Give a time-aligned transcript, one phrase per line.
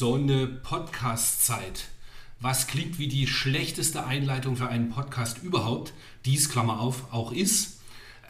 [0.00, 1.88] Sommersonne Podcast-Zeit.
[2.40, 5.92] Was klingt wie die schlechteste Einleitung für einen Podcast überhaupt,
[6.24, 7.80] dies, Klammer auf, auch ist.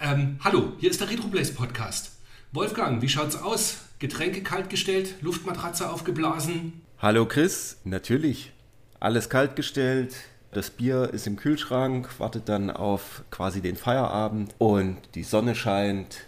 [0.01, 2.17] Ähm, hallo, hier ist der Retroplace Podcast.
[2.51, 3.83] Wolfgang, wie schaut's aus?
[4.01, 6.83] Getränke kaltgestellt, Luftmatratze aufgeblasen?
[6.99, 8.51] Hallo Chris, natürlich.
[8.99, 10.17] Alles kaltgestellt,
[10.51, 16.23] das Bier ist im Kühlschrank, wartet dann auf quasi den Feierabend und die Sonne scheint.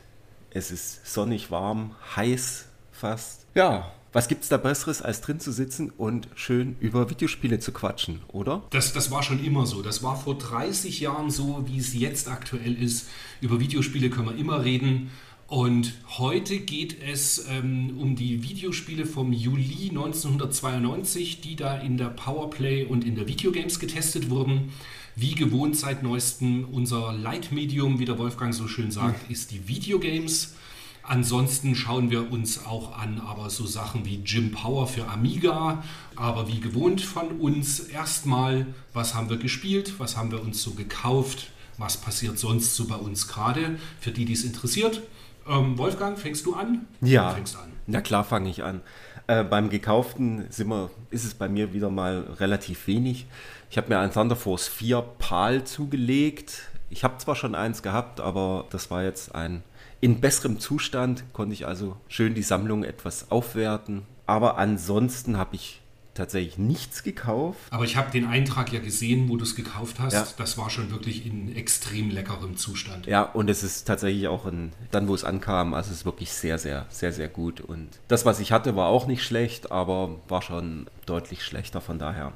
[0.51, 3.47] Es ist sonnig warm, heiß fast.
[3.57, 8.21] Ja, was gibt's da Besseres, als drin zu sitzen und schön über Videospiele zu quatschen,
[8.29, 8.63] oder?
[8.71, 9.82] Das, das war schon immer so.
[9.82, 13.09] Das war vor 30 Jahren so, wie es jetzt aktuell ist.
[13.40, 15.10] Über Videospiele können wir immer reden.
[15.46, 22.07] Und heute geht es ähm, um die Videospiele vom Juli 1992, die da in der
[22.07, 24.73] Powerplay und in der Videogames getestet wurden.
[25.15, 30.55] Wie gewohnt seit neuestem unser Leitmedium, wie der Wolfgang so schön sagt, ist die Videogames.
[31.03, 35.83] Ansonsten schauen wir uns auch an, aber so Sachen wie Jim Power für Amiga.
[36.15, 40.73] Aber wie gewohnt von uns erstmal, was haben wir gespielt, was haben wir uns so
[40.73, 45.03] gekauft, was passiert sonst so bei uns gerade, für die, die es interessiert.
[45.49, 46.87] Ähm, Wolfgang, fängst du an?
[47.01, 47.30] Ja.
[47.30, 47.73] Du fängst an.
[47.87, 48.80] Na klar, fange ich an.
[49.27, 53.27] Äh, beim Gekauften sind wir, ist es bei mir wieder mal relativ wenig.
[53.71, 56.69] Ich habe mir ein Thunder Force 4 PAL zugelegt.
[56.91, 59.63] Ich habe zwar schon eins gehabt, aber das war jetzt ein
[60.03, 64.03] in besserem Zustand, konnte ich also schön die Sammlung etwas aufwerten.
[64.27, 65.81] Aber ansonsten habe ich
[66.15, 67.61] tatsächlich nichts gekauft.
[67.71, 70.12] Aber ich habe den Eintrag ja gesehen, wo du es gekauft hast.
[70.12, 70.27] Ja.
[70.37, 73.07] Das war schon wirklich in extrem leckerem Zustand.
[73.07, 76.33] Ja, und es ist tatsächlich auch in, dann, wo es ankam, also es ist wirklich
[76.33, 77.61] sehr, sehr, sehr, sehr gut.
[77.61, 81.81] Und das, was ich hatte, war auch nicht schlecht, aber war schon deutlich schlechter.
[81.81, 82.33] Von daher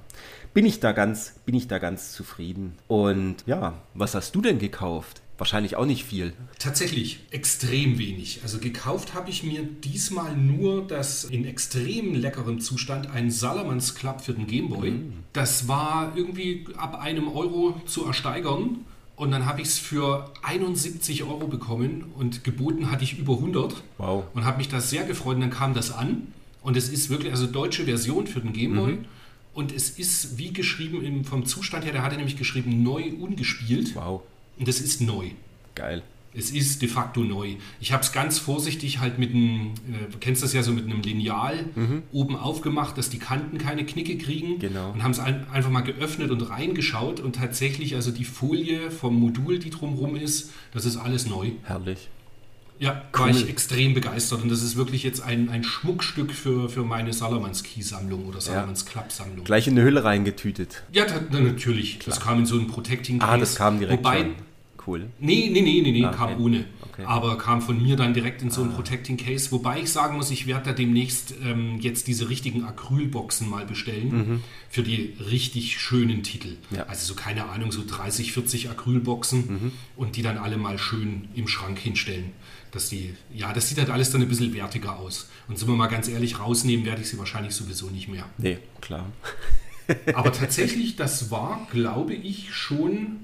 [0.55, 2.79] bin ich da ganz, bin ich da ganz zufrieden.
[2.87, 5.21] Und ja, was hast du denn gekauft?
[5.39, 6.33] Wahrscheinlich auch nicht viel.
[6.59, 8.41] Tatsächlich extrem wenig.
[8.43, 14.23] Also gekauft habe ich mir diesmal nur das in extrem leckerem Zustand ein Salamans Club
[14.23, 14.95] für den Gameboy.
[15.35, 18.87] Das war irgendwie ab einem Euro zu ersteigern.
[19.17, 23.75] Und dann habe ich es für 71 Euro bekommen und geboten hatte ich über 100.
[23.97, 24.25] Wow.
[24.35, 25.37] Und habe mich da sehr gefreut.
[25.37, 26.33] Und dann kam das an.
[26.63, 28.99] Und es ist wirklich, also deutsche Version für den Gameboy.
[29.55, 33.95] Und es ist wie geschrieben im, vom Zustand her, der hatte nämlich geschrieben neu ungespielt.
[33.95, 34.23] Wow.
[34.59, 35.31] Und das ist neu.
[35.75, 36.03] Geil.
[36.39, 37.55] Es ist de facto neu.
[37.81, 40.85] Ich habe es ganz vorsichtig halt mit einem, äh, du kennst das ja so mit
[40.85, 41.65] einem Lineal
[42.13, 44.59] oben aufgemacht, dass die Kanten keine Knicke kriegen.
[44.59, 44.91] Genau.
[44.93, 49.19] Und haben es ein, einfach mal geöffnet und reingeschaut und tatsächlich, also die Folie vom
[49.19, 51.53] Modul, die drumherum ist, das ist alles neu.
[51.65, 52.09] Herrlich.
[52.79, 53.31] Ja, war Cool.
[53.31, 57.63] ich extrem begeistert und das ist wirklich jetzt ein, ein Schmuckstück für, für meine Salamans
[57.63, 59.47] Key-Sammlung oder Salamans Club-Sammlung.
[59.47, 60.83] Gleich in eine Hülle reingetütet.
[60.93, 62.01] Ja, ta- na, natürlich.
[62.05, 63.33] Das kam in so einen Protecting Case.
[63.33, 64.35] Ah, das kam direkt Wobei, schon.
[64.87, 65.09] Cool.
[65.19, 66.43] Nee, nee, nee, nee, nee Ah, kam okay.
[66.43, 66.65] ohne.
[66.83, 67.05] Okay.
[67.07, 69.51] Aber kam von mir dann direkt in so einen Protecting Case.
[69.53, 74.43] Wobei ich sagen muss, ich werde da demnächst ähm, jetzt diese richtigen Acrylboxen mal bestellen
[74.71, 76.57] für die richtig schönen Titel.
[76.71, 76.77] Mhm.
[76.77, 76.83] Ja.
[76.85, 79.73] Also so keine Ahnung, so 30, 40 Acrylboxen Mhm.
[79.97, 82.31] und die dann alle mal schön im Schrank hinstellen.
[82.71, 85.29] Dass die, ja, das sieht halt alles dann ein bisschen wertiger aus.
[85.49, 88.25] Und sind wir mal ganz ehrlich, rausnehmen werde ich sie wahrscheinlich sowieso nicht mehr.
[88.39, 89.07] Nee, klar.
[90.15, 93.19] Aber tatsächlich, das war, glaube ich, schon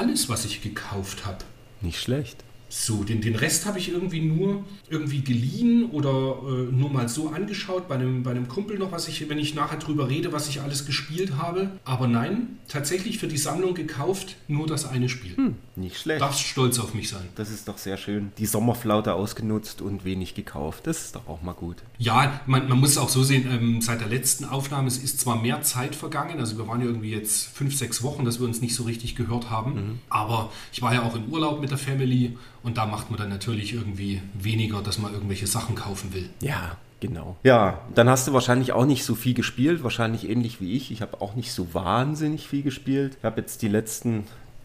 [0.00, 1.44] alles, was ich gekauft habe.
[1.82, 2.42] Nicht schlecht.
[2.72, 7.30] So, den, den Rest habe ich irgendwie nur irgendwie geliehen oder äh, nur mal so
[7.30, 10.48] angeschaut bei einem, bei einem Kumpel noch, was ich, wenn ich nachher drüber rede, was
[10.48, 11.72] ich alles gespielt habe.
[11.84, 15.54] Aber nein, tatsächlich für die Sammlung gekauft, nur das eine Spiel.
[15.74, 16.20] Nicht schlecht.
[16.20, 17.26] Darfst stolz auf mich sein.
[17.34, 18.30] Das ist doch sehr schön.
[18.38, 20.86] Die Sommerflaute ausgenutzt und wenig gekauft.
[20.86, 21.78] Das ist doch auch mal gut.
[21.98, 25.18] Ja, man, man muss es auch so sehen, ähm, seit der letzten Aufnahme, es ist
[25.18, 28.46] zwar mehr Zeit vergangen, also wir waren ja irgendwie jetzt fünf, sechs Wochen, dass wir
[28.46, 31.78] uns nicht so richtig gehört haben, aber ich war ja auch im Urlaub mit der
[31.78, 36.28] Family und da macht man dann natürlich irgendwie weniger, dass man irgendwelche Sachen kaufen will.
[36.40, 37.36] Ja, genau.
[37.42, 39.82] Ja, dann hast du wahrscheinlich auch nicht so viel gespielt.
[39.82, 40.90] Wahrscheinlich ähnlich wie ich.
[40.90, 43.16] Ich habe auch nicht so wahnsinnig viel gespielt.
[43.18, 44.24] Ich habe jetzt die letzten,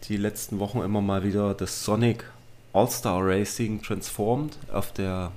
[0.09, 2.25] die letzten Wochen immer mal wieder das Sonic
[2.73, 5.31] All-Star Racing Transformed auf der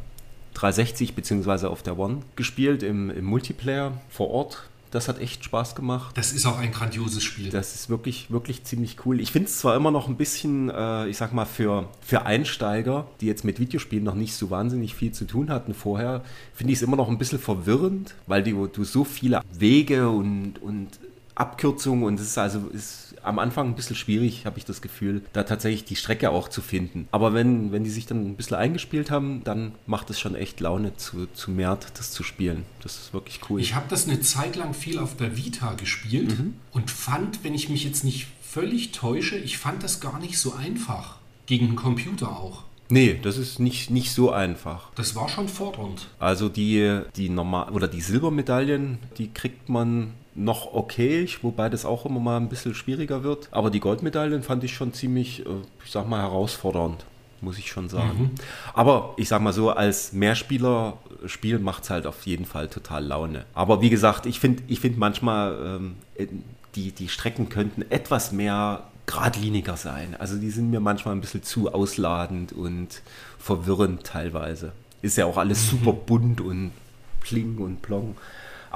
[0.55, 1.67] 360 bzw.
[1.67, 4.69] auf der One gespielt im, im Multiplayer vor Ort.
[4.91, 6.17] Das hat echt Spaß gemacht.
[6.17, 7.51] Das ist auch ein grandioses Spiel.
[7.51, 9.21] Das ist wirklich, wirklich ziemlich cool.
[9.21, 13.07] Ich finde es zwar immer noch ein bisschen, äh, ich sag mal, für, für Einsteiger,
[13.21, 16.23] die jetzt mit Videospielen noch nicht so wahnsinnig viel zu tun hatten vorher,
[16.55, 20.61] finde ich es immer noch ein bisschen verwirrend, weil die, du so viele Wege und,
[20.63, 20.99] und
[21.35, 25.23] Abkürzungen und es ist also ist am Anfang ein bisschen schwierig, habe ich das Gefühl,
[25.33, 27.09] da tatsächlich die Strecke auch zu finden.
[27.11, 30.61] Aber wenn, wenn die sich dann ein bisschen eingespielt haben, dann macht es schon echt
[30.61, 32.65] Laune zu, zu Mert, das zu spielen.
[32.83, 33.61] Das ist wirklich cool.
[33.61, 36.35] Ich habe das eine Zeit lang viel auf der Vita gespielt
[36.73, 40.55] und fand, wenn ich mich jetzt nicht völlig täusche, ich fand das gar nicht so
[40.55, 41.17] einfach.
[41.47, 42.65] Gegen einen Computer auch.
[42.91, 44.91] Nee, das ist nicht, nicht so einfach.
[44.95, 46.09] Das war schon fordernd.
[46.19, 52.07] Also die, die normal oder die Silbermedaillen, die kriegt man noch okay, wobei das auch
[52.07, 53.49] immer mal ein bisschen schwieriger wird.
[53.51, 55.51] Aber die Goldmedaillen fand ich schon ziemlich, äh,
[55.85, 57.05] ich sag mal, herausfordernd,
[57.41, 58.19] muss ich schon sagen.
[58.19, 58.31] Mhm.
[58.73, 63.45] Aber ich sag mal so, als Mehrspieler-Spiel macht es halt auf jeden Fall total Laune.
[63.55, 65.97] Aber wie gesagt, ich finde ich find manchmal, ähm,
[66.75, 70.15] die, die Strecken könnten etwas mehr geradliniger sein.
[70.19, 73.03] Also die sind mir manchmal ein bisschen zu ausladend und
[73.39, 74.73] verwirrend teilweise.
[75.03, 75.79] Ist ja auch alles mhm.
[75.79, 76.73] super bunt und
[77.21, 78.17] pling und plong.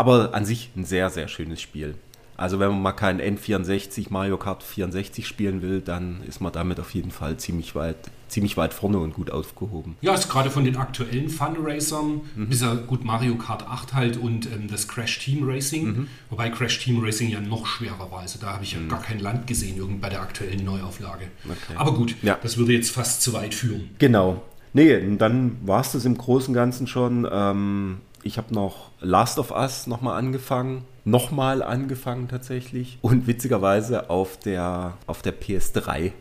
[0.03, 1.95] Aber an sich ein sehr, sehr schönes Spiel.
[2.37, 6.81] Also wenn man mal kein N64 Mario Kart 64 spielen will, dann ist man damit
[6.81, 9.95] auf jeden Fall ziemlich weit, ziemlich weit vorne und gut aufgehoben.
[10.01, 12.51] Ja, ist gerade von den aktuellen Fun Racern, mhm.
[12.51, 15.85] ist ja gut Mario Kart 8 halt und ähm, das Crash Team Racing.
[15.85, 16.09] Mhm.
[16.31, 18.19] Wobei Crash Team Racing ja noch schwerer war.
[18.19, 18.89] Also da habe ich ja mhm.
[18.89, 21.27] gar kein Land gesehen, irgend bei der aktuellen Neuauflage.
[21.45, 21.77] Okay.
[21.77, 22.37] Aber gut, ja.
[22.43, 23.91] das würde jetzt fast zu weit führen.
[24.01, 24.43] Genau.
[24.73, 27.29] Nee, dann war es das im Großen und Ganzen schon.
[27.31, 30.85] Ähm, ich habe noch Last of Us nochmal angefangen.
[31.05, 32.99] Nochmal angefangen tatsächlich.
[33.03, 36.13] Und witzigerweise auf der, auf der PS3.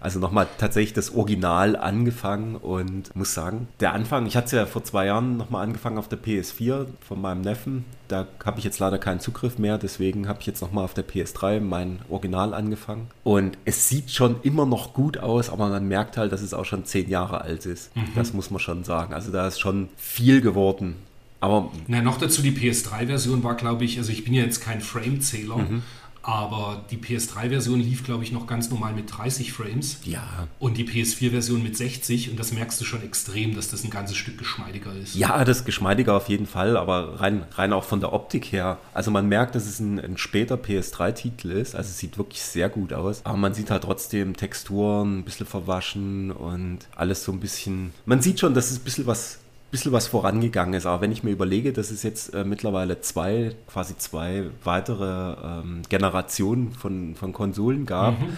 [0.00, 4.66] Also nochmal tatsächlich das Original angefangen und muss sagen, der Anfang, ich hatte es ja
[4.66, 7.84] vor zwei Jahren nochmal angefangen auf der PS4 von meinem Neffen.
[8.08, 11.06] Da habe ich jetzt leider keinen Zugriff mehr, deswegen habe ich jetzt nochmal auf der
[11.06, 13.08] PS3 mein Original angefangen.
[13.22, 16.64] Und es sieht schon immer noch gut aus, aber man merkt halt, dass es auch
[16.64, 17.94] schon zehn Jahre alt ist.
[17.94, 18.08] Mhm.
[18.14, 19.12] Das muss man schon sagen.
[19.12, 20.96] Also da ist schon viel geworden.
[21.40, 24.80] Aber Na, noch dazu die PS3-Version war, glaube ich, also ich bin ja jetzt kein
[24.80, 25.82] Frame-Zähler, mhm.
[26.28, 29.96] Aber die PS3-Version lief, glaube ich, noch ganz normal mit 30 Frames.
[30.04, 30.46] Ja.
[30.58, 34.18] Und die PS4-Version mit 60 und das merkst du schon extrem, dass das ein ganzes
[34.18, 35.14] Stück geschmeidiger ist.
[35.14, 38.76] Ja, das ist geschmeidiger auf jeden Fall, aber rein, rein auch von der Optik her.
[38.92, 42.68] Also man merkt, dass es ein, ein später PS3-Titel ist, also es sieht wirklich sehr
[42.68, 47.40] gut aus, aber man sieht halt trotzdem Texturen ein bisschen verwaschen und alles so ein
[47.40, 47.94] bisschen.
[48.04, 49.38] Man sieht schon, dass es ein bisschen was
[49.70, 50.86] bisschen was vorangegangen ist.
[50.86, 55.82] Aber wenn ich mir überlege, dass es jetzt äh, mittlerweile zwei, quasi zwei weitere ähm,
[55.88, 58.36] Generationen von, von Konsolen gab, mhm.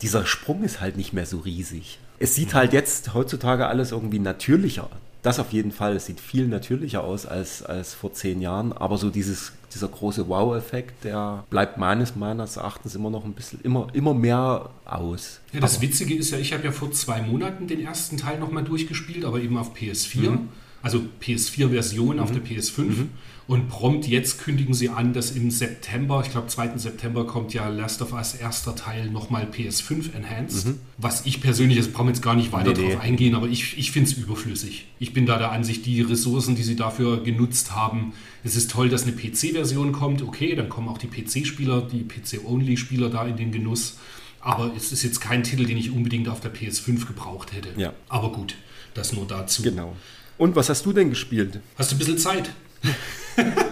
[0.00, 1.98] dieser Sprung ist halt nicht mehr so riesig.
[2.18, 2.58] Es sieht mhm.
[2.58, 4.88] halt jetzt heutzutage alles irgendwie natürlicher.
[5.22, 5.94] Das auf jeden Fall.
[5.94, 8.72] Es sieht viel natürlicher aus als, als vor zehn Jahren.
[8.72, 13.60] Aber so dieses, dieser große Wow-Effekt, der bleibt meines, meines Erachtens immer noch ein bisschen,
[13.62, 15.38] immer, immer mehr aus.
[15.52, 18.40] Ja, das aber Witzige ist ja, ich habe ja vor zwei Monaten den ersten Teil
[18.40, 20.30] nochmal durchgespielt, aber eben auf PS4.
[20.30, 20.48] Mhm
[20.82, 22.22] also PS4-Version mhm.
[22.22, 22.82] auf der PS5.
[22.82, 23.08] Mhm.
[23.48, 26.78] Und prompt jetzt kündigen sie an, dass im September, ich glaube 2.
[26.78, 30.66] September kommt ja Last of Us erster Teil nochmal PS5 Enhanced.
[30.66, 30.78] Mhm.
[30.96, 33.90] Was ich persönlich, das brauche jetzt gar nicht weiter nee, drauf eingehen, aber ich, ich
[33.90, 34.86] finde es überflüssig.
[35.00, 38.12] Ich bin da der Ansicht, die Ressourcen, die sie dafür genutzt haben,
[38.44, 40.22] es ist toll, dass eine PC-Version kommt.
[40.22, 43.98] Okay, dann kommen auch die PC-Spieler, die PC-Only-Spieler da in den Genuss.
[44.40, 47.68] Aber es ist jetzt kein Titel, den ich unbedingt auf der PS5 gebraucht hätte.
[47.76, 47.92] Ja.
[48.08, 48.56] Aber gut,
[48.94, 49.62] das nur dazu.
[49.62, 49.94] Genau.
[50.42, 51.60] Und was hast du denn gespielt?
[51.78, 52.50] Hast du ein bisschen Zeit?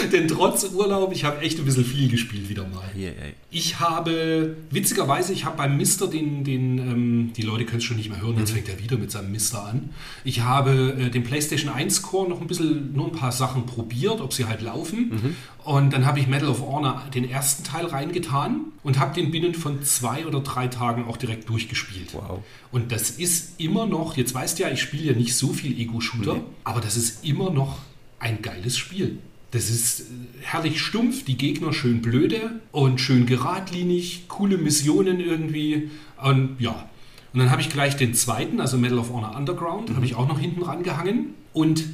[0.12, 2.88] Denn trotz Urlaub, ich habe echt ein bisschen viel gespielt wieder mal.
[2.96, 3.32] Yeah, yeah.
[3.50, 7.96] Ich habe, witzigerweise, ich habe beim Mister den, den ähm, die Leute können es schon
[7.96, 8.56] nicht mehr hören, jetzt mhm.
[8.56, 9.90] fängt er wieder mit seinem Mister an.
[10.24, 14.20] Ich habe äh, den PlayStation 1 Core noch ein bisschen, nur ein paar Sachen probiert,
[14.20, 15.10] ob sie halt laufen.
[15.10, 15.36] Mhm.
[15.64, 19.54] Und dann habe ich Medal of Honor den ersten Teil reingetan und habe den binnen
[19.54, 22.14] von zwei oder drei Tagen auch direkt durchgespielt.
[22.14, 22.42] Wow.
[22.72, 25.78] Und das ist immer noch, jetzt weißt du ja, ich spiele ja nicht so viel
[25.78, 26.40] Ego-Shooter, nee.
[26.64, 27.78] aber das ist immer noch
[28.18, 29.18] ein geiles Spiel.
[29.50, 30.04] Das ist äh,
[30.42, 35.90] herrlich stumpf, die Gegner schön blöde und schön geradlinig, coole Missionen irgendwie.
[36.22, 36.88] Und ja.
[37.32, 39.96] Und dann habe ich gleich den zweiten, also Medal of Honor Underground, mhm.
[39.96, 41.34] habe ich auch noch hinten rangehangen.
[41.52, 41.84] Und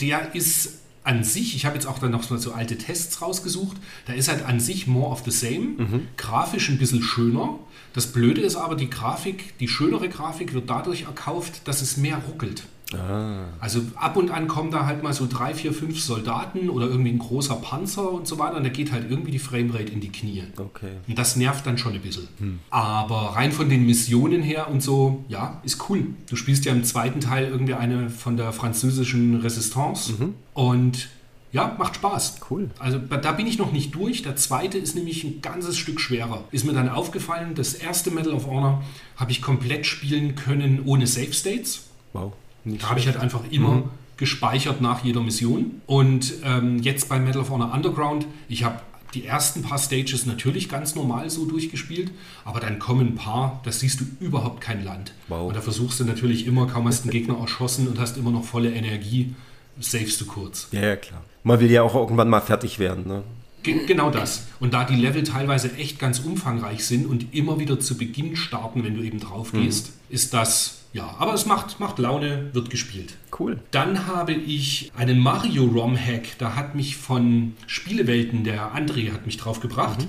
[0.00, 4.12] der ist an sich, ich habe jetzt auch dann noch so alte Tests rausgesucht, da
[4.12, 6.08] ist halt an sich more of the same, mhm.
[6.18, 7.58] grafisch ein bisschen schöner.
[7.94, 12.18] Das Blöde ist aber, die Grafik, die schönere Grafik wird dadurch erkauft, dass es mehr
[12.18, 12.64] ruckelt.
[12.94, 13.44] Ah.
[13.60, 17.10] Also ab und an kommen da halt mal so drei, vier, fünf Soldaten oder irgendwie
[17.10, 20.10] ein großer Panzer und so weiter und da geht halt irgendwie die Framerate in die
[20.10, 20.44] Knie.
[20.56, 20.92] Okay.
[21.06, 22.28] Und das nervt dann schon ein bisschen.
[22.38, 22.58] Hm.
[22.70, 26.06] Aber rein von den Missionen her und so, ja, ist cool.
[26.28, 30.34] Du spielst ja im zweiten Teil irgendwie eine von der französischen Resistance mhm.
[30.54, 31.08] und
[31.50, 32.40] ja, macht Spaß.
[32.50, 32.70] Cool.
[32.78, 34.22] Also da bin ich noch nicht durch.
[34.22, 36.44] Der zweite ist nämlich ein ganzes Stück schwerer.
[36.50, 38.82] Ist mir dann aufgefallen, das erste Medal of Honor
[39.16, 41.86] habe ich komplett spielen können ohne Save States.
[42.12, 42.34] Wow.
[42.64, 43.84] Nicht da habe ich halt einfach immer mhm.
[44.16, 45.80] gespeichert nach jeder Mission.
[45.86, 48.80] Und ähm, jetzt bei Medal of Honor Underground, ich habe
[49.14, 52.10] die ersten paar Stages natürlich ganz normal so durchgespielt,
[52.44, 55.12] aber dann kommen ein paar, da siehst du überhaupt kein Land.
[55.28, 55.48] Wow.
[55.48, 58.44] Und da versuchst du natürlich immer, kaum hast den Gegner erschossen und hast immer noch
[58.44, 59.34] volle Energie,
[59.80, 60.68] savest du kurz.
[60.72, 61.24] Ja, ja, klar.
[61.42, 63.22] Man will ja auch irgendwann mal fertig werden, ne?
[63.62, 64.46] Ge genau das.
[64.60, 68.84] Und da die Level teilweise echt ganz umfangreich sind und immer wieder zu Beginn starten,
[68.84, 70.14] wenn du eben drauf gehst, mhm.
[70.14, 73.14] ist das ja, aber es macht, macht Laune, wird gespielt.
[73.38, 73.60] Cool.
[73.70, 76.38] Dann habe ich einen Mario ROM-Hack.
[76.38, 80.00] Da hat mich von Spielewelten, der André hat mich drauf gebracht.
[80.00, 80.08] Mhm.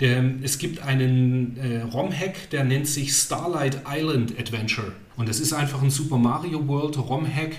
[0.00, 4.92] Der, es gibt einen äh, ROM-Hack, der nennt sich Starlight Island Adventure.
[5.16, 7.56] Und das ist einfach ein Super Mario World ROM-Hack,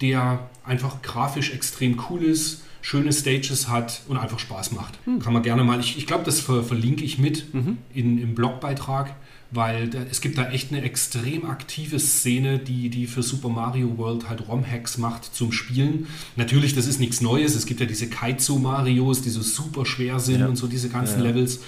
[0.00, 5.06] der einfach grafisch extrem cool ist, schöne Stages hat und einfach Spaß macht.
[5.06, 5.20] Mhm.
[5.20, 7.78] Kann man gerne mal, ich, ich glaube, das ver, verlinke ich mit mhm.
[7.92, 9.14] in, im Blogbeitrag
[9.50, 13.98] weil da, es gibt da echt eine extrem aktive Szene, die, die für Super Mario
[13.98, 16.06] World halt ROM-Hacks macht zum Spielen.
[16.36, 17.56] Natürlich, das ist nichts Neues.
[17.56, 20.46] Es gibt ja diese Kaizo-Marios, die so super schwer sind ja.
[20.46, 21.26] und so diese ganzen ja.
[21.26, 21.60] Levels.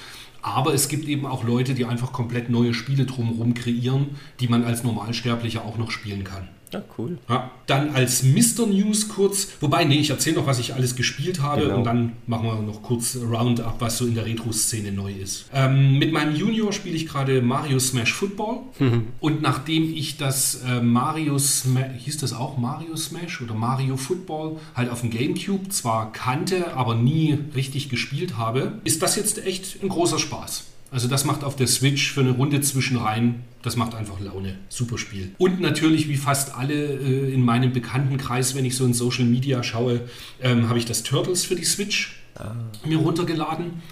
[0.42, 4.64] Aber es gibt eben auch Leute, die einfach komplett neue Spiele drumherum kreieren, die man
[4.64, 6.48] als Normalsterblicher auch noch spielen kann.
[6.72, 7.18] Ja, cool.
[7.28, 8.66] Ja, dann als Mr.
[8.66, 11.78] News kurz, wobei, nee, ich erzähle noch, was ich alles gespielt habe genau.
[11.78, 15.46] und dann machen wir noch kurz Roundup, was so in der Retro-Szene neu ist.
[15.52, 19.08] Ähm, mit meinem Junior spiele ich gerade Mario Smash Football mhm.
[19.20, 24.56] und nachdem ich das äh, Mario Smash, hieß das auch Mario Smash oder Mario Football,
[24.74, 29.82] halt auf dem Gamecube zwar kannte, aber nie richtig gespielt habe, ist das jetzt echt
[29.82, 30.64] ein großer Spaß.
[30.90, 34.58] Also das macht auf der Switch für eine Runde zwischenrein, das macht einfach Laune.
[34.68, 35.34] Super Spiel.
[35.38, 39.62] Und natürlich, wie fast alle äh, in meinem Bekanntenkreis, wenn ich so in Social Media
[39.62, 40.02] schaue,
[40.40, 42.54] ähm, habe ich das Turtles für die Switch ah.
[42.84, 43.82] mir runtergeladen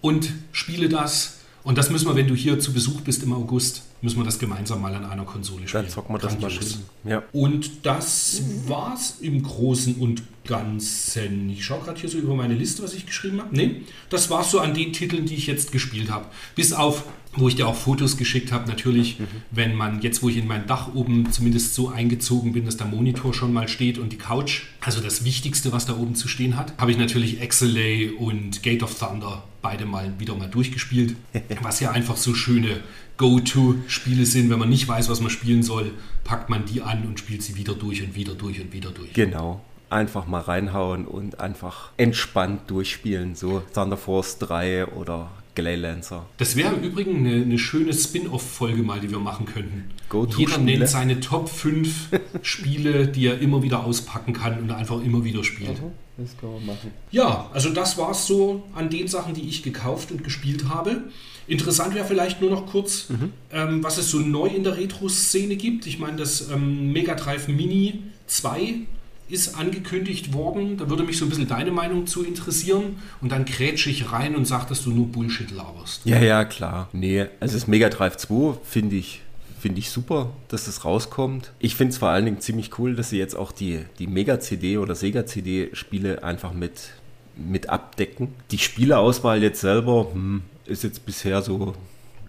[0.00, 1.38] und spiele das.
[1.62, 4.38] Und das müssen wir, wenn du hier zu Besuch bist im August, müssen wir das
[4.38, 5.84] gemeinsam mal an einer Konsole spielen.
[5.84, 6.66] Dann zocken wir das mal schön.
[7.04, 7.22] Ja.
[7.32, 10.30] Und das war's im Großen und Ganzen.
[10.50, 13.54] Ich schaue gerade hier so über meine Liste, was ich geschrieben habe.
[13.54, 16.26] Nee, das war's so an den Titeln, die ich jetzt gespielt habe.
[16.54, 17.04] Bis auf,
[17.34, 19.26] wo ich dir auch Fotos geschickt habe, natürlich, mhm.
[19.50, 22.86] wenn man jetzt, wo ich in mein Dach oben zumindest so eingezogen bin, dass der
[22.86, 26.56] Monitor schon mal steht und die Couch, also das Wichtigste, was da oben zu stehen
[26.56, 31.16] hat, habe ich natürlich Exelay und Gate of Thunder beide mal wieder mal durchgespielt,
[31.62, 32.80] was ja einfach so schöne
[33.16, 34.50] Go-To-Spiele sind.
[34.50, 35.92] Wenn man nicht weiß, was man spielen soll,
[36.24, 39.12] packt man die an und spielt sie wieder durch und wieder durch und wieder durch.
[39.12, 39.62] Genau.
[39.90, 43.34] Einfach mal reinhauen und einfach entspannt durchspielen.
[43.34, 46.26] So Thunder Force 3 oder Glaylancer.
[46.38, 49.90] Das wäre im Übrigen eine, eine schöne Spin-off-Folge mal, die wir machen könnten.
[50.36, 52.08] Jeder nennt seine Top 5
[52.42, 55.80] Spiele, die er immer wieder auspacken kann und einfach immer wieder spielt.
[55.82, 56.90] Mhm, das kann man machen.
[57.10, 61.04] Ja, also das war es so an den Sachen, die ich gekauft und gespielt habe.
[61.46, 63.32] Interessant wäre vielleicht nur noch kurz, mhm.
[63.52, 65.86] ähm, was es so neu in der Retro-Szene gibt.
[65.86, 68.86] Ich meine, das ähm, Mega Drive Mini 2
[69.30, 70.76] ist angekündigt worden.
[70.76, 72.96] Da würde mich so ein bisschen deine Meinung zu interessieren.
[73.20, 76.02] Und dann krätsche ich rein und sage, dass du nur Bullshit laberst.
[76.04, 76.88] Ja, ja, klar.
[76.92, 79.22] Nee, also das Mega Drive 2 finde ich
[79.60, 81.52] finde ich super, dass das rauskommt.
[81.58, 84.78] Ich finde es vor allen Dingen ziemlich cool, dass sie jetzt auch die, die Mega-CD
[84.78, 86.92] oder Sega-CD-Spiele einfach mit,
[87.36, 88.28] mit abdecken.
[88.50, 91.74] Die Spieleauswahl jetzt selber, hm, ist jetzt bisher so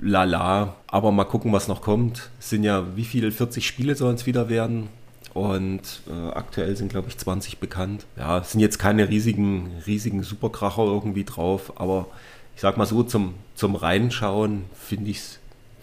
[0.01, 0.75] lala.
[0.87, 2.29] Aber mal gucken, was noch kommt.
[2.39, 3.31] Es sind ja, wie viele?
[3.31, 4.89] 40 Spiele sollen es wieder werden.
[5.33, 8.05] Und äh, aktuell sind, glaube ich, 20 bekannt.
[8.17, 12.07] Ja, es sind jetzt keine riesigen, riesigen Superkracher irgendwie drauf, aber
[12.55, 15.39] ich sag mal so, zum, zum Reinschauen finde ich es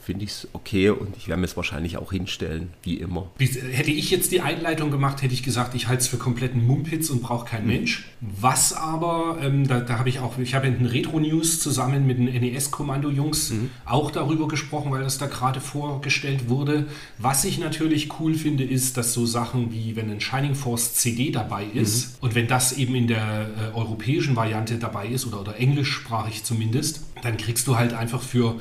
[0.09, 3.31] finde ich es okay und ich werde mir es wahrscheinlich auch hinstellen, wie immer.
[3.39, 7.11] Hätte ich jetzt die Einleitung gemacht, hätte ich gesagt, ich halte es für kompletten Mumpitz
[7.11, 7.73] und brauche keinen mhm.
[7.75, 8.09] Mensch.
[8.23, 12.17] Was aber, ähm, da, da habe ich auch, ich habe in den Retro-News zusammen mit
[12.17, 13.71] den NES-Kommando-Jungs mhm.
[13.85, 16.87] auch darüber gesprochen, weil das da gerade vorgestellt wurde.
[17.19, 21.31] Was ich natürlich cool finde, ist, dass so Sachen wie, wenn ein Shining Force CD
[21.33, 22.29] dabei ist mhm.
[22.29, 27.03] und wenn das eben in der äh, europäischen Variante dabei ist oder, oder englischsprachig zumindest,
[27.21, 28.59] dann kriegst du halt einfach für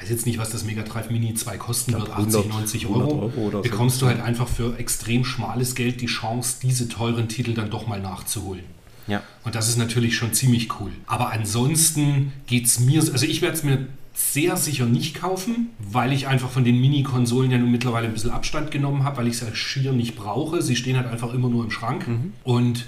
[0.00, 3.60] weiß jetzt nicht, was das Mega Drive Mini 2 kosten wird, 80, 90 Euro, Euro
[3.62, 4.06] bekommst so.
[4.06, 8.00] du halt einfach für extrem schmales Geld die Chance, diese teuren Titel dann doch mal
[8.00, 8.64] nachzuholen.
[9.06, 9.22] Ja.
[9.44, 10.92] Und das ist natürlich schon ziemlich cool.
[11.06, 16.12] Aber ansonsten geht es mir, also ich werde es mir sehr sicher nicht kaufen, weil
[16.12, 19.34] ich einfach von den Mini-Konsolen ja nun mittlerweile ein bisschen Abstand genommen habe, weil ich
[19.34, 20.62] es halt schier nicht brauche.
[20.62, 22.06] Sie stehen halt einfach immer nur im Schrank.
[22.06, 22.32] Mhm.
[22.44, 22.86] Und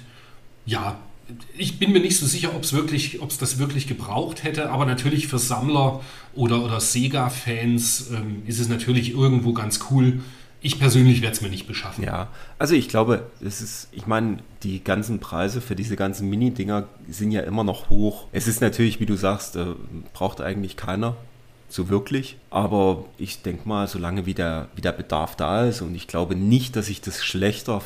[0.67, 0.99] ja,
[1.57, 4.71] ich bin mir nicht so sicher, ob es wirklich, ob es das wirklich gebraucht hätte,
[4.71, 6.01] aber natürlich für Sammler
[6.35, 10.21] oder, oder Sega-Fans ähm, ist es natürlich irgendwo ganz cool.
[10.65, 12.05] Ich persönlich werde es mir nicht beschaffen.
[12.05, 16.87] Ja, also ich glaube, es ist, ich meine, die ganzen Preise für diese ganzen Mini-Dinger
[17.09, 18.29] sind ja immer noch hoch.
[18.31, 19.67] Es ist natürlich, wie du sagst, äh,
[20.13, 21.17] braucht eigentlich keiner.
[21.75, 22.37] So wirklich.
[22.51, 26.35] Aber ich denke mal, solange wie der, wie der Bedarf da ist und ich glaube
[26.35, 27.83] nicht, dass sich das schlechter,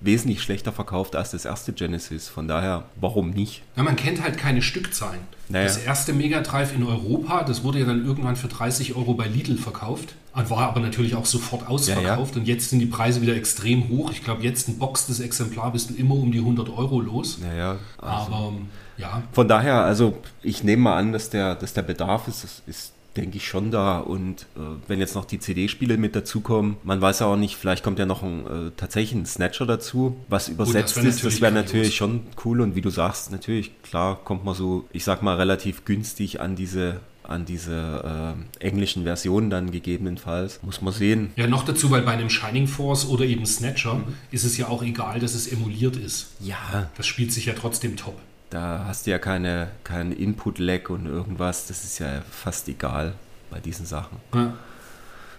[0.00, 2.28] wesentlich schlechter verkauft als das erste Genesis.
[2.28, 3.62] Von daher, warum nicht?
[3.76, 5.20] Ja, man kennt halt keine Stückzahlen.
[5.48, 5.64] Naja.
[5.66, 9.26] Das erste Mega Drive in Europa, das wurde ja dann irgendwann für 30 Euro bei
[9.26, 10.14] Lidl verkauft.
[10.34, 12.36] War aber natürlich auch sofort ausverkauft.
[12.36, 14.10] Und jetzt sind die Preise wieder extrem hoch.
[14.10, 17.38] Ich glaube, jetzt ein boxtes Exemplar bist du immer um die 100 Euro los.
[17.40, 18.52] Naja, also Aber
[18.98, 22.62] ja, Von daher, also ich nehme mal an, dass der, dass der Bedarf ist, das
[22.66, 23.98] ist, denke ich, schon da.
[23.98, 27.82] Und äh, wenn jetzt noch die CD-Spiele mit dazukommen, man weiß ja auch nicht, vielleicht
[27.82, 31.24] kommt ja noch ein, äh, tatsächlich ein Snatcher dazu, was übersetzt wär ist.
[31.24, 32.60] Das wäre natürlich schon cool.
[32.60, 36.56] Und wie du sagst, natürlich, klar, kommt man so, ich sag mal, relativ günstig an
[36.56, 40.60] diese an diese äh, englischen Versionen dann gegebenenfalls.
[40.62, 41.32] Muss man sehen.
[41.34, 44.04] Ja, noch dazu, weil bei einem Shining Force oder eben Snatcher Mhm.
[44.30, 46.28] ist es ja auch egal, dass es emuliert ist.
[46.38, 48.16] Ja, Das spielt sich ja trotzdem top.
[48.50, 51.66] Da hast du ja keine, keinen Input-Lag und irgendwas.
[51.66, 53.14] Das ist ja fast egal
[53.50, 54.18] bei diesen Sachen.
[54.34, 54.52] Ja.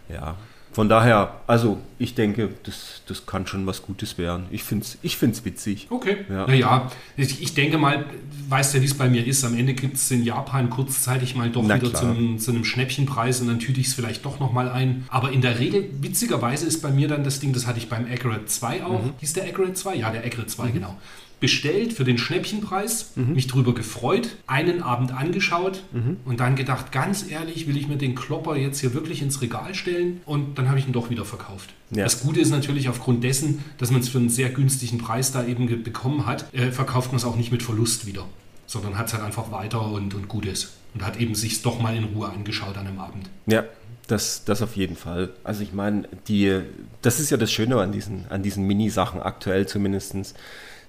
[0.09, 0.37] Ja,
[0.77, 4.45] von daher, also ich denke, das, das kann schon was Gutes werden.
[4.51, 5.87] Ich finde es ich find's witzig.
[5.89, 6.17] Okay.
[6.29, 6.45] Ja.
[6.45, 8.05] Naja, ich, ich denke mal,
[8.47, 9.43] weißt ja, wie es bei mir ist.
[9.43, 12.13] Am Ende gibt es in Japan kurzzeitig mal doch Na wieder klar.
[12.13, 15.05] zum, zu einem Schnäppchenpreis und dann tüte ich es vielleicht doch nochmal ein.
[15.09, 18.05] Aber in der Regel, witzigerweise, ist bei mir dann das Ding, das hatte ich beim
[18.05, 19.03] Accurate 2 auch.
[19.03, 19.13] Mhm.
[19.19, 19.95] Hieß der Accurate 2?
[19.95, 20.95] Ja, der Accurate 2, genau.
[21.39, 23.34] Bestellt für den Schnäppchenpreis, Mhm.
[23.34, 25.84] mich drüber gefreut, einen Abend angeschaut
[26.25, 29.75] und dann gedacht, ganz ehrlich, will ich mir den Klopper jetzt hier wirklich ins Regal
[29.75, 30.22] stellen?
[30.25, 31.74] Und dann habe ich ihn doch wieder verkauft.
[31.91, 32.03] Ja.
[32.06, 35.46] Das Gute ist natürlich aufgrund dessen, dass man es für einen sehr günstigen Preis da
[35.46, 38.25] eben bekommen hat, äh, verkauft man es auch nicht mit Verlust wieder,
[38.65, 40.74] sondern hat es halt einfach weiter und, und gut ist.
[40.96, 43.29] Und hat eben sich doch mal in Ruhe angeschaut an einem Abend.
[43.46, 43.63] Ja,
[44.08, 45.29] das, das auf jeden Fall.
[45.44, 46.62] Also ich meine, die,
[47.03, 50.34] das ist ja das Schöne an diesen, an diesen Mini-Sachen aktuell zumindestens.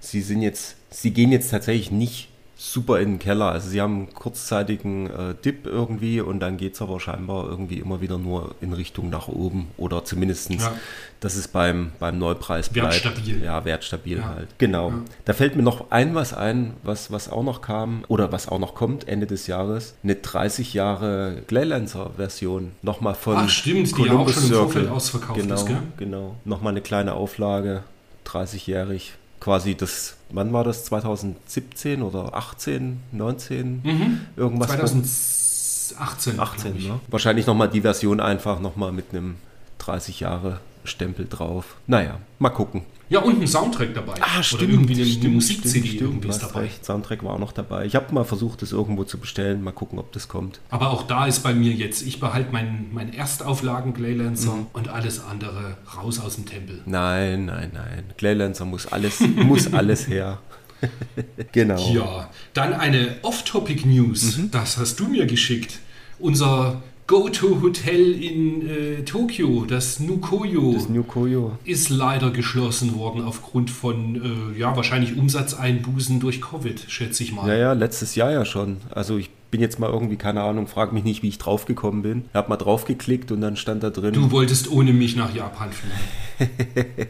[0.01, 2.29] Sie sind jetzt, sie gehen jetzt tatsächlich nicht
[2.61, 3.53] super in den Keller.
[3.53, 7.79] Also sie haben einen kurzzeitigen äh, Dip irgendwie und dann geht es aber scheinbar irgendwie
[7.79, 10.73] immer wieder nur in Richtung nach oben oder zumindest, Ja.
[11.21, 13.05] dass es beim, beim Neupreis bleibt.
[13.05, 13.45] Wertstabil.
[13.45, 14.25] Ja, wertstabil Ja.
[14.31, 14.49] halt.
[14.59, 14.93] Genau.
[15.25, 18.59] Da fällt mir noch ein was ein, was, was auch noch kam oder was auch
[18.59, 19.95] noch kommt Ende des Jahres.
[20.03, 22.73] Eine 30 Jahre Glaylancer-Version.
[22.83, 25.79] Nochmal von Ach, stimmt, die ja auch schon im Vorfeld ausverkauft genau, ist, gell?
[25.97, 26.35] Genau.
[26.45, 27.85] Nochmal eine kleine Auflage,
[28.27, 29.13] 30-jährig.
[29.41, 30.85] Quasi das, wann war das?
[30.85, 33.81] 2017 oder 18, 19?
[33.83, 34.21] Mhm.
[34.37, 34.69] Irgendwas.
[34.69, 36.39] 2018.
[36.41, 36.89] 18, glaub ich.
[36.89, 37.01] ne?
[37.09, 39.37] Wahrscheinlich nochmal die Version einfach nochmal mit einem
[39.79, 41.77] 30 Jahre Stempel drauf.
[41.87, 42.83] Naja, mal gucken.
[43.11, 44.13] Ja, und ein Soundtrack dabei.
[44.53, 46.61] Oder irgendwie eine, eine Musik-CD irgendwie ist dabei.
[46.61, 46.85] recht.
[46.85, 47.87] Soundtrack war auch noch dabei.
[47.87, 49.63] Ich habe mal versucht, das irgendwo zu bestellen.
[49.63, 50.61] Mal gucken, ob das kommt.
[50.69, 54.67] Aber auch da ist bei mir jetzt, ich behalte meinen mein Erstauflagen Glaylancer Mhm.
[54.75, 56.83] und alles andere raus aus dem Tempel.
[56.85, 58.05] Nein, nein, nein.
[58.19, 60.39] Glaylancer muss alles, muss alles her.
[61.53, 61.91] genau.
[61.93, 64.37] Ja, dann eine Off-Topic-News.
[64.37, 64.51] Mhm.
[64.51, 65.79] Das hast du mir geschickt.
[66.19, 71.53] Unser Go-To-Hotel in äh, Tokio, das Nukoyo, Das New Koyo.
[71.65, 77.49] ist leider geschlossen worden aufgrund von, äh, ja, wahrscheinlich Umsatzeinbußen durch Covid, schätze ich mal.
[77.49, 78.77] Ja, ja, letztes Jahr ja schon.
[78.91, 82.25] Also ich bin jetzt mal irgendwie, keine Ahnung, frag mich nicht, wie ich draufgekommen bin.
[82.29, 84.13] Ich habe mal draufgeklickt und dann stand da drin.
[84.13, 86.51] Du wolltest ohne mich nach Japan fliegen.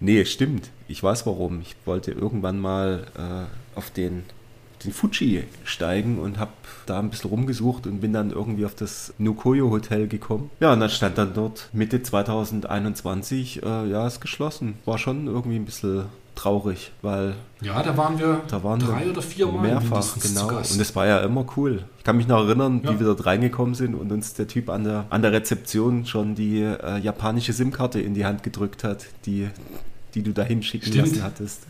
[0.00, 0.70] Nee, stimmt.
[0.86, 1.60] Ich weiß warum.
[1.60, 4.22] Ich wollte irgendwann mal äh, auf den,
[4.84, 6.52] den Fuji steigen und habe
[6.88, 10.50] da ein bisschen rumgesucht und bin dann irgendwie auf das Nukoyo Hotel gekommen.
[10.60, 14.74] Ja, und dann stand dann dort Mitte 2021, äh, ja, ist geschlossen.
[14.84, 19.10] War schon irgendwie ein bisschen traurig, weil Ja, da waren wir da waren drei wir
[19.10, 20.48] oder vier Mal mehrfach, genau.
[20.58, 21.82] Und es war ja immer cool.
[21.98, 22.92] Ich kann mich noch erinnern, Ja.
[22.94, 26.36] wie wir dort reingekommen sind und uns der Typ an der, an der Rezeption schon
[26.36, 29.48] die äh, japanische SIM-Karte in die Hand gedrückt hat, die,
[30.14, 31.08] die du da hinschicken Stimmt.
[31.08, 31.62] lassen hattest.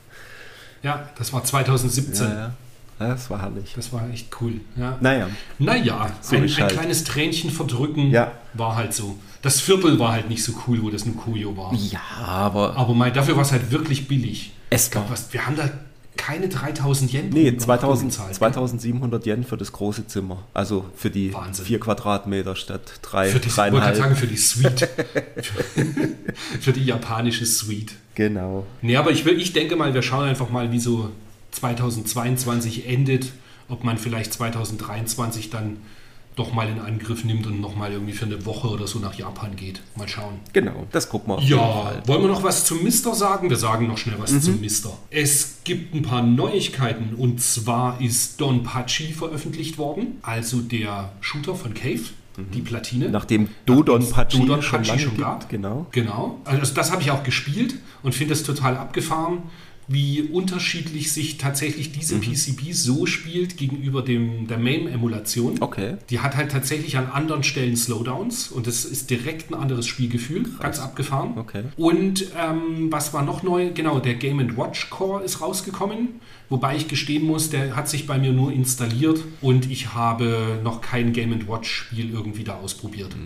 [0.83, 2.27] ja, das war 2017.
[2.29, 2.51] Ja, ja.
[2.99, 3.73] Das war herrlich.
[3.77, 4.61] Das war echt cool.
[4.77, 4.97] Ja.
[5.01, 6.73] Naja, Naja, So ein, ein halt.
[6.73, 8.33] kleines Tränchen verdrücken Ja.
[8.55, 9.17] war halt so.
[9.43, 11.73] Das Viertel war halt nicht so cool, wo das Nukuyo war.
[11.75, 14.53] ja, aber Aber mein, dafür war es halt wirklich billig.
[14.71, 15.09] es Ich war.
[15.09, 15.71] was, wir haben da
[16.17, 18.35] keine 3000 Yen Nee, Übernachtung 2000, bezahlt.
[18.35, 20.39] 2700 Yen für das große Zimmer.
[20.53, 21.65] Also für die Wahnsinn.
[21.65, 23.95] vier Quadratmeter statt drei, Für die, ich dreieinhalb.
[23.97, 24.89] sagen, für die Suite.
[26.61, 27.93] für die japanische Suite.
[28.17, 28.67] Genau.
[28.83, 31.11] Nee, aber ich, will, ich denke mal, wir schauen einfach mal, wie so
[31.53, 33.33] 2022 endet.
[33.69, 35.77] Ob man vielleicht 2023 dann
[36.37, 39.57] doch mal in Angriff nimmt und nochmal irgendwie für eine Woche oder so nach Japan
[39.57, 39.83] geht.
[39.97, 40.35] Mal schauen.
[40.53, 43.51] Genau, das gucken wir auf Ja, wollen wir noch was zum Mister sagen?
[43.51, 44.43] Wir sagen noch schnell was Mhm.
[44.43, 44.97] zum Mister.
[45.11, 51.57] Es gibt ein paar Neuigkeiten und zwar ist Don Pachi veröffentlicht worden, also der Shooter
[51.57, 52.03] von Cave,
[52.55, 53.09] die Platine.
[53.11, 55.49] Nachdem Dodon Pachi Dodon schon Pachi schon gab.
[55.49, 55.87] genau.
[55.91, 59.39] Genau, also das habe ich auch gespielt und finde es total abgefahren.
[59.89, 62.21] Wie unterschiedlich sich tatsächlich diese Mhm.
[62.21, 65.57] PCB so spielt gegenüber dem, der MAME-Emulation.
[65.61, 65.97] Okay.
[66.11, 70.45] Die hat halt tatsächlich an anderen Stellen Slowdowns und das ist direkt ein anderes Spielgefühl,
[70.61, 71.39] ganz abgefahren.
[71.39, 71.65] Okay.
[71.77, 73.71] Und ähm, was war noch neu?
[73.73, 76.21] Genau, der Game Watch Core ist rausgekommen,
[76.51, 80.83] wobei ich gestehen muss, der hat sich bei mir nur installiert und ich habe noch
[80.83, 83.17] kein Game Watch Spiel irgendwie da ausprobiert.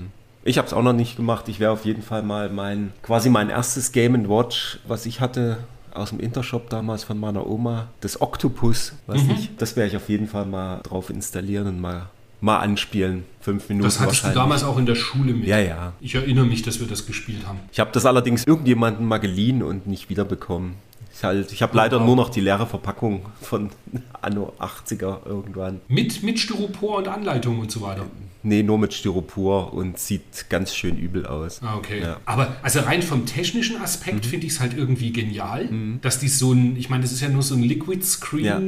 [0.45, 1.49] Ich habe es auch noch nicht gemacht.
[1.49, 5.59] Ich werde auf jeden Fall mal mein, quasi mein erstes Game Watch, was ich hatte
[5.95, 10.09] aus dem Intershop damals von meiner Oma, das Octopus, weiß ich, das werde ich auf
[10.09, 12.09] jeden Fall mal drauf installieren und mal,
[12.41, 13.25] mal anspielen.
[13.41, 15.47] Fünf Minuten Das hattest du damals auch in der Schule mit.
[15.47, 15.93] Ja, ja.
[16.01, 17.59] Ich erinnere mich, dass wir das gespielt haben.
[17.73, 20.75] Ich habe das allerdings irgendjemanden mal geliehen und nicht wiederbekommen.
[21.23, 23.71] Ich, halt, ich habe leider nur noch die leere Verpackung von
[24.23, 25.81] Anno 80er irgendwann.
[25.87, 28.07] Mit, mit Styropor und Anleitung und so weiter.
[28.43, 31.61] Nee, nur mit Styropor und sieht ganz schön übel aus.
[31.63, 32.01] Ah, okay.
[32.03, 32.17] Ja.
[32.27, 34.29] Aber also rein vom technischen Aspekt Mhm.
[34.31, 35.69] finde ich es halt irgendwie genial,
[36.01, 38.61] dass die so ein, ich meine, das ist ja nur so ein Liquid Screen Ja.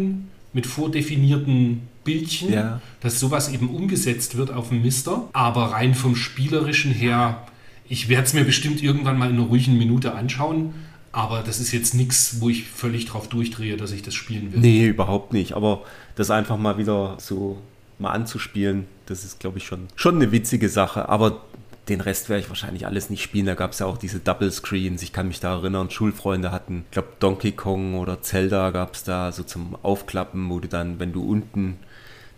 [0.53, 2.81] mit vordefinierten Bildchen, Ja.
[3.01, 5.29] dass sowas eben umgesetzt wird auf dem Mister.
[5.33, 7.43] Aber rein vom spielerischen her,
[7.89, 10.73] ich werde es mir bestimmt irgendwann mal in einer ruhigen Minute anschauen.
[11.15, 14.59] Aber das ist jetzt nichts, wo ich völlig drauf durchdrehe, dass ich das spielen will.
[14.59, 15.55] Nee, überhaupt nicht.
[15.55, 15.85] Aber
[16.17, 17.59] das einfach mal wieder so
[18.01, 21.09] mal anzuspielen, das ist, glaube ich, schon, schon eine witzige Sache.
[21.09, 21.43] Aber
[21.89, 23.47] den Rest werde ich wahrscheinlich alles nicht spielen.
[23.47, 25.03] Da gab es ja auch diese Double Screens.
[25.03, 29.05] Ich kann mich da erinnern, Schulfreunde hatten, ich glaube, Donkey Kong oder Zelda gab es
[29.05, 31.79] da so zum Aufklappen, wo du dann, wenn du unten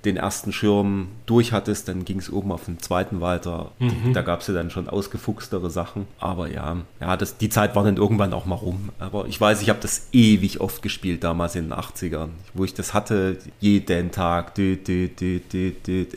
[0.05, 3.73] den ersten Schirm durch hattest, dann ging es oben auf den zweiten weiter.
[4.13, 6.07] Da gab es ja dann schon ausgefuchstere Sachen.
[6.19, 8.91] Aber ja, ja das, die Zeit war dann irgendwann auch mal rum.
[8.99, 12.75] Aber ich weiß, ich habe das ewig oft gespielt damals in den 80ern, wo ich
[12.75, 14.55] das hatte, jeden Tag.
[14.55, 16.07] Dü, dü, dü, dü, dü.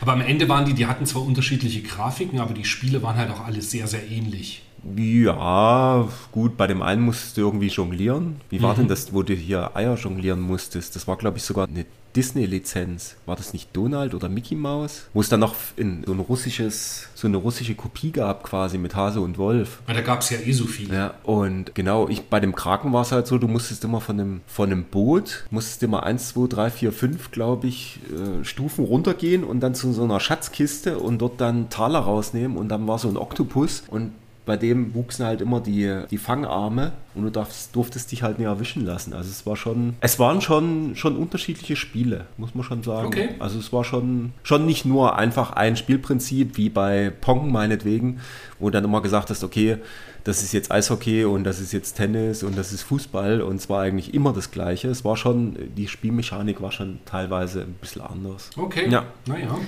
[0.00, 3.30] Aber am Ende waren die, die hatten zwar unterschiedliche Grafiken, aber die Spiele waren halt
[3.30, 4.62] auch alle sehr, sehr ähnlich.
[4.96, 8.40] Ja, gut, bei dem einen musstest du irgendwie jonglieren.
[8.50, 10.96] Wie war denn das, wo du hier Eier jonglieren musstest?
[10.96, 11.84] Das war, glaube ich, sogar eine
[12.16, 13.16] Disney-Lizenz.
[13.26, 15.06] War das nicht Donald oder Mickey Mouse?
[15.12, 18.96] Wo es dann noch in so ein russisches, so eine russische Kopie gab, quasi mit
[18.96, 19.80] Hase und Wolf.
[19.86, 20.94] Weil da gab es ja eh so viele.
[20.94, 24.18] Ja, und genau, ich, bei dem Kraken war es halt so, du musstest immer von
[24.18, 28.84] einem, von einem Boot, musstest immer 1, 2, 3, 4, 5, glaube ich, äh, Stufen
[28.84, 32.98] runtergehen und dann zu so einer Schatzkiste und dort dann Taler rausnehmen und dann war
[32.98, 34.12] so ein Oktopus und
[34.48, 38.48] bei dem wuchsen halt immer die, die Fangarme und du darfst, durftest dich halt nicht
[38.48, 39.12] erwischen lassen.
[39.12, 43.08] Also es war schon, es waren schon, schon unterschiedliche Spiele, muss man schon sagen.
[43.08, 43.28] Okay.
[43.40, 48.20] Also es war schon, schon nicht nur einfach ein Spielprinzip wie bei Pong meinetwegen,
[48.58, 49.76] wo dann immer gesagt hast, okay,
[50.24, 53.68] das ist jetzt Eishockey und das ist jetzt Tennis und das ist Fußball und es
[53.68, 54.88] war eigentlich immer das Gleiche.
[54.88, 58.48] Es war schon, die Spielmechanik war schon teilweise ein bisschen anders.
[58.56, 58.88] Okay.
[58.88, 59.04] Ja.
[59.26, 59.58] Naja,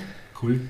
[0.43, 0.63] cool.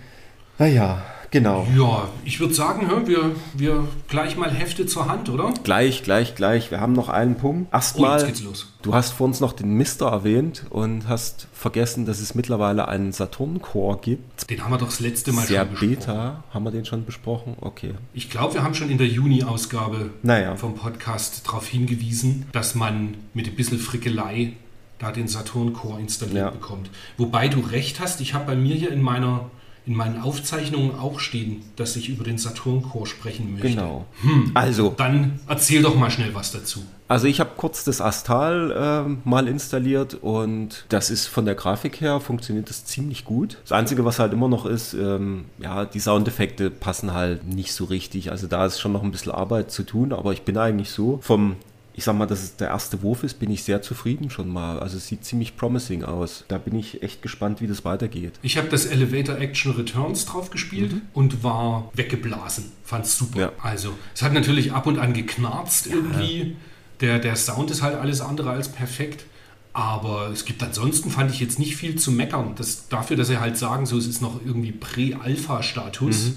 [0.60, 1.66] Naja, genau.
[1.74, 5.54] Ja, ich würde sagen, wir, wir gleich mal Hefte zur Hand, oder?
[5.64, 6.70] Gleich, gleich, gleich.
[6.70, 7.68] Wir haben noch einen Punkt.
[7.72, 8.70] Oh, Erstmal, geht's los.
[8.82, 13.12] du hast vor uns noch den Mister erwähnt und hast vergessen, dass es mittlerweile einen
[13.12, 14.50] Saturn-Core gibt.
[14.50, 15.96] Den haben wir doch das letzte Mal Sehr schon besprochen.
[15.96, 16.44] Beta.
[16.52, 17.56] Haben wir den schon besprochen?
[17.62, 17.94] Okay.
[18.12, 20.56] Ich glaube, wir haben schon in der Juni-Ausgabe Naja.
[20.56, 24.52] vom Podcast darauf hingewiesen, dass man mit ein bisschen Frickelei
[24.98, 26.50] da den Saturn-Core installiert Ja.
[26.50, 26.90] bekommt.
[27.16, 29.46] Wobei du recht hast, ich habe bei mir hier in meiner
[29.86, 33.68] in meinen Aufzeichnungen auch stehen, dass ich über den Saturn-Core sprechen möchte.
[33.68, 34.06] Genau.
[34.54, 36.80] Also, Dann erzähl doch mal schnell was dazu.
[37.08, 42.00] Also ich habe kurz das Astal ähm, mal installiert und das ist von der Grafik
[42.00, 43.58] her funktioniert das ziemlich gut.
[43.62, 47.86] Das Einzige, was halt immer noch ist, ähm, ja, die Soundeffekte passen halt nicht so
[47.86, 48.30] richtig.
[48.30, 51.18] Also da ist schon noch ein bisschen Arbeit zu tun, aber ich bin eigentlich so
[51.20, 51.56] vom
[52.00, 54.78] ich sag mal, dass es der erste Wurf ist, bin ich sehr zufrieden schon mal.
[54.78, 56.46] Also es sieht ziemlich promising aus.
[56.48, 58.38] Da bin ich echt gespannt, wie das weitergeht.
[58.40, 62.72] Ich habe das Elevator Action Returns drauf gespielt und war weggeblasen.
[62.84, 63.34] Fand's super.
[63.34, 63.40] Mhm.
[63.42, 63.52] Ja.
[63.62, 66.56] Also, es hat natürlich ab und an geknarzt irgendwie.
[67.02, 69.26] Der, der Sound ist halt alles andere als perfekt.
[69.74, 72.54] Aber es gibt ansonsten, fand ich jetzt nicht viel zu meckern.
[72.56, 76.32] Das, dafür, dass sie halt sagen, so es ist noch irgendwie Prä-Alpha-Status,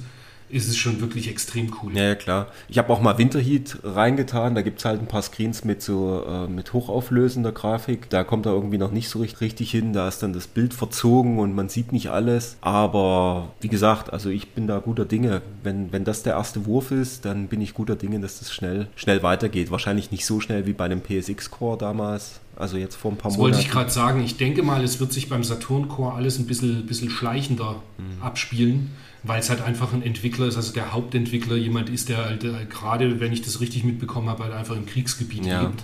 [0.53, 1.95] ist es schon wirklich extrem cool.
[1.97, 2.47] Ja, ja klar.
[2.69, 4.55] Ich habe auch mal Winterheat reingetan.
[4.55, 8.09] Da gibt es halt ein paar Screens mit so äh, mit hochauflösender Grafik.
[8.09, 9.93] Da kommt er irgendwie noch nicht so richtig, richtig hin.
[9.93, 12.57] Da ist dann das Bild verzogen und man sieht nicht alles.
[12.61, 15.41] Aber wie gesagt, also ich bin da guter Dinge.
[15.63, 18.87] Wenn, wenn das der erste Wurf ist, dann bin ich guter Dinge, dass das schnell,
[18.95, 19.71] schnell weitergeht.
[19.71, 22.39] Wahrscheinlich nicht so schnell wie bei dem PSX-Core damals.
[22.55, 23.65] Also jetzt vor ein paar Das wollte Monaten.
[23.67, 24.23] ich gerade sagen.
[24.23, 28.21] Ich denke mal, es wird sich beim Saturn Core alles ein bisschen, bisschen schleichender Mhm.
[28.21, 28.91] abspielen,
[29.23, 32.65] weil es halt einfach ein Entwickler ist, also der Hauptentwickler jemand ist, der, halt, äh,
[32.69, 35.61] gerade, wenn ich das richtig mitbekommen habe, halt einfach im Kriegsgebiet Ja.
[35.61, 35.83] lebt.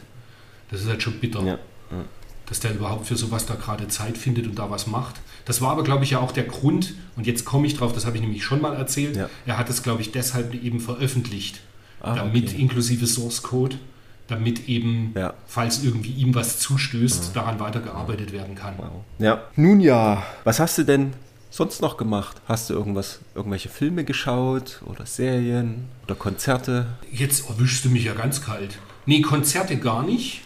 [0.72, 1.58] Das ist halt schon bitter, Ja.
[2.46, 5.16] dass der überhaupt für sowas da gerade Zeit findet und da was macht.
[5.46, 8.06] Das war aber, glaube ich, ja auch der Grund, und jetzt komme ich drauf, das
[8.06, 9.16] habe ich nämlich schon mal erzählt.
[9.16, 9.30] Ja.
[9.46, 11.62] Er hat es, glaube ich, deshalb eben veröffentlicht,
[12.02, 12.62] Ah, damit okay.
[12.62, 13.78] inklusive Source Code,
[14.28, 15.34] damit eben, Ja.
[15.48, 18.74] falls irgendwie ihm was zustößt, daran weitergearbeitet werden kann.
[19.18, 19.42] Ja.
[19.56, 21.14] Nun ja, was hast du denn
[21.50, 22.42] sonst noch gemacht?
[22.48, 26.88] Hast du irgendwas, irgendwelche Filme geschaut oder Serien oder Konzerte?
[27.12, 28.78] Jetzt erwischst du mich ja ganz kalt.
[29.06, 30.42] Nee, Konzerte gar nicht.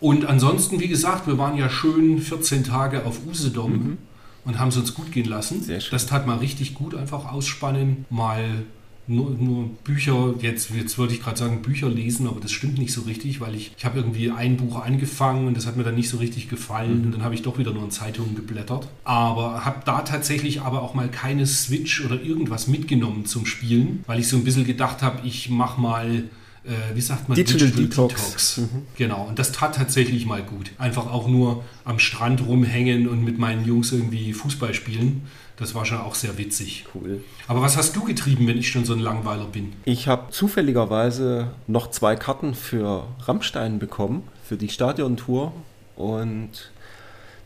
[0.00, 3.98] Und ansonsten, wie gesagt, wir waren ja schön 14 Tage auf Usedom
[4.44, 5.66] und haben es uns gut gehen lassen.
[5.66, 5.80] Mhm.
[5.90, 8.64] Das tat mal richtig gut, einfach ausspannen, mal
[9.10, 12.92] nur, nur Bücher, jetzt, jetzt würde ich gerade sagen Bücher lesen, aber das stimmt nicht
[12.92, 15.96] so richtig, weil ich, ich habe irgendwie ein Buch angefangen und das hat mir dann
[15.96, 18.88] nicht so richtig gefallen und dann habe ich doch wieder nur in Zeitungen geblättert.
[19.04, 24.20] Aber habe da tatsächlich aber auch mal keine Switch oder irgendwas mitgenommen zum Spielen, weil
[24.20, 26.24] ich so ein bisschen gedacht habe, ich mache mal
[26.62, 28.60] äh, wie sagt man, Digital Detox.
[28.96, 30.72] Genau, und das tat tatsächlich mal gut.
[30.78, 35.22] Einfach auch nur am Strand rumhängen und mit meinen Jungs irgendwie Fußball spielen.
[35.60, 36.86] Das war schon auch sehr witzig.
[36.94, 37.22] Cool.
[37.46, 39.74] Aber was hast du getrieben, wenn ich schon so ein Langweiler bin?
[39.84, 45.52] Ich habe zufälligerweise noch zwei Karten für Rammstein bekommen, für die Stadiontour.
[45.96, 46.72] Und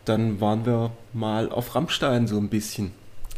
[0.05, 2.93] dann waren wir mal auf Rammstein so ein bisschen.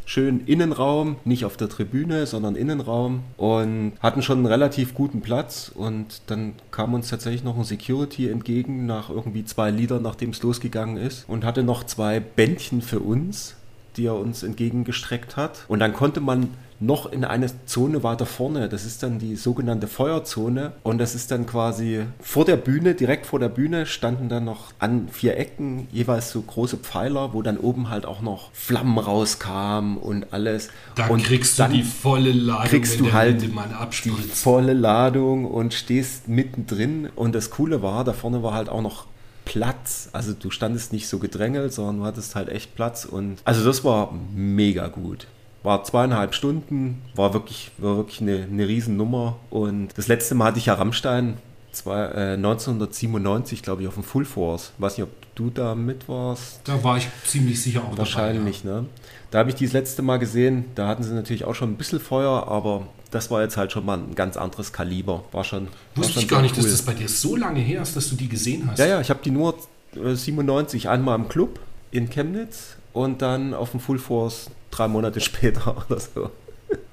[0.04, 5.72] Schön Innenraum, nicht auf der Tribüne, sondern Innenraum und hatten schon einen relativ guten Platz
[5.74, 10.40] und dann kam uns tatsächlich noch ein Security entgegen nach irgendwie zwei Liedern, nachdem es
[10.44, 13.56] losgegangen ist und hatte noch zwei Bändchen für uns,
[13.96, 15.64] die er uns entgegengestreckt hat.
[15.68, 16.48] Und dann konnte man
[16.80, 21.30] noch in eine Zone weiter vorne, das ist dann die sogenannte Feuerzone und das ist
[21.30, 25.88] dann quasi vor der Bühne, direkt vor der Bühne standen dann noch an vier Ecken
[25.90, 30.68] jeweils so große Pfeiler, wo dann oben halt auch noch Flammen rauskamen und alles.
[30.94, 36.28] Da und kriegst du die volle Ladung, kriegst du halt die volle Ladung und stehst
[36.28, 39.06] mittendrin und das Coole war, da vorne war halt auch noch
[39.46, 40.10] Platz.
[40.12, 43.82] Also du standest nicht so gedrängelt, sondern du hattest halt echt Platz und also das
[43.82, 45.26] war mega gut.
[45.62, 49.36] War zweieinhalb Stunden, war wirklich, war wirklich eine, eine Riesennummer.
[49.50, 51.38] Und das letzte Mal hatte ich ja Rammstein
[51.72, 54.72] zwei, äh, 1997, glaube ich, auf dem Full Force.
[54.78, 56.60] Weiß nicht, ob du da mit warst.
[56.64, 58.86] Da war ich ziemlich sicher auch Wahrscheinlich, ne?
[59.30, 60.66] Da habe ich die das letzte Mal gesehen.
[60.74, 63.84] Da hatten sie natürlich auch schon ein bisschen Feuer, aber das war jetzt halt schon
[63.86, 65.24] mal ein ganz anderes Kaliber.
[65.32, 65.66] War schon.
[65.66, 66.70] war Wusste schon ich gar nicht, dass cool.
[66.70, 68.78] das bei dir so lange her ist, dass du die gesehen hast.
[68.78, 69.54] Ja, ja, ich habe die nur
[69.94, 75.20] äh, 97 einmal im Club in Chemnitz und dann auf dem Full Force drei Monate
[75.22, 76.30] später oder so.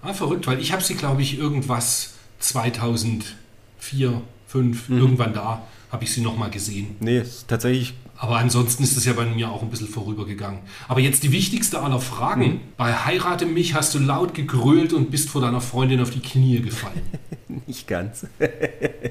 [0.02, 4.98] Ah, verrückt, weil ich habe sie, glaube ich, irgendwas 2004, 2005, Mhm.
[5.00, 6.96] irgendwann da, habe ich sie nochmal gesehen.
[7.00, 7.94] Nee, tatsächlich.
[8.24, 10.60] Aber ansonsten ist es ja bei mir auch ein bisschen vorübergegangen.
[10.88, 12.42] Aber jetzt die wichtigste aller Fragen.
[12.46, 12.60] Mhm.
[12.78, 16.62] Bei Heirate mich hast du laut gegrölt und bist vor deiner Freundin auf die Knie
[16.62, 17.02] gefallen.
[17.68, 18.26] Nicht ganz.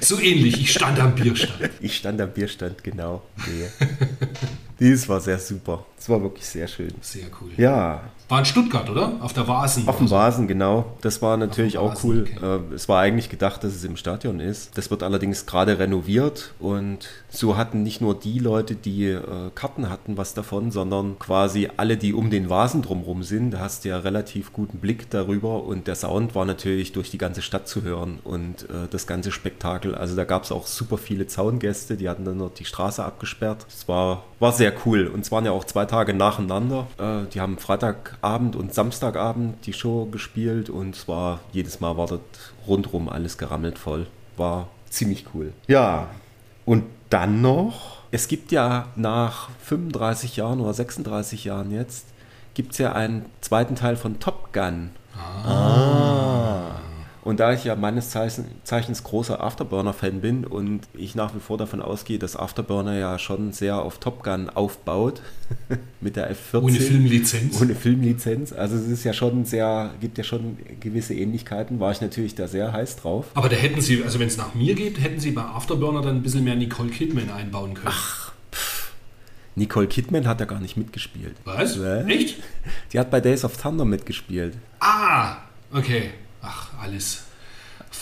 [0.00, 1.70] So ähnlich, ich stand am Bierstand.
[1.80, 3.22] Ich stand am Bierstand, genau.
[3.46, 3.86] Nee.
[4.80, 5.86] Dies war sehr super.
[5.96, 6.92] Es war wirklich sehr schön.
[7.00, 7.50] Sehr cool.
[7.56, 9.12] Ja, War in Stuttgart, oder?
[9.20, 9.86] Auf der Vasen.
[9.86, 10.96] Auf dem Vasen, genau.
[11.02, 12.28] Das war natürlich auch Vasen, cool.
[12.36, 12.72] okay.
[12.72, 14.76] Äh, Es war eigentlich gedacht, dass es im Stadion ist.
[14.76, 19.88] Das wird allerdings gerade renoviert und so hatten nicht nur die Leute, die äh, Karten
[19.88, 23.52] hatten, was davon, sondern quasi alle, die um den Vasen drumherum sind.
[23.52, 27.18] Da hast du ja relativ guten Blick darüber und der Sound war natürlich durch die
[27.18, 29.94] ganze Stadt zu hören und äh, das ganze Spektakel.
[29.94, 33.66] Also da gab es auch super viele Zaungäste, die hatten dann noch die Straße abgesperrt.
[33.68, 36.88] Es war, war sehr cool und es waren ja auch zwei Tage nacheinander.
[36.98, 42.06] Äh, die haben Freitagabend und Samstagabend die Show gespielt und es war jedes Mal war
[42.06, 42.22] dort
[42.66, 44.06] rundrum alles gerammelt voll.
[44.36, 45.52] War ziemlich cool.
[45.68, 46.08] Ja,
[46.64, 52.06] und dann noch, es gibt ja nach 35 Jahren oder 36 Jahren jetzt,
[52.54, 54.90] gibt es ja einen zweiten Teil von Top Gun.
[55.46, 56.72] Ah.
[57.24, 61.56] Und da ich ja meines Zeichen- Zeichens großer Afterburner-Fan bin und ich nach wie vor
[61.56, 65.22] davon ausgehe, dass Afterburner ja schon sehr auf Top Gun aufbaut,
[66.02, 66.62] mit der F-14.
[66.62, 67.60] Ohne Filmlizenz.
[67.62, 68.52] Ohne Filmlizenz.
[68.52, 72.46] Also es ist ja schon sehr, gibt ja schon gewisse Ähnlichkeiten, war ich natürlich da
[72.46, 73.26] sehr heiß drauf.
[73.34, 76.16] Aber da hätten sie, also wenn es nach mir geht, hätten sie bei Afterburner dann
[76.16, 77.94] ein bisschen mehr Nicole Kidman einbauen können.
[79.56, 81.36] Nicole Kidman hat da gar nicht mitgespielt.
[81.44, 81.80] Was?
[81.80, 82.06] Was?
[82.06, 82.36] Echt?
[82.92, 84.56] Die hat bei Days of Thunder mitgespielt.
[84.80, 85.36] Ah,
[85.72, 86.10] okay.
[86.44, 87.24] Ach, alles.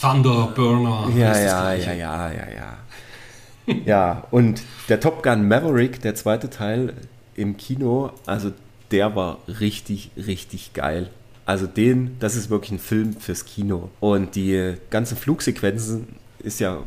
[0.01, 1.09] Thunderburner.
[1.17, 3.75] Ja, ja, ja, ja, ja, ja.
[3.85, 6.95] ja, und der Top Gun Maverick, der zweite Teil
[7.37, 8.53] im Kino, also
[8.91, 11.09] der war richtig, richtig geil.
[11.47, 13.91] Also den, das ist wirklich ein Film fürs Kino.
[14.01, 16.79] Und die ganzen Flugsequenzen ist ja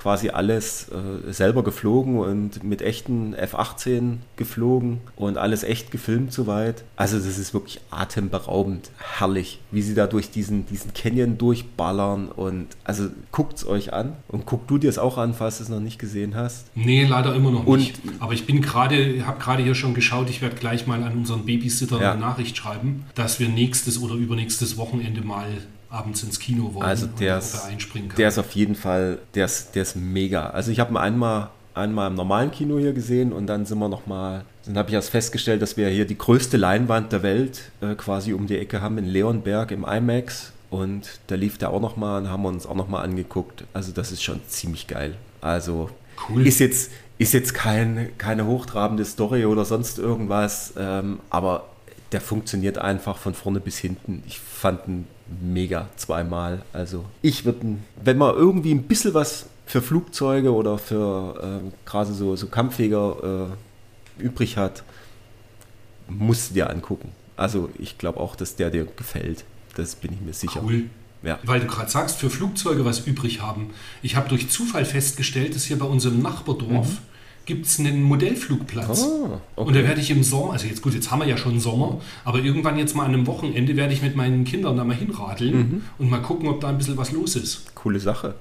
[0.00, 6.84] quasi alles äh, selber geflogen und mit echten F-18 geflogen und alles echt gefilmt soweit.
[6.96, 12.68] Also das ist wirklich atemberaubend herrlich, wie sie da durch diesen, diesen Canyon durchballern und
[12.82, 15.80] also guckt's euch an und guck du dir es auch an, falls du es noch
[15.80, 16.68] nicht gesehen hast.
[16.74, 18.00] Nee, leider immer noch Und- nicht.
[18.20, 21.44] Aber ich bin gerade, habe gerade hier schon geschaut, ich werde gleich mal an unseren
[21.44, 22.12] Babysitter Ja.
[22.12, 25.48] eine Nachricht schreiben, dass wir nächstes oder übernächstes Wochenende mal
[25.90, 28.16] abends ins Kino wollen Also der und ist, er einspringen kann.
[28.16, 30.50] der ist auf jeden Fall, der ist, der ist mega.
[30.50, 33.88] Also ich habe ihn einmal, einmal im normalen Kino hier gesehen und dann sind wir
[33.88, 37.94] nochmal, dann habe ich erst festgestellt, dass wir hier die größte Leinwand der Welt äh,
[37.94, 42.22] quasi um die Ecke haben in Leonberg im IMAX und da lief der auch nochmal
[42.22, 43.64] und haben wir uns auch nochmal angeguckt.
[43.72, 45.16] Also das ist schon ziemlich geil.
[45.40, 45.90] Also
[46.28, 46.46] Cool.
[46.46, 51.64] ist jetzt, ist jetzt kein, keine hochtrabende Story oder sonst irgendwas, ähm, aber
[52.12, 54.22] der funktioniert einfach von vorne bis hinten.
[54.26, 55.06] Ich fand ihn
[55.40, 56.62] mega zweimal.
[56.72, 62.12] Also ich würde, wenn man irgendwie ein bisschen was für Flugzeuge oder für ähm, gerade
[62.12, 63.48] so, so Kampffäger
[64.18, 64.82] äh, übrig hat,
[66.08, 67.12] musst du dir angucken.
[67.36, 69.44] Also ich glaube auch, dass der dir gefällt.
[69.76, 70.62] Das bin ich mir sicher.
[70.64, 70.90] Cool.
[71.22, 71.38] Ja.
[71.44, 73.70] Weil du gerade sagst, für Flugzeuge was übrig haben.
[74.02, 77.00] Ich habe durch Zufall festgestellt, dass hier bei unserem Nachbardorf
[77.50, 79.02] gibt es einen Modellflugplatz.
[79.02, 79.68] Ah, okay.
[79.68, 82.00] Und da werde ich im Sommer, also jetzt gut, jetzt haben wir ja schon Sommer,
[82.24, 85.56] aber irgendwann jetzt mal an einem Wochenende werde ich mit meinen Kindern da mal hinradeln
[85.58, 85.82] Mhm.
[85.98, 87.74] und mal gucken, ob da ein bisschen was los ist.
[87.74, 88.34] Coole Sache.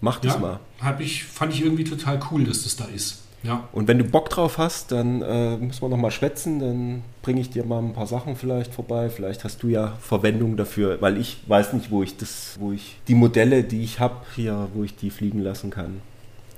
[0.00, 0.58] Mach das mal.
[0.80, 3.22] Ja, hab ich, fand ich irgendwie total cool, dass das da ist.
[3.42, 3.68] Ja.
[3.72, 6.58] Und wenn du Bock drauf hast, dann äh, müssen wir noch mal schwätzen.
[6.58, 9.08] Dann bringe ich dir mal ein paar Sachen vielleicht vorbei.
[9.08, 12.96] Vielleicht hast du ja Verwendung dafür, weil ich weiß nicht, wo ich das, wo ich
[13.08, 16.02] die Modelle, die ich habe hier, wo ich die fliegen lassen kann.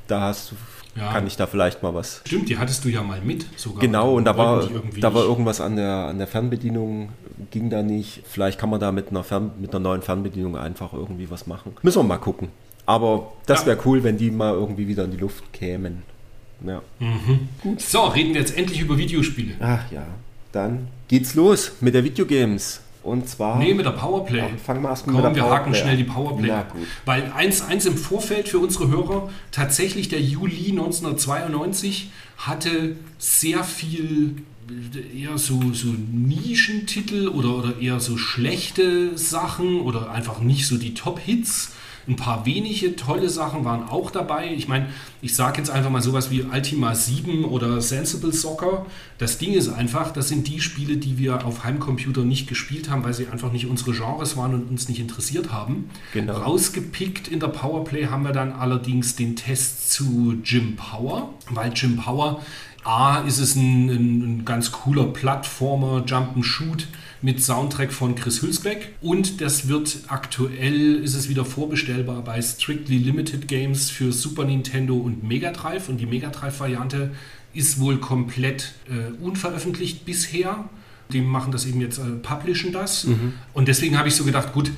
[0.09, 0.57] Da hast du,
[0.95, 1.11] Ja.
[1.13, 2.21] kann ich da vielleicht mal was.
[2.27, 3.81] Stimmt, die hattest du ja mal mit sogar.
[3.81, 4.69] Genau, und da war,
[5.01, 7.09] da war irgendwas an der, an der Fernbedienung,
[7.51, 8.23] ging da nicht.
[8.27, 11.73] Vielleicht kann man da mit einer, Fern, mit einer neuen Fernbedienung einfach irgendwie was machen.
[11.83, 12.49] Müssen wir mal gucken.
[12.85, 13.69] Aber das Ja.
[13.69, 16.03] wäre cool, wenn die mal irgendwie wieder in die Luft kämen.
[16.67, 16.83] Ja.
[17.79, 19.55] So, reden wir jetzt endlich über Videospiele.
[19.61, 20.05] Ach ja,
[20.53, 22.81] dann geht's los mit der Videogames.
[23.03, 23.59] Und zwar.
[23.59, 24.45] Nee, mit der Powerplay.
[24.65, 25.99] Fangen wir erst mal Komm, mit der wir haken Powerplay schnell an.
[25.99, 26.73] die Powerplay Na ab.
[26.73, 26.87] gut.
[27.05, 34.37] Weil eins, eins im Vorfeld für unsere Hörer, tatsächlich der Juli 1992 hatte sehr viel
[35.15, 40.95] eher so, so Nischentitel oder, oder eher so schlechte Sachen oder einfach nicht so die
[40.95, 41.73] Top-Hits.
[42.09, 44.53] Ein paar wenige tolle Sachen waren auch dabei.
[44.53, 44.89] Ich meine,
[45.21, 48.87] ich sage jetzt einfach mal sowas wie Ultima 7 oder Sensible Soccer.
[49.19, 53.05] Das Ding ist einfach, das sind die Spiele, die wir auf Heimcomputer nicht gespielt haben,
[53.05, 55.91] weil sie einfach nicht unsere Genres waren und uns nicht interessiert haben.
[56.13, 56.35] Genau.
[56.35, 61.97] Rausgepickt in der Powerplay haben wir dann allerdings den Test zu Jim Power, weil Jim
[61.97, 62.43] Power
[62.85, 66.87] A ist es ein, ein, ein ganz cooler Plattformer, Jump'n'Shoot
[67.21, 68.95] mit Soundtrack von Chris Hülsbeck.
[69.01, 74.97] Und das wird aktuell, ist es wieder vorbestellbar bei Strictly Limited Games für Super Nintendo
[74.97, 75.89] und Mega Drive.
[75.89, 77.13] Und die Mega Drive Variante
[77.55, 80.69] ist wohl komplett äh, unveröffentlicht bisher.
[81.13, 83.05] Die machen das eben jetzt, äh, publishen das.
[83.53, 84.73] Und deswegen habe ich so gedacht, gut,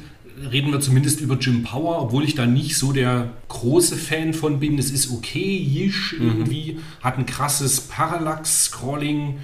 [0.50, 4.60] reden wir zumindest über Jim Power, obwohl ich da nicht so der große Fan von
[4.60, 4.78] bin.
[4.78, 9.38] Es ist okay-ish irgendwie, hat ein krasses Parallax-Scrolling,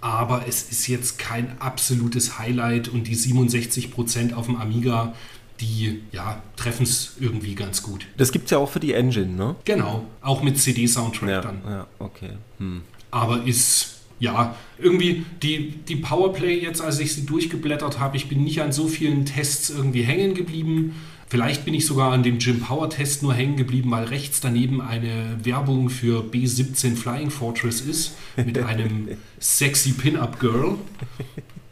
[0.00, 5.14] aber es ist jetzt kein absolutes Highlight und die 67% auf dem Amiga,
[5.60, 8.06] die ja, treffen es irgendwie ganz gut.
[8.16, 9.56] Das gibt's ja auch für die Engine, ne?
[9.64, 11.60] Genau, auch mit CD-Soundtrack Ja, dann.
[11.68, 12.30] ja okay.
[12.58, 12.82] Hm.
[13.10, 18.44] Aber ist, ja, irgendwie die, die Powerplay jetzt, als ich sie durchgeblättert habe, ich bin
[18.44, 20.94] nicht an so vielen Tests irgendwie hängen geblieben.
[21.28, 24.80] Vielleicht bin ich sogar an dem Jim Power Test nur hängen geblieben, weil rechts daneben
[24.80, 30.76] eine Werbung für B17 Flying Fortress ist mit einem sexy Pin-Up Girl.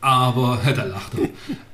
[0.06, 1.28] Aber, da lacht er.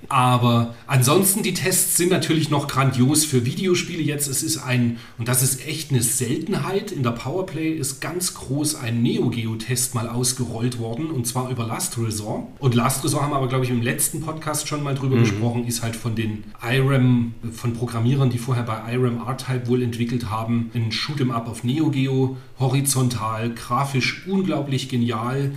[0.08, 4.26] Aber ansonsten, die Tests sind natürlich noch grandios für Videospiele jetzt.
[4.26, 8.76] Es ist ein, und das ist echt eine Seltenheit, in der Powerplay ist ganz groß
[8.76, 12.46] ein Neo Geo-Test mal ausgerollt worden, und zwar über Last Resort.
[12.58, 15.66] Und Last Resort haben wir aber, glaube ich, im letzten Podcast schon mal drüber gesprochen,
[15.66, 20.70] ist halt von den IRAM, von Programmierern, die vorher bei IRAM R-Type wohl entwickelt haben,
[20.74, 25.52] ein Shoot'em Up auf Neo Geo, horizontal, grafisch unglaublich genial.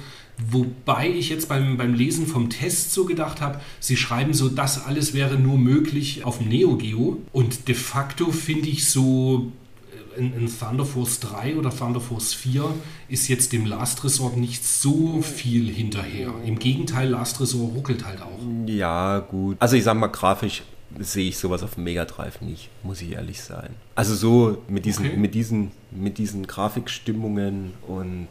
[0.51, 4.85] Wobei ich jetzt beim, beim Lesen vom Test so gedacht habe, sie schreiben so, das
[4.85, 7.19] alles wäre nur möglich auf dem Neo Geo.
[7.31, 9.51] Und de facto finde ich so,
[10.15, 12.65] äh, in, in Thunder Force 3 oder Thunder Force 4
[13.07, 16.33] ist jetzt dem Last Resort nicht so viel hinterher.
[16.45, 18.39] Im Gegenteil, Last Resort ruckelt halt auch.
[18.67, 19.55] Ja, gut.
[19.59, 20.63] Also ich sag mal, grafisch
[20.99, 23.69] sehe ich sowas auf dem Mega Drive nicht, muss ich ehrlich sein.
[23.95, 25.17] Also so mit diesen, Okay.
[25.17, 28.27] mit diesen, mit diesen Grafikstimmungen und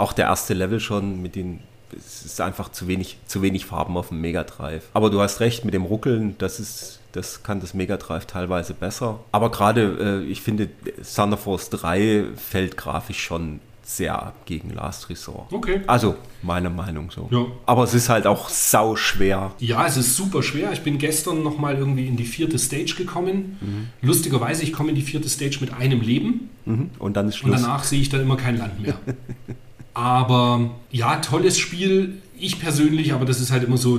[0.00, 1.60] auch der erste Level schon mit den
[1.96, 4.84] es ist einfach zu wenig, zu wenig Farben auf dem Mega Drive.
[4.94, 8.74] Aber du hast recht mit dem Ruckeln, das ist, das kann das Mega Drive teilweise
[8.74, 9.20] besser.
[9.32, 10.68] Aber gerade, äh, ich finde,
[11.14, 15.52] Thunder Force 3 fällt grafisch schon sehr ab gegen Last Resort.
[15.52, 15.80] Okay.
[15.88, 17.28] Also, meine Meinung so.
[17.32, 17.44] Ja.
[17.66, 19.50] Aber es ist halt auch sau schwer.
[19.58, 20.70] Ja, es ist super schwer.
[20.72, 23.90] Ich bin gestern nochmal irgendwie in die vierte Stage gekommen.
[24.00, 26.50] Lustigerweise, ich komme in die vierte Stage mit einem Leben.
[26.66, 26.90] Mhm.
[27.00, 27.62] Und dann ist Und Schluss.
[27.62, 28.94] danach sehe ich dann immer kein Land mehr.
[29.94, 32.20] aber ja, tolles Spiel.
[32.38, 33.98] Ich persönlich, aber das ist halt immer so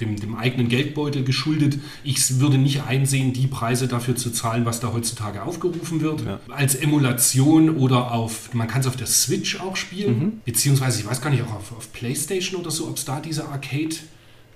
[0.00, 1.78] dem, dem eigenen Geldbeutel geschuldet.
[2.04, 6.24] Ich würde nicht einsehen, die Preise dafür zu zahlen, was da heutzutage aufgerufen wird.
[6.24, 6.38] Ja.
[6.48, 10.32] Als Emulation oder auf, man kann es auf der Switch auch spielen, Mhm.
[10.44, 13.48] beziehungsweise ich weiß gar nicht, auch auf, auf PlayStation oder so, ob es da diese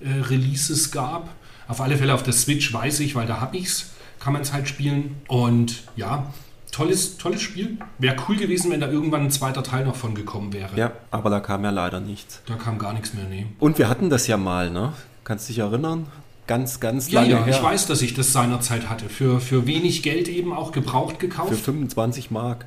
[0.01, 1.35] Arcade-Releases gab.
[1.69, 4.43] Auf alle Fälle auf der Switch weiß ich, weil da habe ich es, kann man
[4.43, 5.17] es halt spielen.
[5.27, 6.33] Und ja,
[6.77, 7.79] tolles, tolles Spiel.
[7.99, 10.77] Wäre cool gewesen, wenn da irgendwann ein zweiter Teil noch von gekommen wäre.
[10.77, 12.43] Ja, aber da kam ja leider nichts.
[12.47, 13.47] Da kam gar nichts mehr, nee.
[13.59, 14.93] Und wir hatten das ja mal, ne?
[15.25, 16.07] Kannst dich erinnern?
[16.47, 17.57] Ganz, ganz Ja, lange ja, her.
[17.57, 19.09] ich weiß, dass ich das seinerzeit hatte.
[19.09, 21.55] Für, für wenig Geld eben auch gebraucht Für gekauft.
[21.57, 22.67] 25 Mark.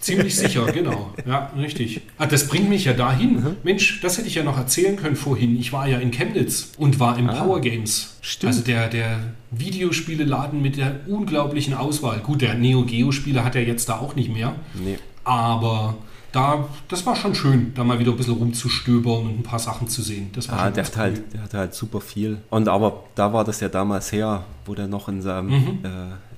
[0.00, 1.12] Ziemlich sicher, genau.
[1.26, 2.00] Ja, richtig.
[2.18, 3.34] Ah, das bringt mich ja dahin.
[3.40, 3.56] Mhm.
[3.62, 5.58] Mensch, das hätte ich ja noch erzählen können vorhin.
[5.60, 8.16] Ich war ja in Chemnitz und war im Ah, Power Games.
[8.22, 8.48] stimmt.
[8.52, 9.18] Also der, der
[9.50, 12.18] Videospieleladen mit der unglaublichen Auswahl.
[12.20, 14.54] Gut, der Neo Geo Spiele hat er jetzt da auch nicht mehr.
[14.74, 14.98] Nee.
[15.24, 15.96] Aber
[16.32, 19.88] da, das war schon schön, da mal wieder ein bisschen rumzustöbern und ein paar Sachen
[19.88, 20.30] zu sehen.
[20.34, 22.38] Das war Ah, schon der hat, halt, der hatte halt super viel.
[22.50, 25.78] Und aber da war das ja damals her, wo der noch in seinem Mhm.
[25.84, 25.88] äh,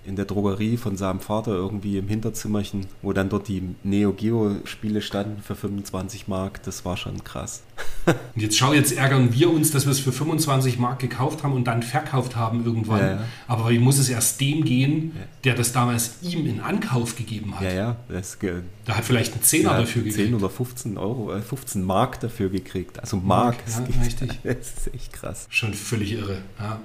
[0.04, 4.56] in der Drogerie von seinem Vater irgendwie im Hinterzimmerchen, wo dann dort die Neo Geo
[4.64, 7.62] Spiele standen für 25 Mark, das war schon krass.
[8.06, 11.52] Und jetzt schau, jetzt ärgern wir uns, dass wir es für 25 Mark gekauft haben
[11.52, 12.98] und dann verkauft haben irgendwann.
[13.00, 13.24] Ja, ja.
[13.46, 15.12] Aber wie muss es erst dem gehen,
[15.44, 17.62] der das damals ihm in Ankauf gegeben hat?
[17.62, 18.38] Ja, ja, das
[18.84, 20.34] Da hat vielleicht einen Zehner ja, dafür 10 gekriegt.
[20.34, 22.98] oder 15 Euro, äh, 15 Mark dafür gekriegt.
[22.98, 24.40] Also Mark, Ja, das, geht- richtig.
[24.42, 25.46] das ist echt krass.
[25.50, 26.38] Schon völlig irre.
[26.58, 26.80] Ja.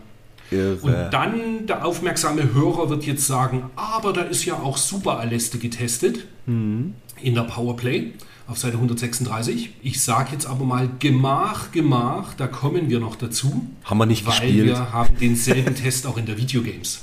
[0.52, 0.78] Irre.
[0.82, 5.58] Und dann, der aufmerksame Hörer wird jetzt sagen, aber da ist ja auch Super Aleste
[5.58, 6.94] getestet Mhm.
[7.22, 8.14] in der Powerplay
[8.48, 9.72] auf Seite 136.
[9.84, 14.26] Ich sage jetzt aber mal Gemach, Gemach, da kommen wir noch dazu, Haben wir nicht
[14.26, 14.66] weil gespielt.
[14.68, 17.02] wir haben denselben Test auch in der Videogames.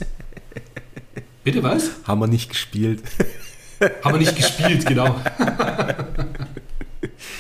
[1.42, 1.90] Bitte was?
[2.05, 3.03] Haben wir nicht gespielt.
[4.03, 5.14] Haben wir nicht gespielt, genau.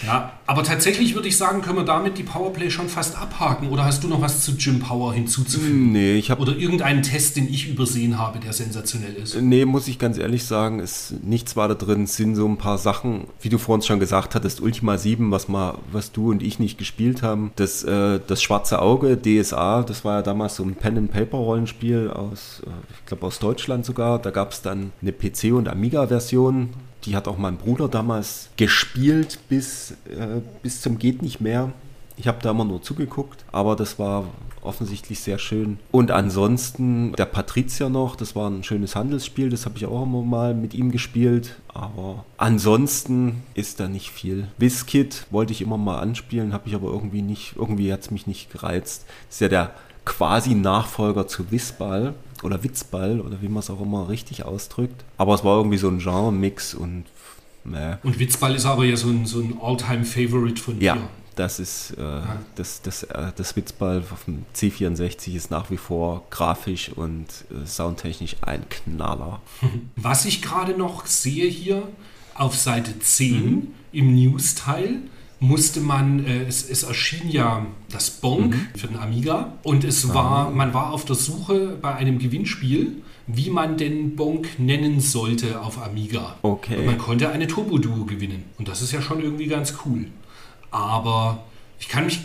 [0.04, 3.68] Ja, aber tatsächlich würde ich sagen, können wir damit die Powerplay schon fast abhaken.
[3.70, 5.92] Oder hast du noch was zu Jim Power hinzuzufügen?
[5.92, 9.40] Nee, ich habe Oder irgendeinen Test, den ich übersehen habe, der sensationell ist?
[9.40, 12.04] Nee, muss ich ganz ehrlich sagen, ist nichts war da drin.
[12.04, 15.48] Es sind so ein paar Sachen, wie du vorhin schon gesagt hattest, Ultima 7, was
[15.48, 17.52] mal, was du und ich nicht gespielt haben.
[17.56, 22.70] Das, äh, das Schwarze Auge, DSA, das war ja damals so ein Pen-and-Paper-Rollenspiel aus, äh,
[22.98, 24.18] ich glaube aus Deutschland sogar.
[24.18, 26.70] Da gab es dann eine PC- und Amiga-Version.
[27.04, 31.72] Die hat auch mein Bruder damals gespielt bis, äh, bis zum geht nicht mehr.
[32.16, 34.24] Ich habe da immer nur zugeguckt, aber das war
[34.64, 35.78] offensichtlich sehr schön.
[35.90, 40.22] Und ansonsten der Patrizier noch, das war ein schönes Handelsspiel, das habe ich auch immer
[40.22, 41.56] mal mit ihm gespielt.
[41.68, 44.48] Aber ansonsten ist da nicht viel.
[44.58, 48.26] WizKid wollte ich immer mal anspielen, habe ich aber irgendwie nicht, irgendwie hat es mich
[48.26, 49.04] nicht gereizt.
[49.28, 49.74] Das ist ja der
[50.04, 55.04] quasi Nachfolger zu Witzball oder Witzball oder wie man es auch immer richtig ausdrückt.
[55.18, 57.04] Aber es war irgendwie so ein Genre-Mix und
[57.64, 57.98] ne.
[58.02, 61.08] Und Witzball ist aber ja so ein, so ein All-Time-Favorite von Ja, dir.
[61.36, 62.20] das ist äh,
[62.56, 67.66] das, das, äh, das Witzball auf dem C64 ist nach wie vor grafisch und äh,
[67.66, 69.40] soundtechnisch ein Knaller.
[69.96, 71.88] Was ich gerade noch sehe hier
[72.34, 73.68] auf Seite 10 Mhm.
[73.92, 74.98] im News-Teil
[75.44, 78.66] musste man, äh, es, es erschien ja das Bonk Mhm.
[78.76, 80.14] für den Amiga und es Ah.
[80.14, 85.60] war, man war auf der Suche bei einem Gewinnspiel, wie man den Bonk nennen sollte
[85.60, 86.36] auf Amiga.
[86.42, 86.76] Okay.
[86.78, 90.06] Und man konnte eine Turbo-Duo gewinnen und das ist ja schon irgendwie ganz cool.
[90.70, 91.44] Aber
[91.78, 92.20] ich kann mich,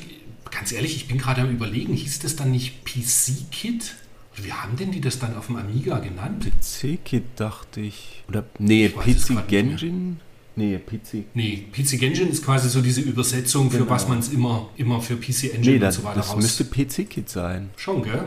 [0.51, 3.95] ganz ehrlich, ich bin gerade am überlegen, hieß das dann nicht PC-Kit?
[4.41, 6.45] Wie haben denn die das dann auf dem Amiga genannt?
[6.61, 8.23] PC-Kit dachte ich.
[8.29, 9.47] Oder nee, PC.
[9.47, 10.19] Genjin?
[10.59, 11.23] Nee, PC.
[11.33, 13.89] Nee, PC Engine ist quasi so diese Übersetzung, für Genau.
[13.89, 16.41] was man es immer, immer für PC Engine Nee, das, und so weiter das raus.
[16.41, 17.69] müsste PC-Kit sein.
[17.77, 18.25] Schon, gell?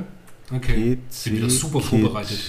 [0.51, 0.97] Okay.
[0.97, 1.89] PC Bin wieder super Kit.
[1.89, 2.41] vorbereitet.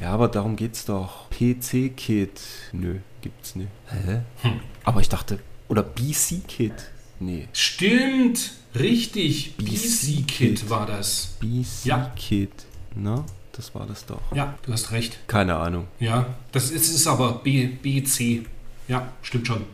[0.00, 1.28] Ja, aber darum geht's doch.
[1.30, 2.40] PC-Kit.
[2.72, 3.68] Nö, gibt's nicht.
[3.88, 4.20] Hä?
[4.42, 4.60] Hm.
[4.84, 5.38] Aber ich dachte,
[5.68, 6.72] oder BC-Kit.
[7.20, 9.56] Nee, Stimmt, richtig.
[9.56, 10.26] BC BC Kit.
[10.26, 11.36] Kit war das.
[11.40, 12.50] BC Kit.
[12.96, 14.20] Na, das war das doch.
[14.34, 15.18] Ja, du hast recht.
[15.28, 15.86] Keine Ahnung.
[16.00, 18.46] Ja, das ist, ist aber B, BC.
[18.88, 19.64] Ja, stimmt schon.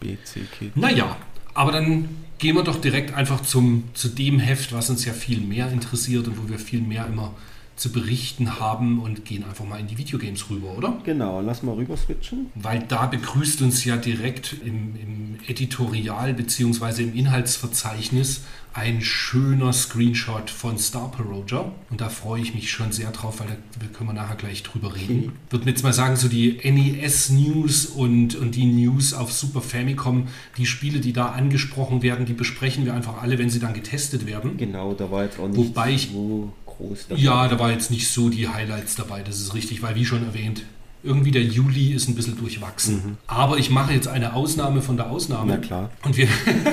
[0.00, 0.76] BC Kit.
[0.76, 1.16] Naja,
[1.54, 2.08] aber dann
[2.38, 6.26] gehen wir doch direkt einfach zum, zu dem Heft, was uns ja viel mehr interessiert
[6.26, 7.34] und wo wir viel mehr immer
[7.76, 10.96] zu berichten haben und gehen einfach mal in die Videogames rüber, oder?
[11.04, 12.46] Genau, lass mal rüber switchen.
[12.54, 17.02] Weil da begrüßt uns ja direkt im, im Editorial bzw.
[17.02, 21.70] im Inhaltsverzeichnis ein schöner Screenshot von Star Roger.
[21.90, 24.94] Und da freue ich mich schon sehr drauf, weil da können wir nachher gleich drüber
[24.96, 25.32] reden.
[25.50, 30.26] Würde mir jetzt mal sagen, so die NES-News und, und die News auf Super Famicom,
[30.58, 34.26] die Spiele, die da angesprochen werden, die besprechen wir einfach alle, wenn sie dann getestet
[34.26, 34.56] werden.
[34.56, 37.06] Genau, da war jetzt auch nicht Wobei ich- so groß.
[37.08, 37.20] dabei.
[37.20, 40.24] Ja, da war jetzt nicht so die Highlights dabei, das ist richtig, weil wie schon
[40.24, 40.62] erwähnt,
[41.02, 43.18] irgendwie der Juli ist ein bisschen durchwachsen.
[43.26, 45.52] Aber ich mache jetzt eine Ausnahme von der Ausnahme.
[45.52, 45.90] Na klar.
[46.02, 46.28] Und wir,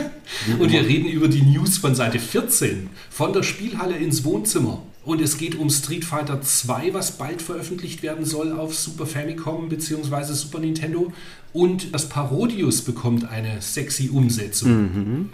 [0.59, 2.89] und wir reden über die News von Seite 14.
[3.09, 4.81] Von der Spielhalle ins Wohnzimmer.
[5.03, 9.67] Und es geht um Street Fighter 2, was bald veröffentlicht werden soll auf Super Famicom
[9.67, 10.33] bzw.
[10.33, 11.11] Super Nintendo.
[11.53, 15.29] Und das Parodius bekommt eine sexy Umsetzung.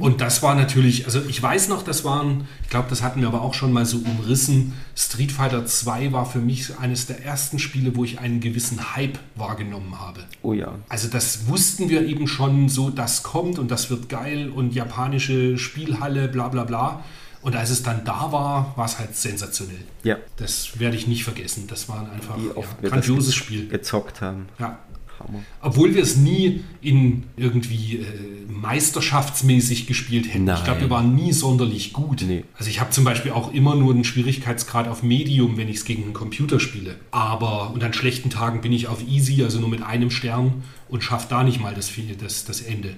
[0.00, 3.28] Und das war natürlich, also ich weiß noch, das waren, ich glaube, das hatten wir
[3.28, 4.74] aber auch schon mal so umrissen.
[4.94, 9.18] Street Fighter 2 war für mich eines der ersten Spiele, wo ich einen gewissen Hype
[9.36, 10.24] wahrgenommen habe.
[10.42, 10.74] Oh ja.
[10.88, 15.56] Also das wussten wir eben schon so, das kommt und das wird geil und japanische
[15.58, 17.04] Spielhalle, bla bla bla.
[17.48, 19.80] Und als es dann da war, war es halt sensationell.
[20.02, 20.18] Ja.
[20.36, 21.64] Das werde ich nicht vergessen.
[21.66, 23.68] Das war einfach ja, ein wir grandioses Spiel.
[23.68, 24.48] gezockt haben.
[24.58, 24.78] Ja.
[25.18, 25.38] Hammer.
[25.62, 28.04] Obwohl wir es nie in irgendwie äh,
[28.52, 30.42] meisterschaftsmäßig gespielt hätten.
[30.42, 30.64] Ich Nein.
[30.64, 32.22] glaube, wir waren nie sonderlich gut.
[32.28, 32.44] Nee.
[32.58, 35.84] Also ich habe zum Beispiel auch immer nur einen Schwierigkeitsgrad auf Medium, wenn ich es
[35.86, 36.96] gegen einen Computer spiele.
[37.12, 41.02] Aber und an schlechten Tagen bin ich auf Easy, also nur mit einem Stern und
[41.02, 41.90] schaffe da nicht mal das,
[42.20, 42.94] das, das Ende.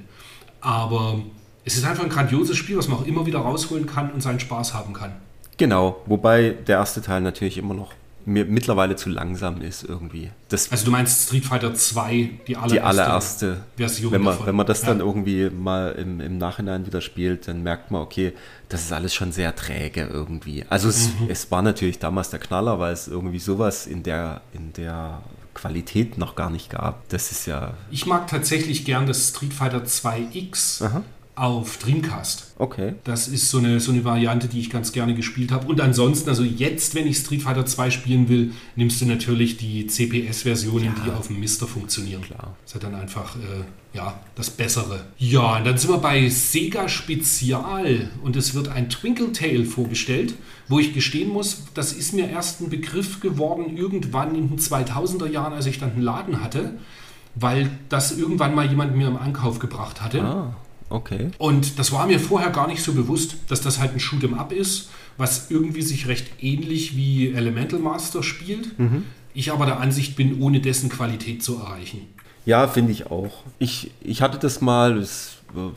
[0.60, 1.22] Aber
[1.72, 4.40] es ist einfach ein grandioses Spiel, was man auch immer wieder rausholen kann und seinen
[4.40, 5.12] Spaß haben kann.
[5.56, 7.92] Genau, wobei der erste Teil natürlich immer noch
[8.26, 10.30] mir mittlerweile zu langsam ist irgendwie.
[10.50, 14.46] Das, Also du meinst Street Fighter 2, die allererste, die allererste Version wenn man, davon.
[14.46, 15.04] wenn man das dann Ja.
[15.04, 18.34] irgendwie mal im, im Nachhinein wieder spielt, dann merkt man, okay,
[18.68, 20.64] das ist alles schon sehr träge irgendwie.
[20.68, 21.30] Also es, Mhm.
[21.30, 25.22] es war natürlich damals der Knaller, weil es irgendwie sowas in der, in der
[25.54, 27.08] Qualität noch gar nicht gab.
[27.08, 31.02] Das ist ja, Ich mag tatsächlich gern das Street Fighter 2X Aha.
[31.34, 32.54] Auf Dreamcast.
[32.58, 32.94] okay.
[33.04, 35.66] Das ist so eine, so eine Variante, die ich ganz gerne gespielt habe.
[35.66, 39.86] Und ansonsten, also jetzt, wenn ich Street Fighter 2 spielen will, nimmst du natürlich die
[39.86, 42.22] CPS-Versionen, die auf dem Mister funktionieren.
[42.22, 42.56] Klar.
[42.62, 45.04] Das ist ja dann einfach äh, ja, das Bessere.
[45.18, 50.34] Ja, und dann sind wir bei Sega Spezial und es wird ein Twinkle Tail vorgestellt,
[50.68, 55.26] wo ich gestehen muss, das ist mir erst ein Begriff geworden irgendwann in den 2000er
[55.26, 56.74] Jahren, als ich dann einen Laden hatte,
[57.34, 60.22] weil das irgendwann mal jemand mir im Ankauf gebracht hatte.
[60.22, 60.54] Ah,
[60.90, 61.30] okay.
[61.38, 64.52] Und das war mir vorher gar nicht so bewusst, dass das halt ein Shoot'em Up
[64.52, 68.70] ist, was irgendwie sich recht ähnlich wie Elemental Master spielt.
[69.32, 72.08] Ich aber der Ansicht bin, ohne dessen Qualität zu erreichen.
[72.44, 73.44] Ja, finde ich auch.
[73.58, 75.70] Ich, ich hatte das mal das, äh,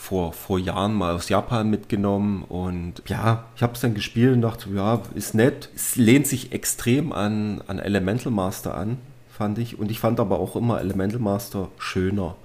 [0.00, 4.40] vor, vor Jahren mal aus Japan mitgenommen und ja, ich habe es dann gespielt und
[4.40, 5.68] dachte, ja, ist nett.
[5.76, 8.96] Es lehnt sich extrem an, an Elemental Master an,
[9.30, 9.78] fand ich.
[9.78, 12.36] Und ich fand aber auch immer Elemental Master schöner.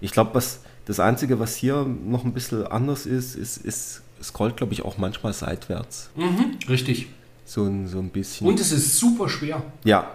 [0.00, 4.28] Ich glaube, was das Einzige, was hier noch ein bisschen anders ist, ist, ist es
[4.28, 6.08] scrollt, glaube ich, auch manchmal seitwärts.
[6.16, 7.08] Mhm, richtig.
[7.44, 8.46] So ein, so ein bisschen.
[8.46, 9.62] Und es ist super schwer.
[9.84, 10.10] ja,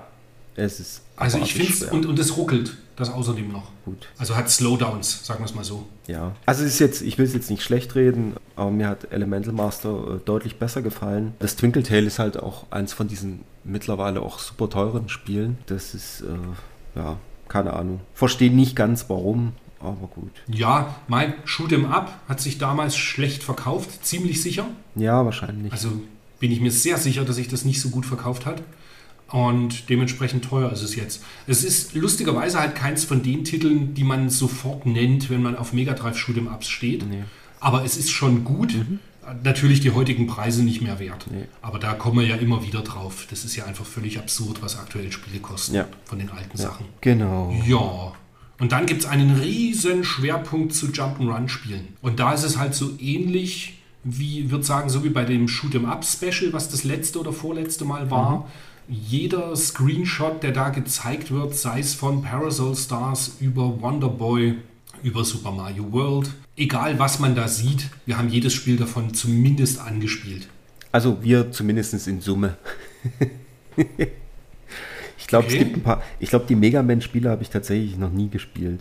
[0.55, 1.01] es ist.
[1.15, 3.69] Also ich finde es, und, und es ruckelt, das außerdem noch.
[3.85, 4.07] Gut.
[4.17, 5.87] Also hat Slowdowns, sagen wir es mal so.
[6.07, 9.11] Ja, also es ist jetzt, ich will es jetzt nicht schlecht reden, aber mir hat
[9.11, 11.33] Elemental Master äh, deutlich besser gefallen.
[11.37, 15.59] Das Twinkle Tail ist halt auch eins von diesen mittlerweile auch super teuren Spielen.
[15.67, 17.17] Das ist, äh, ja,
[17.47, 18.01] keine Ahnung.
[18.15, 19.53] Verstehe nicht ganz warum,
[19.83, 20.31] aber gut.
[20.47, 24.65] Ja, mein Shoot'em Up hat sich damals schlecht verkauft, ziemlich sicher.
[24.95, 25.71] Ja, wahrscheinlich.
[25.71, 25.89] Also
[26.39, 28.61] bin ich mir sehr sicher, dass sich das nicht so gut verkauft hat.
[29.29, 31.23] Und dementsprechend teuer ist es jetzt.
[31.47, 35.73] Es ist lustigerweise halt keins von den Titeln, die man sofort nennt, wenn man auf
[35.73, 37.07] Mega Drive Shoot'em Ups steht.
[37.07, 37.23] Nee.
[37.59, 38.75] Aber es ist schon gut.
[39.43, 41.25] Natürlich die heutigen Preise nicht mehr wert.
[41.31, 41.45] Nee.
[41.61, 43.25] Aber da kommen wir ja immer wieder drauf.
[43.29, 45.87] Das ist ja einfach völlig absurd, was aktuell Spiele kosten Ja.
[46.03, 46.85] von den alten Sachen.
[47.01, 47.55] Genau.
[47.65, 48.11] Ja.
[48.59, 51.89] Und dann gibt es einen riesen Schwerpunkt zu Jump'n'Run-Spielen.
[52.01, 55.85] Und da ist es halt so ähnlich wie, würde sagen, so wie bei dem Shoot'em
[55.85, 58.49] Up Special, was das letzte oder vorletzte Mal war.
[58.87, 64.55] Jeder Screenshot, der da gezeigt wird, sei es von Parasol Stars über Wonder Boy,
[65.03, 69.79] über Super Mario World, egal was man da sieht, wir haben jedes Spiel davon zumindest
[69.79, 70.49] angespielt.
[70.91, 72.57] Also wir zumindest in Summe.
[75.39, 75.57] ich glaube, Okay.
[75.57, 76.01] es gibt ein paar.
[76.19, 78.79] Ich glaube, die Mega Man-Spiele habe ich tatsächlich noch nie gespielt.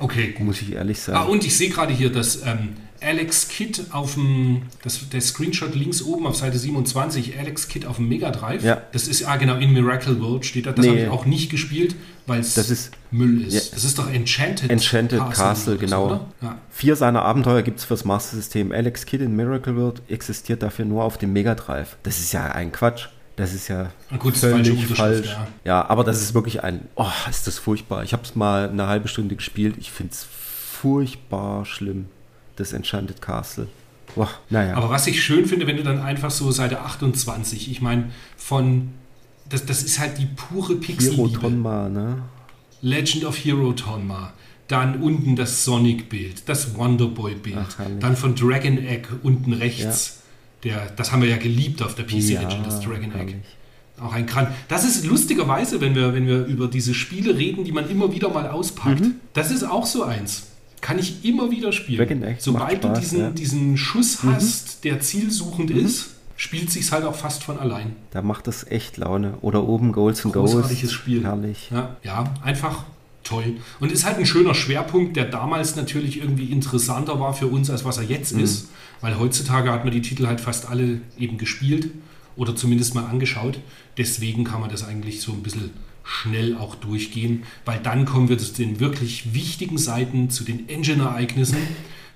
[0.00, 0.46] Okay, gut.
[0.46, 1.18] Muss ich ehrlich sagen.
[1.18, 5.74] Ah, und ich sehe gerade hier, dass ähm, Alex Kidd auf dem, das, der Screenshot
[5.74, 8.62] links oben auf Seite 27, Alex Kidd auf dem Mega Drive.
[8.62, 8.80] Ja.
[8.92, 10.72] Das ist, ah genau, in Miracle World steht da.
[10.72, 10.90] Das Nee.
[10.92, 11.96] habe ich auch nicht gespielt,
[12.26, 13.54] weil es Müll ist.
[13.54, 13.60] Ja.
[13.74, 16.28] Das ist doch Enchanted, Enchanted Castle, so, genau.
[16.42, 16.58] Ja.
[16.70, 18.70] Vier seiner Abenteuer gibt es fürs Master System.
[18.70, 21.96] Alex Kidd in Miracle World existiert dafür nur auf dem Mega Drive.
[22.04, 23.08] Das ist ja ein Quatsch.
[23.38, 25.26] Das ist ja gut, ist völlig Unterschrift, falsch.
[25.28, 25.46] ja.
[25.64, 25.88] Ja.
[25.88, 26.88] aber das ist wirklich ein.
[26.96, 28.02] Oh, ist das furchtbar.
[28.02, 29.76] Ich habe es mal eine halbe Stunde gespielt.
[29.78, 32.06] Ich finde es furchtbar schlimm.
[32.56, 33.68] Das Enchanted Castle.
[34.16, 34.74] Boah, naja.
[34.74, 38.90] Aber was ich schön finde, wenn du dann einfach so Seite 28, ich meine, von,
[39.48, 41.40] das, das ist halt die pure Hiro Pixel-Liebe.
[41.40, 42.22] Tonma, ne?
[42.80, 44.32] Legend of Hero Tonma.
[44.66, 47.76] Dann unten das Sonic-Bild, das Wonderboy-Bild.
[48.00, 50.17] Dann von Dragon Egg unten rechts.
[50.64, 53.34] Der, das haben wir ja geliebt auf der PC Ja, Engine, das Dragon Egg.
[54.00, 54.48] Auch ein Kran.
[54.68, 58.28] Das ist lustigerweise, wenn wir, wenn wir über diese Spiele reden, die man immer wieder
[58.28, 59.00] mal auspackt.
[59.00, 59.14] Mhm.
[59.32, 60.44] Das ist auch so eins.
[60.80, 61.98] Kann ich immer wieder spielen.
[61.98, 63.30] Dragon macht Sobald du Spaß, diesen, ja.
[63.30, 63.34] Mhm.
[63.34, 67.96] diesen Schuss hast, der zielsuchend ist, spielt sich's halt auch fast von allein.
[68.12, 69.34] Da macht das echt Laune.
[69.40, 70.54] Oder oben Goals and Ghosts.
[70.54, 71.24] Großartiges Spiel.
[71.24, 71.68] Herrlich.
[71.72, 72.84] Ja, ja, einfach
[73.24, 73.56] toll.
[73.80, 77.84] Und ist halt ein schöner Schwerpunkt, der damals natürlich irgendwie interessanter war für uns, als
[77.84, 78.44] was er jetzt Mhm.
[78.44, 78.68] ist.
[79.00, 81.90] Weil heutzutage hat man die Titel halt fast alle eben gespielt
[82.36, 83.58] oder zumindest mal angeschaut.
[83.96, 85.70] Deswegen kann man das eigentlich so ein bisschen
[86.04, 91.58] schnell auch durchgehen, weil dann kommen wir zu den wirklich wichtigen Seiten, zu den Engine-Ereignissen.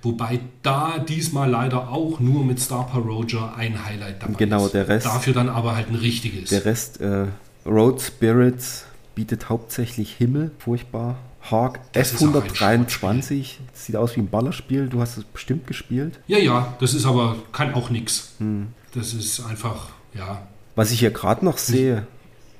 [0.01, 4.72] Wobei da diesmal leider auch nur mit Starper Roger ein Highlight dabei Genau, ist.
[4.74, 6.51] der Rest- Dafür dann aber halt ein richtiges.
[6.51, 7.26] Der Rest, äh,
[7.66, 11.16] Road Spirits bietet hauptsächlich Himmel, furchtbar.
[11.51, 14.88] Hawk Das ist auch ein F123, sieht aus wie ein Ballerspiel.
[14.88, 16.20] Du hast es bestimmt gespielt.
[16.26, 18.32] Ja, ja, das ist aber, kann auch nix.
[18.38, 18.68] Hm.
[18.95, 20.43] Das ist einfach, ja.
[20.76, 22.07] Was ich hier gerade noch sehe,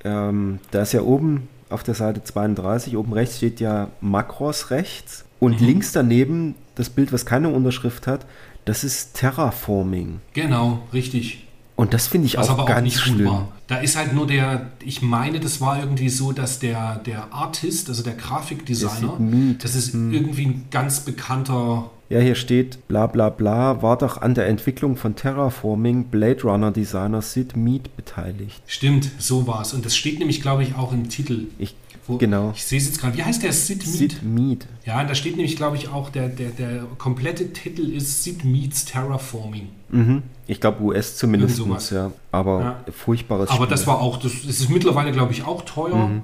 [0.03, 5.25] ähm, da ist ja oben auf der Seite 32, oben rechts steht ja Makros rechts
[5.39, 5.67] und Mhm.
[5.67, 8.25] links daneben das Bild, was keine Unterschrift hat,
[8.65, 10.19] das ist Terraforming.
[10.33, 11.47] Genau, richtig.
[11.83, 13.27] Und das finde ich Was auch aber auch ganz nicht gut schlimm.
[13.27, 13.47] war.
[13.67, 17.89] Da ist halt nur der, ich meine, das war irgendwie so, dass der, der Artist,
[17.89, 19.17] also der Grafikdesigner,
[19.61, 20.13] das ist Hm.
[20.13, 24.95] irgendwie ein ganz bekannter, Ja, hier steht bla bla bla, war doch an der Entwicklung
[24.97, 28.61] von Terraforming Blade Runner Designer Sid Mead beteiligt.
[28.67, 29.73] stimmt, so war es.
[29.73, 31.47] Und das steht nämlich, glaube ich, auch im Titel.
[31.57, 31.75] Ich,
[32.07, 32.51] genau.
[32.55, 33.17] Ich sehe es jetzt gerade.
[33.17, 33.53] Wie heißt der?
[33.53, 33.97] Sid Mead?
[33.97, 34.67] Sid Mead.
[34.85, 38.85] Ja, da steht nämlich, glaube ich, auch, der, der, der komplette Titel ist Sid Meets
[38.85, 39.69] Terraforming.
[39.89, 40.23] Mhm.
[40.47, 41.59] Ich glaube US zumindest,
[41.91, 42.11] ja.
[42.31, 42.91] Aber Ja.
[42.91, 43.67] furchtbares Aber Spiel.
[43.67, 46.07] das war auch, das, das ist mittlerweile, glaube ich, auch teuer.
[46.07, 46.21] Mhm.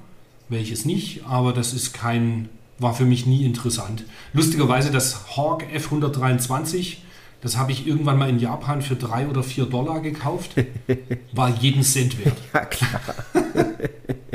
[0.50, 2.50] Welches nicht, aber das ist kein,
[2.80, 4.04] war für mich nie interessant.
[4.34, 6.98] Lustigerweise das Hawk F123,
[7.42, 10.56] das habe ich irgendwann mal in Japan für drei oder vier Dollar gekauft.
[11.34, 12.36] War jeden Cent wert.
[12.54, 13.00] Ja, klar.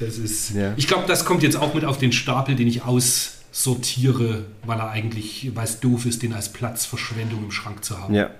[0.00, 0.74] Das ist, Ja.
[0.76, 4.90] Ich glaube, das kommt jetzt auch mit auf den Stapel, den ich aussortiere, weil er
[4.90, 8.14] eigentlich, weil es doof ist, den als Platzverschwendung im Schrank zu haben.
[8.14, 8.30] Ja,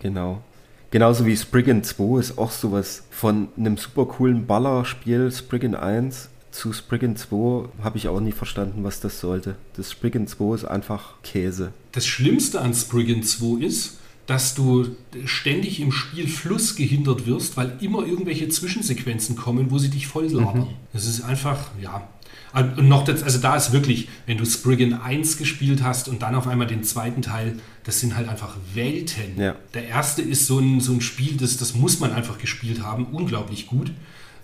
[0.00, 0.42] genau.
[0.90, 6.72] Genauso wie Spriggan 2 ist auch sowas von einem super coolen Ballerspiel, Spriggan 1 zu
[6.72, 9.56] Spriggan 2 habe ich auch nie verstanden, was das sollte.
[9.76, 11.72] Das Spriggan 2 ist einfach Käse.
[11.90, 14.96] Das Schlimmste an Spriggan 2 ist, dass du
[15.26, 20.68] ständig im Spielfluss gehindert wirst, weil immer irgendwelche Zwischensequenzen kommen, wo sie dich voll labern.
[20.92, 22.08] Das ist einfach, ja.
[22.54, 26.36] Und noch das, also da ist wirklich, wenn du Spriggan 1 gespielt hast und dann
[26.36, 29.38] auf einmal den zweiten Teil, das sind halt einfach Welten.
[29.38, 29.56] Ja.
[29.74, 33.06] Der erste ist so ein, so ein Spiel, das, das muss man einfach gespielt haben,
[33.06, 33.90] unglaublich gut.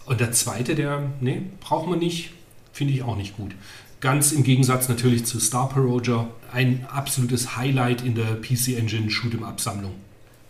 [0.07, 2.33] Und der zweite, der, nee, braucht man nicht,
[2.73, 3.53] finde ich auch nicht gut.
[4.01, 9.45] Ganz im Gegensatz natürlich zu Star Roger, ein absolutes Highlight in der PC Engine Shoot'em
[9.45, 9.95] Up Sammlung.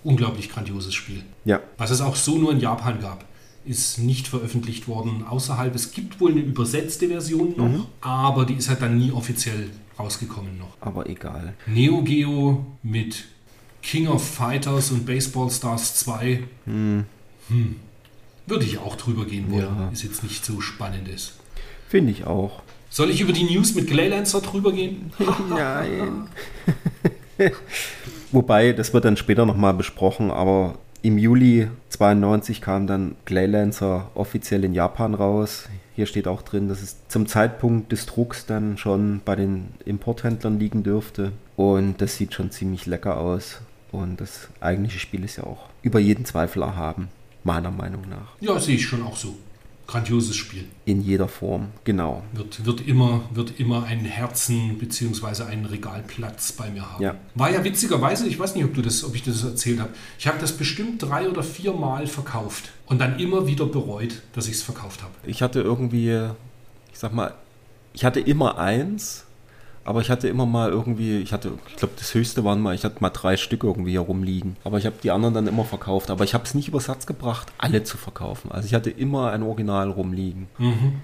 [0.05, 1.23] Unglaublich grandioses Spiel.
[1.45, 3.25] Ja, Was es auch so nur in Japan gab,
[3.65, 5.75] ist nicht veröffentlicht worden außerhalb.
[5.75, 10.57] Es gibt wohl eine übersetzte Version noch, aber die ist halt dann nie offiziell rausgekommen
[10.59, 10.77] noch.
[10.81, 11.55] aber egal.
[11.67, 13.25] Neo Geo mit
[13.83, 16.45] King of Fighters und Baseball Stars 2.
[16.67, 17.05] Hm.
[18.47, 19.65] Würde ich auch drüber gehen wollen.
[19.79, 19.89] Ja.
[19.91, 21.35] Ist jetzt nicht so spannendes.
[21.89, 22.63] Finde ich auch.
[22.93, 25.13] Soll ich über die News mit Glaylancer drüber gehen?
[25.49, 26.27] Nein.
[28.33, 34.65] Wobei, das wird dann später nochmal besprochen, aber im Juli 92 kam dann Glaylancer offiziell
[34.65, 35.69] in Japan raus.
[35.95, 40.59] Hier steht auch drin, dass es zum Zeitpunkt des Drucks dann schon bei den Importhändlern
[40.59, 41.33] liegen dürfte.
[41.57, 43.61] Und das sieht schon ziemlich lecker aus.
[43.93, 47.09] Und das eigentliche Spiel ist ja auch über jeden Zweifel erhaben,
[47.45, 48.37] meiner Meinung nach.
[48.41, 49.37] Ja, sehe ich schon auch so.
[49.91, 50.67] Grandioses Spiel.
[50.85, 52.23] In jeder Form, genau.
[52.33, 55.43] Wird, wird, immer, wird immer ein Herzen bzw.
[55.43, 57.03] einen Regalplatz bei mir haben.
[57.03, 57.17] Ja.
[57.35, 60.29] War ja witzigerweise, ich weiß nicht, ob, du das, ob ich das erzählt habe, ich
[60.29, 64.55] habe das bestimmt drei oder vier Mal verkauft und dann immer wieder bereut, dass ich
[64.55, 65.13] es verkauft habe.
[65.25, 66.29] Ich hatte irgendwie,
[66.93, 67.35] ich sag mal,
[67.93, 69.27] ich hatte immer eins,
[69.91, 72.85] aber ich hatte immer mal irgendwie, ich hatte, ich glaube, das höchste waren mal, ich
[72.85, 74.57] hatte mal drei Stück irgendwie hier rumliegen.
[74.63, 76.11] Aber ich habe die anderen dann immer verkauft.
[76.11, 78.53] Aber ich habe es nicht über Satz gebracht, alle zu verkaufen.
[78.53, 80.47] Also ich hatte immer ein Original rumliegen.
[80.59, 81.01] Mhm.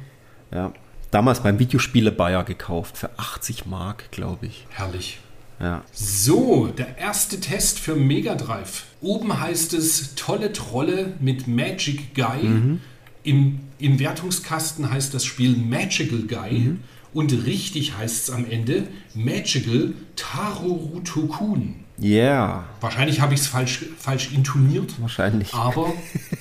[0.53, 0.73] Ja.
[1.11, 4.69] Damals beim Videospiele Bayer gekauft, für 80 Mark, glaube ich.
[4.71, 5.19] Herrlich.
[5.59, 5.83] Ja.
[5.91, 8.85] So, der erste Test für Mega Drive.
[9.01, 12.79] Oben heißt es tolle Trolle mit Magic Guy.
[13.25, 16.77] Im, Im Wertungskasten heißt das Spiel Magical Guy.
[17.17, 21.77] Und richtig heißt es am Ende Magical Tarurutokun.
[21.99, 25.55] Yeah, Wahrscheinlich habe ich es falsch, falsch intoniert, wahrscheinlich.
[25.55, 25.95] aber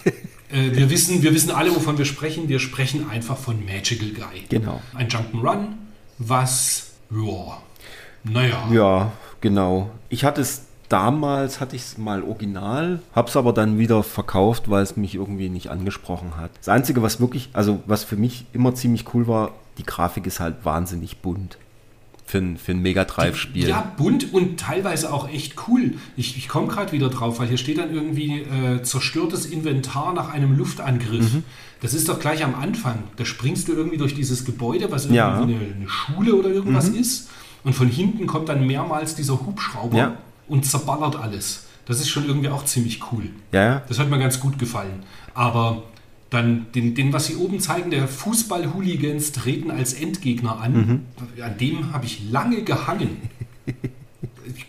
[0.51, 2.49] äh, wir, wissen, wir wissen alle, wovon wir sprechen.
[2.49, 4.43] Wir sprechen einfach von Magical Guy.
[4.49, 4.81] Genau.
[4.93, 5.67] Ein Jump'n'Run,
[6.17, 7.57] was, ja,
[8.25, 9.91] naja, Ja, genau.
[10.09, 14.69] Ich hatte es damals hatte ich es mal original, habe es aber dann wieder verkauft,
[14.69, 16.51] weil es mich irgendwie nicht angesprochen hat.
[16.59, 20.39] Das Einzige, was wirklich, also was für mich immer ziemlich cool war, die Grafik ist
[20.39, 21.57] halt wahnsinnig bunt.
[22.27, 23.67] Für ein, für ein Mega Drive-Spiel.
[23.67, 25.93] Ja, bunt und teilweise auch echt cool.
[26.17, 30.29] Ich, ich komme gerade wieder drauf, weil hier steht dann irgendwie äh, zerstörtes Inventar nach
[30.33, 31.33] einem Luftangriff.
[31.35, 31.43] Mhm.
[31.81, 33.03] Das ist doch gleich am Anfang.
[33.17, 35.39] Da springst du irgendwie durch dieses Gebäude, was irgendwie Ja.
[35.39, 35.43] Mhm.
[35.43, 37.29] eine, eine Schule oder irgendwas ist.
[37.63, 40.17] Und von hinten kommt dann mehrmals dieser Hubschrauber Ja.
[40.47, 41.65] und zerballert alles.
[41.85, 43.25] Das ist schon irgendwie auch ziemlich cool.
[43.51, 43.81] Ja, ja.
[43.87, 45.03] Das hat mir ganz gut gefallen.
[45.35, 45.83] Aber
[46.35, 51.05] dann den, den was sie oben zeigen, der Fußball-Hooligans treten als Endgegner an.
[51.41, 53.17] An dem habe ich lange gehangen.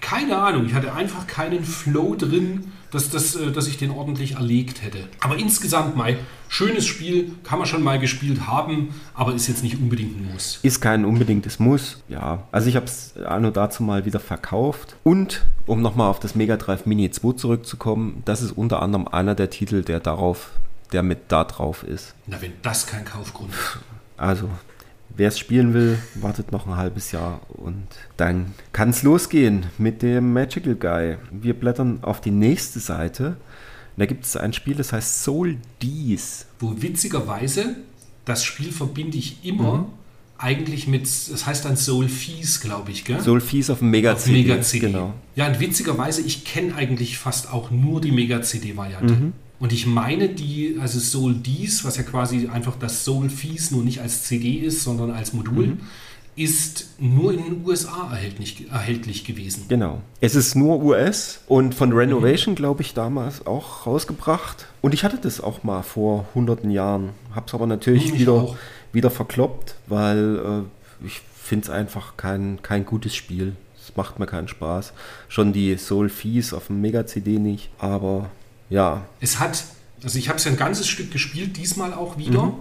[0.01, 4.37] Keine Ahnung, ich hatte einfach keinen Flow drin, dass, dass, äh, dass ich den ordentlich
[4.37, 4.99] erlegt hätte.
[5.21, 6.17] Aber insgesamt mal,
[6.49, 10.61] schönes Spiel, kann man schon mal gespielt haben, aber ist jetzt nicht unbedingt ein Muss.
[10.63, 12.03] Ist kein unbedingtes Muss.
[12.09, 14.97] Ja, also ich habe es anno dazu mal wieder verkauft.
[15.05, 19.35] Und um nochmal auf das Mega Drive Mini 2 zurückzukommen, das ist unter anderem einer
[19.35, 20.51] der Titel, der darauf,
[20.93, 22.15] der mit da drauf ist.
[22.27, 23.79] Na, wenn das kein Kaufgrund ist.
[24.17, 24.49] Also,
[25.11, 30.03] wer es spielen will, wartet noch ein halbes Jahr und dann kann es losgehen mit
[30.03, 31.17] dem Magical Guy.
[31.31, 33.37] Wir blättern auf die nächste Seite.
[33.99, 36.47] Da gibt es ein Spiel, das heißt Soul Dees.
[36.61, 37.77] Wo witzigerweise,
[38.27, 39.85] das Spiel verbinde ich immer Mhm.
[40.39, 43.21] eigentlich mit, das heißt dann Soul Fees, glaube ich, gell?
[43.23, 44.43] Soul Fees auf dem Mega Auf CD.
[44.43, 44.87] Mega CD.
[44.89, 45.15] Genau.
[45.35, 49.15] Ja, und witzigerweise, ich kenne eigentlich fast auch nur die Mega CD-Variante.
[49.15, 49.33] Mhm.
[49.59, 53.83] Und ich meine, die, also Soul Dies, was ja quasi einfach das Soul Fees nur
[53.83, 55.81] nicht als CD ist, sondern als Modul, Mhm.
[56.37, 59.65] ist nur in den USA erhältlich, erhältlich gewesen.
[59.69, 60.03] Genau.
[60.21, 62.57] Es ist nur US und von Renovation, Mhm.
[62.57, 64.67] glaube ich, damals auch rausgebracht.
[64.83, 67.11] Und ich hatte das auch mal vor hunderten Jahren.
[67.35, 68.57] Hab's aber natürlich Hm, ich wieder, auch.
[68.93, 70.65] wieder verkloppt, weil
[71.03, 73.57] äh, ich finde es einfach kein, kein gutes Spiel.
[73.83, 74.93] Es macht mir keinen Spaß.
[75.29, 77.71] Schon die Soul Fees auf dem Mega-CD nicht.
[77.79, 78.29] Aber
[78.71, 79.65] ja, Es hat,
[80.03, 82.45] also ich habe es ja ein ganzes Stück gespielt, diesmal auch wieder.
[82.47, 82.53] Mhm.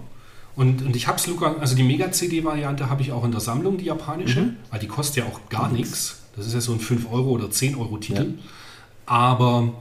[0.56, 3.78] Und, und ich habe es, Luca, also die Mega-CD-Variante habe ich auch in der Sammlung,
[3.78, 4.56] die japanische, Mhm.
[4.72, 6.20] weil die kostet ja auch gar nichts.
[6.36, 8.36] Das ist ja so ein 5 Euro oder 10 Euro Titel.
[9.06, 9.74] Aber,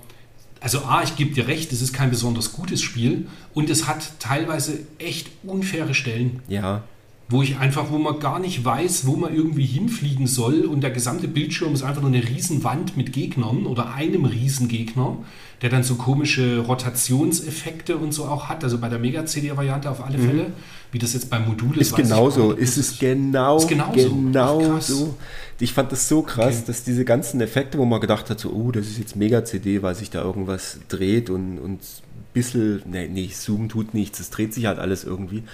[0.60, 4.12] also A, ich gebe dir recht, es ist kein besonders gutes Spiel und es hat
[4.18, 6.82] teilweise echt unfaire Stellen ja,
[7.28, 10.90] wo ich einfach, wo man gar nicht weiß, wo man irgendwie hinfliegen soll und der
[10.90, 15.16] gesamte Bildschirm ist einfach nur eine Riesenwand mit Gegnern oder einem Riesengegner,
[15.62, 18.62] der dann so komische Rotationseffekte und so auch hat.
[18.64, 20.52] Also bei der Mega-CD-Variante auf alle Fälle,
[20.92, 21.88] wie das jetzt beim Modul ist.
[21.92, 22.52] ist genauso.
[22.52, 24.10] Ist es genau, Ist genauso.
[24.10, 24.86] genau Ach, krass.
[24.88, 25.14] so.
[25.60, 26.64] Ich fand das so krass, Okay.
[26.66, 29.94] dass diese ganzen Effekte, wo man gedacht hat, so, oh, das ist jetzt Mega-CD, weil
[29.94, 34.52] sich da irgendwas dreht und, und ein bisschen, nee, nee, Zoom tut nichts, es dreht
[34.52, 35.44] sich halt alles irgendwie.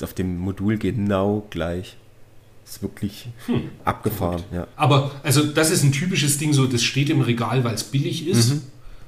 [0.00, 1.94] Ist auf dem Modul genau gleich.
[2.64, 3.64] Ist wirklich Hm.
[3.84, 4.66] abgefahren, ja.
[4.74, 8.26] Aber also das ist ein typisches Ding, so das steht im Regal, weil es billig
[8.26, 8.62] ist Mhm.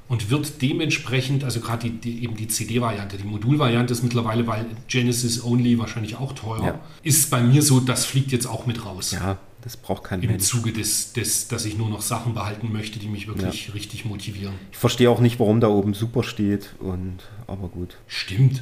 [0.07, 5.79] und wird dementsprechend, also gerade eben die CD-Variante, die Modul-Variante ist mittlerweile, weil Genesis Only
[5.79, 6.79] wahrscheinlich auch teurer, Ja.
[7.01, 9.13] ist bei mir so, das fliegt jetzt auch mit raus.
[9.13, 10.43] Ja, das braucht kein Im Mensch.
[10.43, 14.53] Zuge des, des, dass ich nur noch Sachen behalten möchte, die mich wirklich richtig motivieren.
[14.71, 17.17] Ich verstehe auch nicht, warum da oben super steht und,
[17.47, 17.97] aber gut.
[18.05, 18.61] Stimmt.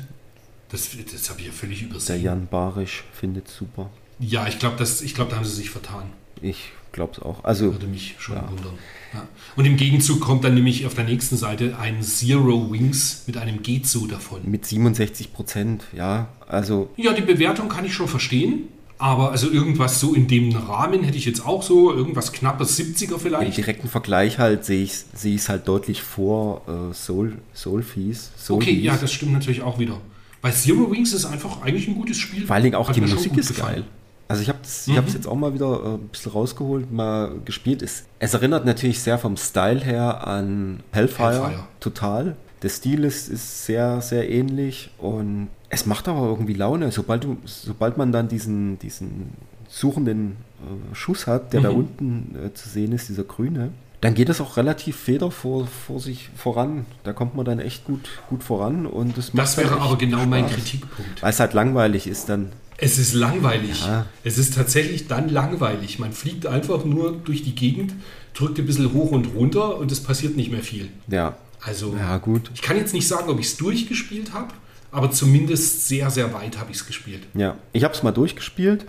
[0.71, 2.23] Das, das habe ich ja völlig Der übersehen.
[2.23, 3.89] Jan Barisch findet super.
[4.19, 4.77] Ja, ich glaube,
[5.13, 6.03] glaub, da haben sie sich vertan.
[6.41, 7.43] Ich glaube es auch.
[7.43, 8.49] Also, Würde mich schon Ja.
[8.49, 8.73] wundern.
[9.13, 9.27] Ja.
[9.55, 13.61] Und im Gegenzug kommt dann nämlich auf der nächsten Seite ein Zero Wings mit einem
[13.63, 14.41] Gezo davon.
[14.45, 16.29] mit 67 Prozent, ja.
[16.47, 18.63] Also, Ja, die Bewertung kann ich schon verstehen.
[18.97, 23.13] Aber also irgendwas so in dem Rahmen hätte ich jetzt auch so, irgendwas knappes 70er
[23.15, 23.57] Im vielleicht.
[23.57, 24.93] direkten Vergleich halt sehe ich
[25.23, 28.29] es halt deutlich vor äh, Soul, Soulfies.
[28.35, 28.83] Okay, Soulfies.
[28.83, 29.99] ja, das stimmt natürlich auch wieder.
[30.41, 32.45] Weil Zero Wings ist einfach eigentlich ein gutes Spiel.
[32.45, 33.75] Vor allen Dingen auch Hat die Musik ist gefallen.
[33.81, 33.83] geil.
[34.27, 37.81] Also ich habe es hab's jetzt auch mal wieder äh, ein bisschen rausgeholt, mal gespielt.
[37.81, 41.63] Es, es erinnert natürlich sehr vom Style her an Hellfire, Hellfire.
[41.81, 42.35] total.
[42.61, 47.37] Der Stil ist, ist sehr, sehr ähnlich und es macht aber irgendwie Laune, sobald, du,
[47.43, 49.31] sobald man dann diesen, diesen
[49.67, 51.77] suchenden äh, Schuss hat, der da Mhm.
[51.77, 53.71] unten äh, zu sehen ist, dieser grüne,
[54.01, 56.85] dann geht es auch relativ feder vor, vor sich voran.
[57.03, 60.25] Da kommt man dann echt gut, gut voran und das macht Das wäre aber genau
[60.25, 60.55] mein Spaß.
[60.55, 61.21] Kritikpunkt.
[61.21, 62.51] Weil es halt langweilig ist dann.
[62.77, 63.85] Es ist langweilig.
[63.85, 64.07] Ja.
[64.23, 65.99] Es ist tatsächlich dann langweilig.
[65.99, 67.93] Man fliegt einfach nur durch die Gegend,
[68.33, 70.89] drückt ein bisschen hoch und runter und es passiert nicht mehr viel.
[71.07, 72.49] Ja, Also, ja gut.
[72.55, 74.47] ich kann jetzt nicht sagen, ob ich es durchgespielt habe,
[74.91, 77.21] aber zumindest sehr, sehr weit habe ich es gespielt.
[77.35, 78.85] Ja, ich habe es mal durchgespielt.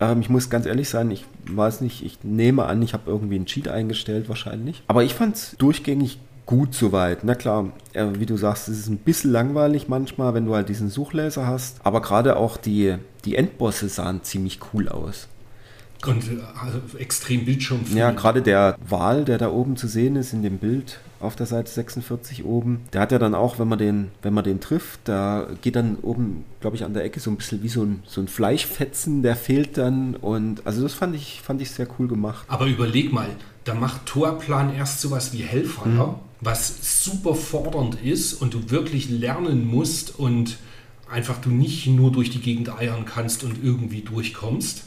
[0.00, 3.36] Ähm, ich muss ganz ehrlich sein, ich weiß nicht, ich nehme an, ich habe irgendwie
[3.36, 4.82] einen Cheat eingestellt wahrscheinlich.
[4.86, 7.24] Aber ich fand es durchgängig gut soweit.
[7.24, 10.68] Na klar, äh, wie du sagst, es ist ein bisschen langweilig manchmal, wenn du halt
[10.68, 11.76] diesen Suchleser hast.
[11.84, 15.28] Aber gerade auch die, die Endbosse sahen ziemlich cool aus.
[16.06, 17.80] Und äh, extrem Bildschirm.
[17.92, 21.46] Ja, gerade der Wal, der da oben zu sehen ist in dem Bild auf der
[21.46, 25.00] Seite 46 oben, der hat ja dann auch, wenn man den, wenn man den trifft,
[25.04, 28.02] da geht dann oben, glaube ich, an der Ecke so ein bisschen wie so ein,
[28.06, 30.14] so ein Fleischfetzen, der fehlt dann.
[30.14, 32.44] Und also das fand ich, fand ich sehr cool gemacht.
[32.46, 33.28] Aber überleg mal,
[33.64, 36.14] da macht Torplan erst sowas wie Hellfire, mhm.
[36.40, 40.58] was super fordernd ist und du wirklich lernen musst und
[41.10, 44.84] einfach du nicht nur durch die Gegend eiern kannst und irgendwie durchkommst.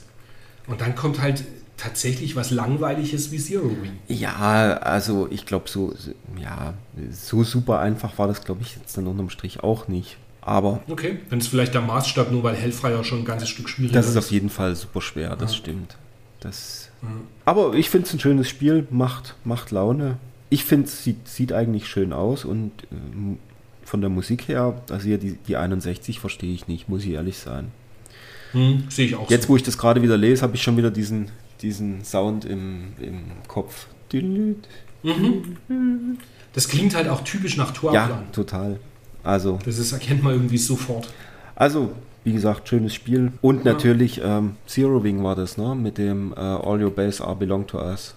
[0.72, 1.44] Und dann kommt halt
[1.76, 4.00] tatsächlich was Langweiliges wie Zero Wing.
[4.08, 5.94] Ja, also ich glaube, so,
[6.40, 6.76] ja,
[7.12, 10.18] so super einfach war das, glaube ich, jetzt dann unterm Strich auch nicht.
[10.40, 10.82] Aber.
[10.88, 14.06] Okay, wenn es vielleicht der Maßstab, nur weil Hellfire schon ein ganzes Stück schwieriger ist.
[14.06, 15.58] Das ist auf jeden Fall super schwer, das ja.
[15.58, 15.98] stimmt.
[16.40, 17.10] Das, ja.
[17.46, 20.18] Aber ich finde es ein schönes Spiel, macht, macht Laune.
[20.50, 23.36] Ich finde es sieht, sieht eigentlich schön aus und äh,
[23.84, 27.38] von der Musik her, also hier die, die 61 verstehe ich nicht, muss ich ehrlich
[27.38, 27.72] sein.
[28.54, 29.30] Hm, Sehe ich auch.
[29.30, 29.50] Jetzt, so.
[29.50, 31.30] wo ich das gerade wieder lese, habe ich schon wieder diesen,
[31.62, 33.88] diesen Sound im, im Kopf.
[34.12, 34.58] Mhm.
[36.54, 38.10] Das klingt halt auch typisch nach Torplan.
[38.10, 38.80] Ja, total.
[39.24, 39.60] Also.
[39.64, 41.08] Das ist, erkennt man irgendwie sofort.
[41.56, 41.92] Also,
[42.24, 43.32] wie gesagt, schönes Spiel.
[43.42, 43.74] Und ja.
[43.74, 45.76] natürlich ähm, Zero Wing war das, ne?
[45.76, 48.16] Mit dem äh, All Your Base Are Belong to Us.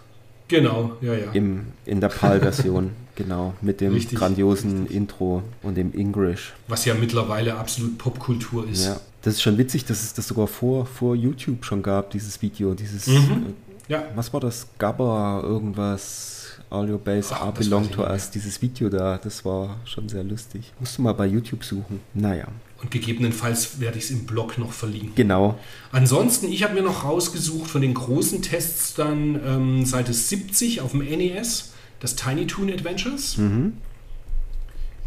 [0.48, 1.32] Genau, ja, ja.
[1.32, 3.54] Im, in der PAL-Version, genau.
[3.62, 4.96] Mit dem richtig, grandiosen richtig.
[4.96, 6.52] Intro und dem English.
[6.68, 8.86] Was ja mittlerweile absolut Popkultur ist.
[8.86, 9.00] Ja.
[9.24, 12.74] Das ist schon witzig, dass es das sogar vor, vor YouTube schon gab, dieses Video,
[12.74, 13.54] dieses, mhm.
[13.88, 14.04] äh, ja.
[14.14, 14.66] was war das?
[14.76, 20.10] Gabba, irgendwas, All Your Base Are Belong to Us, dieses Video da, das war schon
[20.10, 20.72] sehr lustig.
[20.78, 22.00] Musst du mal bei YouTube suchen.
[22.12, 22.48] Naja.
[22.82, 25.14] Und gegebenenfalls werde ich es im Blog noch verlinken.
[25.14, 25.58] Genau.
[25.90, 30.90] Ansonsten, ich habe mir noch rausgesucht von den großen Tests dann ähm, Seite 70 auf
[30.90, 33.78] dem NES, das Tiny Toon Adventures, mhm.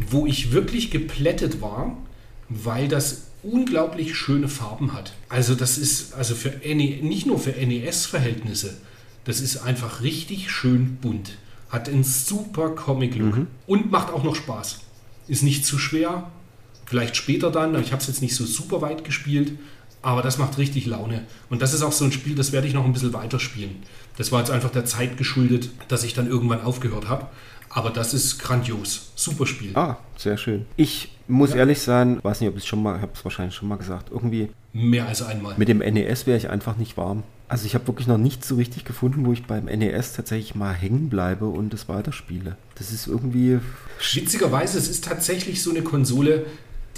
[0.00, 1.96] wo ich wirklich geplättet war,
[2.48, 5.12] weil das unglaublich schöne Farben hat.
[5.28, 8.76] Also das ist also für NE, nicht nur für NES-Verhältnisse,
[9.24, 11.32] das ist einfach richtig schön bunt.
[11.68, 13.46] Hat einen super Comic-Look mhm.
[13.66, 14.80] und macht auch noch Spaß.
[15.28, 16.30] Ist nicht zu schwer,
[16.86, 17.78] vielleicht später dann.
[17.80, 19.52] Ich habe es jetzt nicht so super weit gespielt,
[20.00, 21.26] aber das macht richtig Laune.
[21.50, 23.76] Und das ist auch so ein Spiel, das werde ich noch ein bisschen weiterspielen.
[24.18, 27.26] Das war jetzt einfach der Zeit geschuldet, dass ich dann irgendwann aufgehört habe.
[27.70, 29.12] Aber das ist grandios.
[29.14, 29.70] Super Spiel.
[29.74, 30.66] Ah, sehr schön.
[30.76, 31.56] Ich muss ja.
[31.56, 34.10] ehrlich sein, weiß nicht, ob ich es schon mal, habe es wahrscheinlich schon mal gesagt,
[34.10, 34.48] irgendwie.
[34.72, 35.54] Mehr als einmal.
[35.56, 37.22] Mit dem NES wäre ich einfach nicht warm.
[37.46, 40.74] Also ich habe wirklich noch nichts so richtig gefunden, wo ich beim NES tatsächlich mal
[40.74, 42.56] hängen bleibe und es weiterspiele.
[42.74, 43.60] Das ist irgendwie.
[44.14, 46.46] Witzigerweise, es ist tatsächlich so eine Konsole,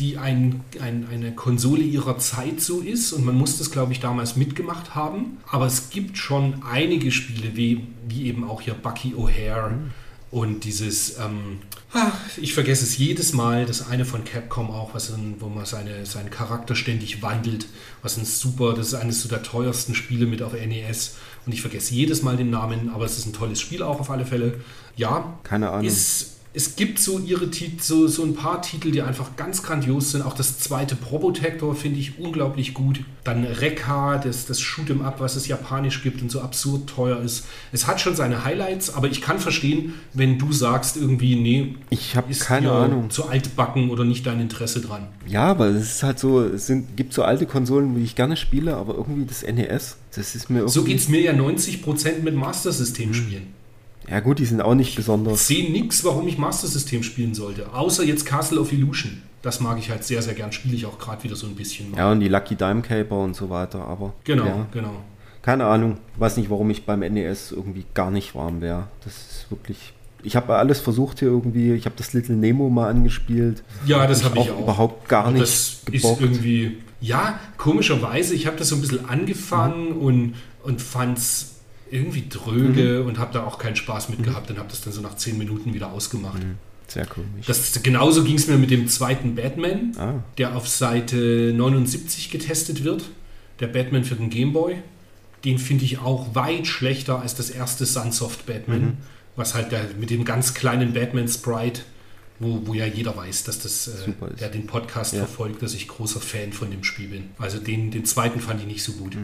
[0.01, 4.01] die ein, ein, eine Konsole ihrer Zeit so ist und man muss das, glaube ich,
[4.01, 5.39] damals mitgemacht haben.
[5.49, 9.71] Aber es gibt schon einige Spiele, wie, wie eben auch hier Bucky O'Hare.
[9.71, 9.91] Mhm
[10.31, 11.59] und dieses, ähm,
[11.93, 15.67] ach, ich vergesse es jedes Mal, das eine von Capcom auch, was in, wo man
[15.67, 17.67] seine, seinen Charakter ständig wandelt,
[18.03, 21.17] was ein super, das ist eines so der teuersten Spiele mit auf NES.
[21.47, 24.11] Und ich vergesse jedes Mal den Namen, aber es ist ein tolles Spiel auch auf
[24.11, 24.61] alle Fälle.
[24.95, 25.85] Ja, keine Ahnung.
[25.85, 27.49] Ist, es gibt so ihre
[27.79, 30.23] so, so ein paar Titel, die einfach ganz grandios sind.
[30.23, 33.03] Auch das zweite Probotector finde ich unglaublich gut.
[33.23, 37.47] Dann Rekka, das, das Shoot'em Up, was es japanisch gibt und so absurd teuer ist.
[37.71, 42.17] Es hat schon seine Highlights, aber ich kann verstehen, wenn du sagst irgendwie, nee, ich
[42.17, 43.11] habe keine Ahnung.
[43.11, 45.07] Zu altbacken oder nicht dein Interesse dran.
[45.29, 48.37] Ja, weil es ist halt so, es sind, gibt so alte Konsolen, wie ich gerne
[48.37, 50.75] spiele, aber irgendwie das NES, das ist mir irgendwie...
[50.75, 53.60] So geht es mir ja 90% mit Master System spielen.
[54.09, 55.41] Ja gut, die sind auch nicht besonders.
[55.43, 57.73] Ich sehe nichts, warum ich Master System spielen sollte.
[57.73, 59.23] Außer jetzt Castle of Illusion.
[59.43, 60.53] Das mag ich halt sehr, sehr gern.
[60.53, 61.91] Spiele ich auch gerade wieder so ein bisschen.
[61.91, 61.99] Mal.
[61.99, 63.85] Ja, und die Lucky Dime Caper und so weiter.
[63.87, 64.67] Aber genau, ja.
[64.73, 64.93] genau.
[65.43, 65.99] Keine Ahnung.
[66.19, 68.89] Weiß nicht, warum ich beim NES irgendwie gar nicht warm wäre.
[69.05, 71.73] Das ist wirklich ich habe alles versucht hier irgendwie.
[71.73, 73.63] Ich habe das Little Nemo mal angespielt.
[73.87, 74.61] Ja, das habe ich auch.
[74.61, 75.43] Überhaupt gar nicht.
[75.43, 76.21] Das gebockt.
[76.21, 76.79] ist irgendwie.
[77.01, 78.35] Ja, komischerweise.
[78.35, 80.03] Ich habe das so ein bisschen angefangen mhm.
[80.03, 81.60] und, und fand es
[81.91, 83.09] irgendwie dröge mhm.
[83.09, 84.25] und habe da auch keinen Spaß mit mhm.
[84.25, 86.43] gehabt und habe das dann so nach zehn Minuten wieder ausgemacht.
[86.43, 86.57] Mhm.
[86.91, 87.47] Sehr komisch.
[87.47, 90.15] Das, genauso ging es mir mit dem zweiten Batman, ah.
[90.39, 93.05] der auf Seite 79 getestet wird.
[93.61, 94.77] Der Batman für den Gameboy.
[95.45, 98.97] Den finde ich auch weit schlechter als das erste Sunsoft Batman, mhm.
[99.37, 101.83] was halt der, mit dem ganz kleinen Batman Sprite,
[102.41, 105.21] wo, wo ja jeder weiß, dass das, äh, der den Podcast ja.
[105.21, 107.31] verfolgt, dass ich großer Fan von dem Spiel bin.
[107.39, 109.17] Also den, den zweiten fand ich nicht so gut.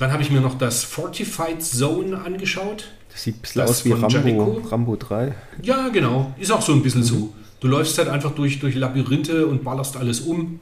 [0.00, 2.86] Dann habe ich mir noch das Fortified Zone angeschaut.
[3.12, 5.34] Das sieht ein bisschen aus wie Rambo, Rambo 3.
[5.62, 6.34] Ja, genau.
[6.38, 7.06] Ist auch so ein bisschen mhm.
[7.06, 7.34] so.
[7.60, 10.58] Du läufst halt einfach durch, durch Labyrinthe und ballerst alles um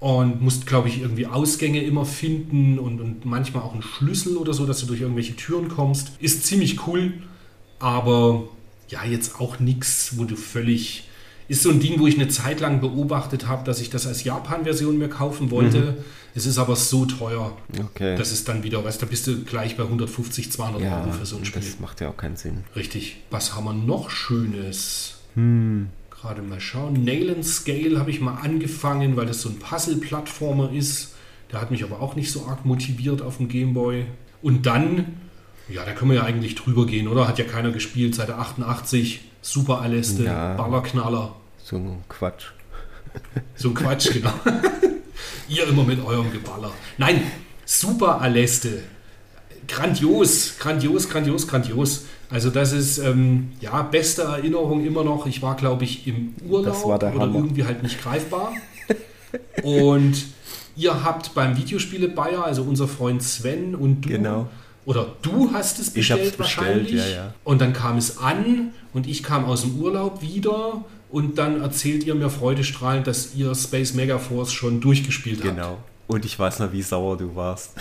[0.00, 4.52] und musst, glaube ich, irgendwie Ausgänge immer finden und, und manchmal auch einen Schlüssel oder
[4.52, 6.12] so, dass du durch irgendwelche Türen kommst.
[6.20, 7.14] Ist ziemlich cool,
[7.78, 8.48] aber
[8.90, 11.07] ja, jetzt auch nichts, wo du völlig
[11.48, 14.22] ist so ein Ding, wo ich eine Zeit lang beobachtet habe, dass ich das als
[14.22, 15.78] Japan-Version mir kaufen wollte.
[15.80, 15.94] Mhm.
[16.34, 18.16] Es ist aber so teuer, Okay.
[18.16, 21.12] dass es dann wieder, weißt du, da bist du gleich bei 150, 200 ja, Euro
[21.12, 21.62] für so ein Spiel.
[21.62, 22.64] das macht ja auch keinen Sinn.
[22.76, 23.16] Richtig.
[23.30, 25.16] Was haben wir noch Schönes?
[25.34, 25.88] Hm.
[26.10, 27.02] Gerade mal schauen.
[27.04, 31.14] Nail and Scale habe ich mal angefangen, weil das so ein Puzzle-Plattformer ist.
[31.50, 34.04] Der hat mich aber auch nicht so arg motiviert auf dem Gameboy.
[34.42, 35.16] Und dann,
[35.68, 37.26] ja, da können wir ja eigentlich drüber gehen, oder?
[37.26, 39.20] Hat ja keiner gespielt seit der 88.
[39.42, 40.54] Super Aleste, Ja.
[40.54, 41.34] Ballerknaller.
[41.62, 42.46] So ein Quatsch.
[43.56, 44.32] So ein Quatsch, genau.
[45.48, 46.70] Ihr immer mit eurem Geballer.
[46.98, 47.22] Nein,
[47.64, 48.82] Super Aleste.
[49.66, 52.04] Grandios, grandios, grandios, grandios.
[52.30, 55.26] Also das ist, ähm, ja, beste Erinnerung immer noch.
[55.26, 57.34] Ich war, glaube ich, im Urlaub oder Hammer.
[57.34, 58.52] irgendwie halt nicht greifbar.
[59.62, 60.24] und
[60.76, 64.48] ihr habt beim Videospiele Bayer, also unser Freund Sven und du, Genau.
[64.86, 66.92] oder du hast es Ich bestellt bestellt, wahrscheinlich.
[66.92, 67.34] ja, ja.
[67.44, 72.04] Und dann kam es an und ich kam aus dem Urlaub wieder und dann erzählt
[72.04, 75.56] ihr mir freudestrahlend, dass ihr Space Megaforce schon durchgespielt habt.
[75.56, 75.78] Genau.
[76.06, 77.72] Und ich weiß noch, wie sauer du warst.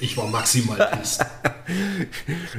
[0.00, 1.24] Ich war maximal pissed.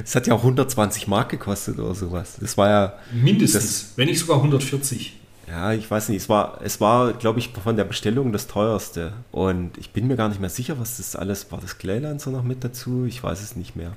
[0.04, 2.36] Es hat ja auch 120 Mark gekostet oder sowas.
[2.40, 5.12] Das war ja, Mindestens, wenn nicht sogar 140.
[5.48, 9.12] ja, ich weiß nicht, es war, es war, glaube ich, von der Bestellung das teuerste.
[9.32, 11.60] Und ich bin mir gar nicht mehr sicher, was das alles war.
[11.60, 13.04] Das Claylancer noch mit dazu?
[13.06, 13.92] Ich weiß es nicht mehr.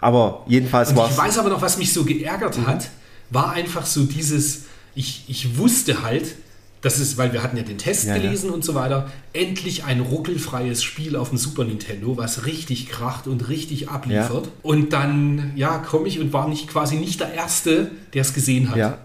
[0.00, 2.66] Aber jedenfalls war ich weiß aber noch, was mich so geärgert Mhm.
[2.66, 2.90] hat,
[3.30, 4.64] war einfach so dieses,
[4.94, 6.34] ich, ich wusste halt,
[6.82, 8.22] das ist, weil wir hatten ja den Test Ja, ja.
[8.22, 13.26] gelesen und so weiter, endlich ein ruckelfreies Spiel auf dem Super Nintendo, was richtig kracht
[13.26, 14.48] und richtig abliefert.
[14.62, 18.70] Und dann, ja, komme ich und war nicht quasi nicht der Erste, der es gesehen
[18.70, 18.76] hat.
[18.76, 18.98] ja,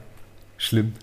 [0.57, 0.93] schlimm.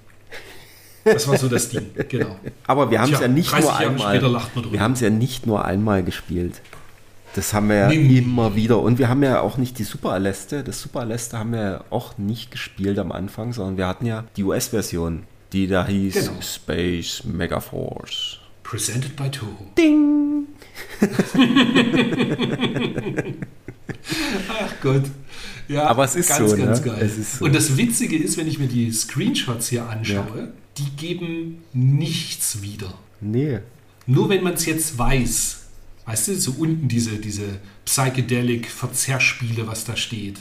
[1.05, 2.37] Das war so das Ding, genau.
[2.67, 4.15] Aber wir haben es ja nicht 30 nur Jahre einmal.
[4.15, 4.75] später lacht man drüber.
[4.75, 6.55] Wir haben es ja nicht nur einmal gespielt.
[7.35, 8.81] Das haben wir ja Nee, immer wieder.
[8.81, 10.63] Und wir haben ja auch nicht die Super Aleste.
[10.63, 14.25] Das Super Aleste haben wir ja auch nicht gespielt am Anfang, sondern wir hatten ja
[14.37, 15.23] die US-Version,
[15.53, 16.41] die da hieß Genau.
[16.43, 18.39] Space Megaforce.
[18.63, 19.49] Presented by Toho.
[19.79, 20.47] Ding!
[24.49, 25.05] Ach Gott.
[25.69, 26.93] Ja, Aber es ist ganz, so, ganz ne?
[26.93, 27.09] geil.
[27.11, 27.45] So.
[27.45, 32.93] Und das Witzige ist, wenn ich mir die Screenshots hier anschaue, die geben nichts wieder.
[33.21, 33.61] Nee.
[34.07, 35.62] Nur wenn man es jetzt weiß,
[36.07, 40.39] weißt du, so unten diese, diese Psychedelic-Verzerrspiele, was da steht.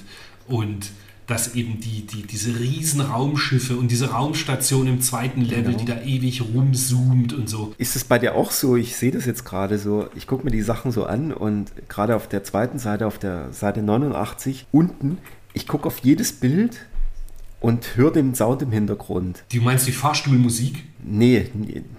[0.47, 0.91] Und
[1.28, 5.78] dass eben die, die, diese riesen Raumschiffe und diese Raumstation im zweiten Level, Genau.
[5.78, 7.74] die da ewig rumzoomt und so.
[7.78, 8.76] Ist es bei dir auch so?
[8.76, 10.09] Ich sehe das jetzt gerade so.
[10.16, 13.53] Ich gucke mir die Sachen so an und gerade auf der zweiten Seite, auf der
[13.53, 15.20] Seite 89, unten,
[15.53, 16.78] ich gucke auf jedes Bild
[17.62, 19.43] und höre den Sound im Hintergrund.
[19.53, 20.84] Du meinst die Fahrstuhlmusik?
[21.03, 21.49] Nee,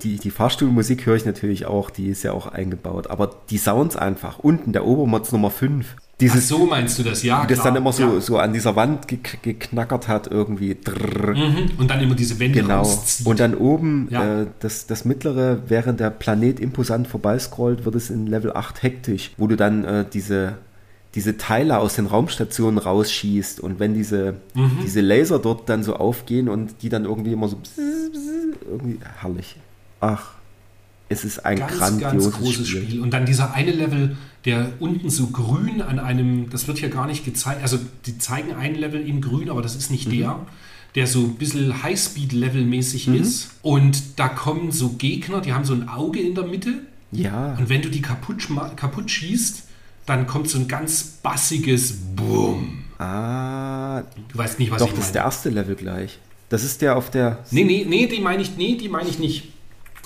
[0.03, 3.09] die, die Fahrstuhlmusik höre ich natürlich auch, die ist ja auch eingebaut.
[3.09, 7.23] Aber die Sounds einfach, unten, der Obermods Nummer 5, Ach dieses, so meinst du das,
[7.25, 7.45] ja.
[7.47, 7.65] das klar.
[7.73, 8.21] dann immer so, Ja.
[8.21, 10.77] so an dieser Wand gek geknackert hat, irgendwie.
[10.77, 11.71] Mhm.
[11.79, 12.79] Und dann immer diese Wände Genau.
[12.79, 13.27] rauszieht.
[13.27, 14.43] Und dann oben Ja.
[14.43, 19.33] äh, das, das mittlere, während der Planet imposant vorbeiscrollt, wird es in Level 8 hektisch,
[19.37, 20.59] wo du dann äh, diese,
[21.15, 24.79] diese Teile aus den Raumstationen rausschießt und wenn diese, Mhm.
[24.83, 27.59] diese Laser dort dann so aufgehen und die dann irgendwie immer so
[28.71, 29.57] irgendwie herrlich.
[30.01, 30.31] Ach,
[31.09, 32.83] es ist ein ganz, grandioses ganz großes Spiel.
[32.83, 33.01] Spiel.
[33.03, 37.07] Und dann dieser eine Level, der unten so grün an einem, das wird ja gar
[37.07, 40.13] nicht gezeigt, also die zeigen einen Level in grün, aber das ist nicht Mhm.
[40.19, 40.47] der,
[40.95, 43.51] der so ein bisschen Highspeed-Level-mäßig ist.
[43.63, 46.81] Und da kommen so Gegner, die haben so ein Auge in der Mitte.
[47.13, 49.65] Ja, Und wenn du die kaputt, kaputt schießt,
[50.07, 52.85] dann kommt so ein ganz bassiges Boom.
[52.99, 55.13] ah, Du weißt nicht, was doch, ich das ist meine.
[55.15, 56.19] der erste Level gleich.
[56.49, 59.19] Das ist der auf der Nee, nee, nee, die meine ich, nee, die meine ich
[59.19, 59.53] nicht.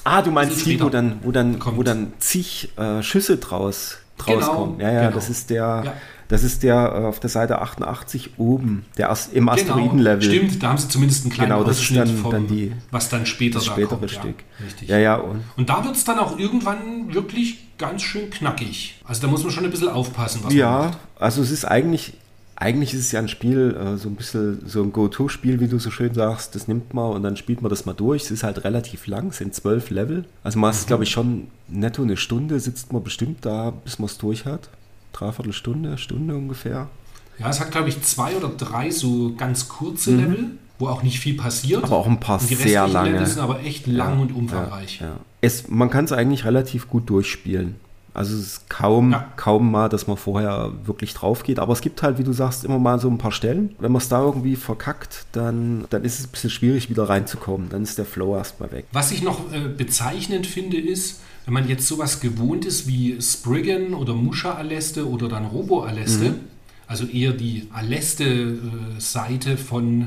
[0.05, 1.77] Ah, du meinst die, wo dann, wo dann, Kommt.
[1.79, 4.81] wo dann zig äh, Schüsse draus, draus Genau, kommen.
[4.81, 5.15] Ja, ja, genau.
[5.17, 5.95] das ist der, Ja.
[6.29, 10.20] Das ist der äh, auf der Seite 88 oben, der Ast im Asteroidenlevel.
[10.29, 12.47] Genau, stimmt, da haben sie zumindest einen kleinen Genau, das ist Ausschnitt dann- vom, dann
[12.49, 14.11] die- was dann später Das da spätere kommt.
[14.11, 14.37] Stück.
[14.59, 14.89] Ja, richtig.
[14.89, 18.97] Ja, ja, und Und da wird es dann auch irgendwann wirklich ganz schön knackig.
[19.05, 20.99] Also da muss man schon ein bisschen aufpassen, was man ja, macht.
[21.18, 22.14] also es ist eigentlich,
[22.59, 25.79] eigentlich ist es ja ein Spiel, äh, so ein bisschen so ein Go-To-Spiel, wie du
[25.79, 26.55] so schön sagst.
[26.55, 28.22] Das nimmt man und dann spielt man das mal durch.
[28.24, 30.24] Es ist halt relativ lang, es sind zwölf Level.
[30.43, 30.77] Also man Mhm.
[30.77, 34.47] ist, glaube ich, schon netto eine Stunde, sitzt man bestimmt da, bis man es durch
[34.47, 34.70] hat.
[35.17, 36.89] Dreiviertel Stunde, Stunde ungefähr.
[37.39, 41.19] Ja, es hat, glaube ich, zwei oder drei so ganz kurze Level, wo auch nicht
[41.21, 41.81] viel passiert.
[41.81, 41.85] Mhm.
[41.87, 43.11] Aber auch ein paar Und die sehr lange.
[43.12, 45.01] Level sind aber echt lang und umfangreich.
[45.01, 45.17] Ja.
[45.41, 47.77] Es, man kann es eigentlich relativ gut durchspielen.
[48.14, 49.29] Also es ist kaum, Ja.
[49.37, 51.59] kaum mal, dass man vorher wirklich drauf geht.
[51.59, 53.77] Aber es gibt halt, wie du sagst, immer mal so ein paar Stellen.
[53.79, 57.69] Wenn man es da irgendwie verkackt, dann, dann ist es ein bisschen schwierig, wieder reinzukommen.
[57.69, 58.87] Dann ist der Flow erstmal weg.
[58.93, 63.95] Was ich noch äh, bezeichnend finde, ist, wenn man jetzt sowas gewohnt ist wie Spriggan
[63.95, 66.41] oder Musha-Aleste oder dann Robo-Aleste, Mhm.
[66.87, 70.03] also eher die Aleste-Seite von,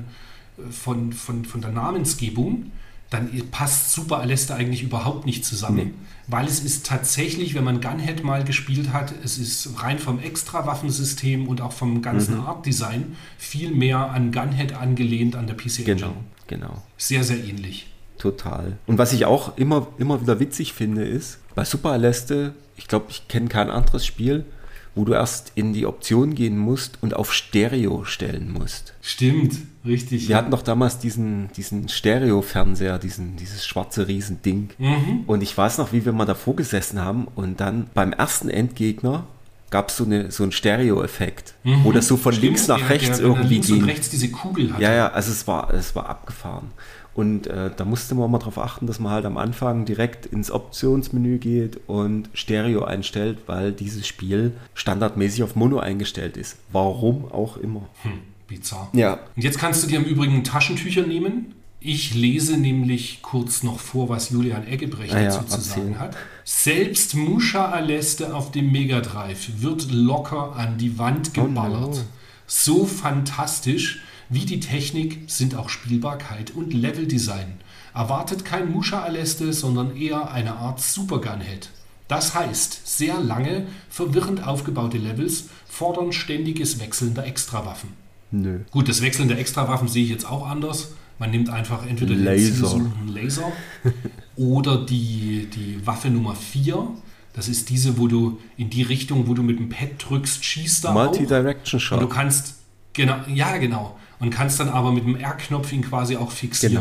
[0.57, 2.71] äh, von, von, von der Namensgebung,
[3.09, 5.77] dann passt Super Aleste eigentlich überhaupt nicht zusammen.
[5.77, 5.93] Nee.
[6.27, 11.47] Weil es ist tatsächlich, wenn man Gunhead mal gespielt hat, es ist rein vom Extra-Waffensystem
[11.47, 12.41] und auch vom ganzen mhm.
[12.41, 15.95] Art-Design viel mehr an Gunhead angelehnt an der PC Engine.
[15.95, 16.13] Genau,
[16.45, 16.83] genau.
[16.97, 17.87] Sehr, sehr ähnlich.
[18.19, 18.77] Total.
[18.85, 23.07] Und was ich auch immer, immer wieder witzig finde, ist, bei Super Aleste, ich glaube,
[23.09, 24.45] ich kenne kein anderes Spiel,
[24.93, 28.93] wo du erst in die Option gehen musst und auf Stereo stellen musst.
[29.01, 29.55] Stimmt,
[29.85, 30.27] richtig.
[30.27, 30.37] Wir ja.
[30.37, 34.69] hatten doch damals diesen, diesen Stereo-Fernseher, diesen, dieses schwarze Riesending.
[34.77, 35.23] Mhm.
[35.25, 39.25] Und ich weiß noch, wie wir mal davor gesessen haben und dann beim ersten Endgegner
[39.69, 41.83] gab es so, eine, so einen Stereo-Effekt, mhm.
[41.83, 43.83] wo das so von Stimmt, links nach der, rechts der, irgendwie links ging.
[43.83, 44.83] Und rechts diese Kugel hatte.
[44.83, 46.71] Ja, ja, also es war, es war abgefahren.
[47.13, 50.51] Und äh, da musste man mal darauf achten, dass man halt am Anfang direkt ins
[50.51, 56.57] Optionsmenü geht und Stereo einstellt, weil dieses Spiel standardmäßig auf Mono eingestellt ist.
[56.71, 57.89] Warum auch immer.
[58.03, 58.89] Hm, bizarr.
[58.93, 59.19] Ja.
[59.35, 61.55] Und jetzt kannst du dir im Übrigen Taschentücher nehmen.
[61.81, 66.15] Ich lese nämlich kurz noch vor, was Julian Eggebrecht ah, dazu ja, zu sagen hat.
[66.43, 71.95] Selbst Musha Aleste auf dem Mega Drive wird locker an die Wand geballert.
[71.95, 72.05] Oh no.
[72.47, 77.55] So fantastisch wie die Technik sind auch Spielbarkeit und Leveldesign.
[77.93, 81.69] Erwartet kein Musha Aleste, sondern eher eine Art Supergun-Head.
[82.07, 87.89] Das heißt, sehr lange, verwirrend aufgebaute Levels fordern ständiges Wechseln der Extrawaffen.
[88.31, 88.59] Nö.
[88.71, 90.93] Gut, das Wechseln der Extrawaffen sehe ich jetzt auch anders.
[91.17, 92.75] Man nimmt einfach entweder Laser.
[92.75, 93.51] den Laser
[94.35, 96.87] oder die, die Waffe Nummer 4.
[97.33, 100.85] Das ist diese, wo du in die Richtung, wo du mit dem Pad drückst, schießt
[100.85, 101.99] da Multi-Direction Shot.
[101.99, 102.55] Und du kannst,
[102.93, 106.75] genau, ja genau und kannst dann aber mit dem R-Knopf ihn quasi auch fixieren.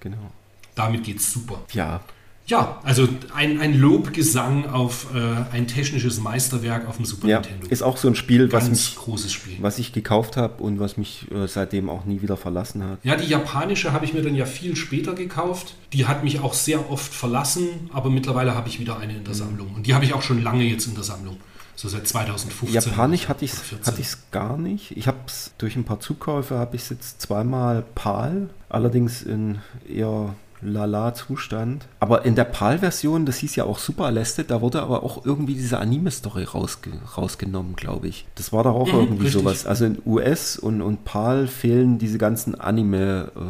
[0.00, 0.30] Genau, genau.
[0.74, 1.62] Damit geht's super.
[1.72, 2.00] Ja.
[2.48, 5.18] Ja, also ein, ein Lobgesang auf äh,
[5.52, 7.66] ein technisches Meisterwerk auf dem Super ja, Nintendo.
[7.66, 9.56] Ist auch so ein Spiel, Ganz was mich, großes Spiel.
[9.60, 13.00] was ich gekauft habe und was mich äh, seitdem auch nie wieder verlassen hat.
[13.02, 15.74] Ja, die japanische habe ich mir dann ja viel später gekauft.
[15.92, 19.34] Die hat mich auch sehr oft verlassen, aber mittlerweile habe ich wieder eine in der
[19.34, 19.38] mhm.
[19.38, 19.74] Sammlung.
[19.74, 21.38] Und die habe ich auch schon lange jetzt in der Sammlung.
[21.76, 22.72] So seit 2015.
[22.72, 24.96] Japanisch hatte ich es gar nicht.
[24.96, 29.58] Ich habe es durch ein paar Zukäufe habe ich es jetzt zweimal PAL, allerdings in
[29.86, 31.86] eher Lala-Zustand.
[32.00, 35.54] Aber in der PAL-Version, das hieß ja auch Super Aleste, da wurde aber auch irgendwie
[35.54, 38.26] diese Anime-Story rausge rausgenommen, glaube ich.
[38.36, 39.42] Das war doch auch mhm, irgendwie richtig.
[39.42, 39.66] sowas.
[39.66, 43.40] Also in US und, und PAL fehlen diese ganzen Anime- äh,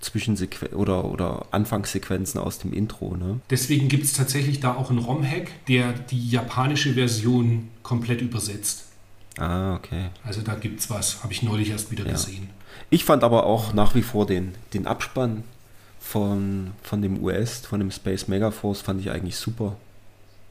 [0.00, 3.16] Zwischensequenzen oder, oder Anfangssequenzen aus dem Intro.
[3.16, 3.40] Ne?
[3.50, 8.86] Deswegen gibt es tatsächlich da auch einen ROM-Hack, der die japanische Version komplett übersetzt.
[9.38, 10.06] Ah, okay.
[10.24, 12.12] Also da gibt es was, habe ich neulich erst wieder ja.
[12.12, 12.50] gesehen.
[12.90, 15.44] Ich fand aber auch nach wie vor den, den Abspann
[16.00, 19.76] von, von dem US, von dem Space Megaforce, fand ich eigentlich super.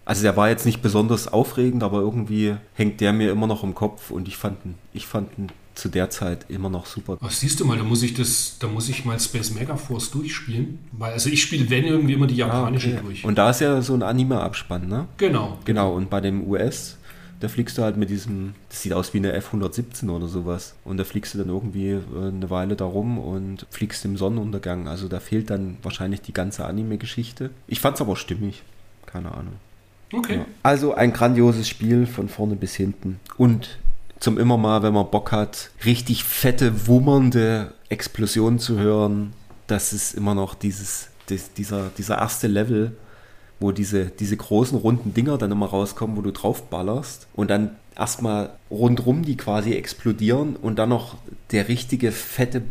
[0.06, 3.76] Also der war jetzt nicht besonders aufregend, aber irgendwie hängt der mir immer noch im
[3.76, 4.58] Kopf und ich fand,
[4.92, 5.50] ich fand ihn
[5.80, 7.18] zu der Zeit immer noch super.
[7.22, 10.80] Was siehst du mal, da muss ich das, da muss ich mal Space Megaforce durchspielen.
[10.92, 13.02] Weil, also ich spiele, wenn irgendwie immer die japanische ah, okay.
[13.04, 13.26] durch.
[13.26, 15.08] Und da ist ja so ein Anime-Abspann, ne?
[15.18, 15.58] Genau.
[15.66, 16.98] Genau, und bei dem US,
[17.40, 20.76] da fliegst du halt mit diesem, das sieht aus wie eine F-117 oder sowas.
[20.84, 24.88] Und da fliegst du dann irgendwie äh, eine Weile da rum und fliegst im Sonnenuntergang.
[24.88, 27.52] Also da fehlt dann wahrscheinlich die ganze Anime-Geschichte.
[27.68, 28.64] Ich fand's aber stimmig.
[29.06, 29.54] Keine Ahnung.
[30.12, 30.38] Okay.
[30.38, 30.46] Ja.
[30.64, 33.20] Also ein grandioses Spiel von vorne bis hinten.
[33.38, 33.78] Und
[34.20, 39.34] zum immer mal, wenn man Bock hat, richtig fette, wummernde Explosionen zu hören.
[39.68, 42.96] Das ist immer noch dieses, das, dieser, dieser erste Level,
[43.60, 47.72] wo diese, diese großen runden Dinger dann immer rauskommen, wo du drauf ballerst und dann
[47.96, 51.18] erstmal rundrum die quasi explodieren und dann noch
[51.52, 52.62] der richtige fette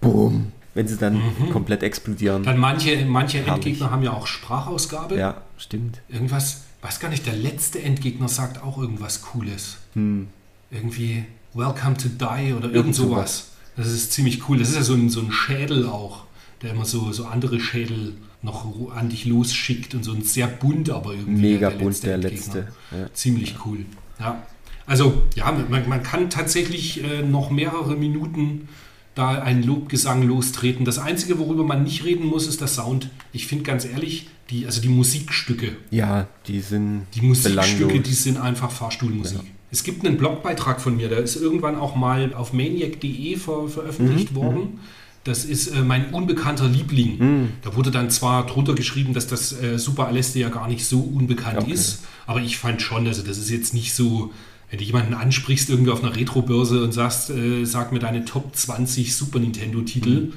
[0.00, 1.50] Boom, wenn sie dann mhm.
[1.50, 2.44] komplett explodieren.
[2.44, 5.18] Dann manche, manche Endgegner haben ja auch Sprachausgabe.
[5.18, 6.00] Ja, stimmt.
[6.08, 9.78] Irgendwas, weiß gar nicht, der letzte Endgegner sagt auch irgendwas Cooles.
[9.94, 10.28] Hm
[10.70, 13.52] irgendwie Welcome to Die oder irgend sowas.
[13.76, 14.58] Das ist ziemlich cool.
[14.58, 16.24] Das ist ja so ein, so ein Schädel auch,
[16.62, 20.90] der immer so, so andere Schädel noch an dich losschickt und so ein sehr bunt,
[20.90, 21.40] aber irgendwie.
[21.40, 22.68] Mega der bunt, der letzte.
[22.90, 23.12] Ja.
[23.12, 23.84] Ziemlich cool.
[24.20, 24.42] Ja.
[24.86, 28.68] Also, ja, man, man kann tatsächlich äh, noch mehrere Minuten
[29.14, 30.84] da einen Lobgesang lostreten.
[30.84, 33.10] Das Einzige, worüber man nicht reden muss, ist der Sound.
[33.32, 35.76] Ich finde ganz ehrlich, die, also die Musikstücke.
[35.90, 37.06] Ja, die sind.
[37.14, 38.02] Die Musikstücke, belanglos.
[38.08, 39.38] die sind einfach Fahrstuhlmusik.
[39.38, 39.44] Ja.
[39.70, 44.32] Es gibt einen Blogbeitrag von mir, der ist irgendwann auch mal auf maniac.de ver veröffentlicht
[44.32, 44.36] mhm.
[44.36, 44.58] worden.
[44.60, 44.78] Mhm.
[45.24, 47.18] Das ist äh, mein unbekannter Liebling.
[47.18, 47.48] Mhm.
[47.62, 51.00] Da wurde dann zwar drunter geschrieben, dass das äh, Super Aleste ja gar nicht so
[51.00, 51.72] unbekannt okay.
[51.72, 54.32] ist, aber ich fand schon, also das ist jetzt nicht so,
[54.70, 58.56] wenn du jemanden ansprichst irgendwie auf einer Retro-Börse und sagst, äh, sag mir deine Top
[58.56, 60.32] 20 Super Nintendo-Titel, mhm.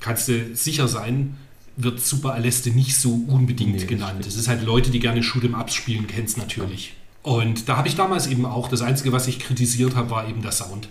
[0.00, 1.36] kannst du sicher sein,
[1.76, 4.26] wird Super Aleste nicht so unbedingt nee, genannt.
[4.26, 6.94] Es ist halt Leute, die gerne Shoot'em Ups spielen, kennst natürlich.
[7.24, 10.42] Und da habe ich damals eben auch, das Einzige, was ich kritisiert habe, war eben
[10.42, 10.90] der Sound.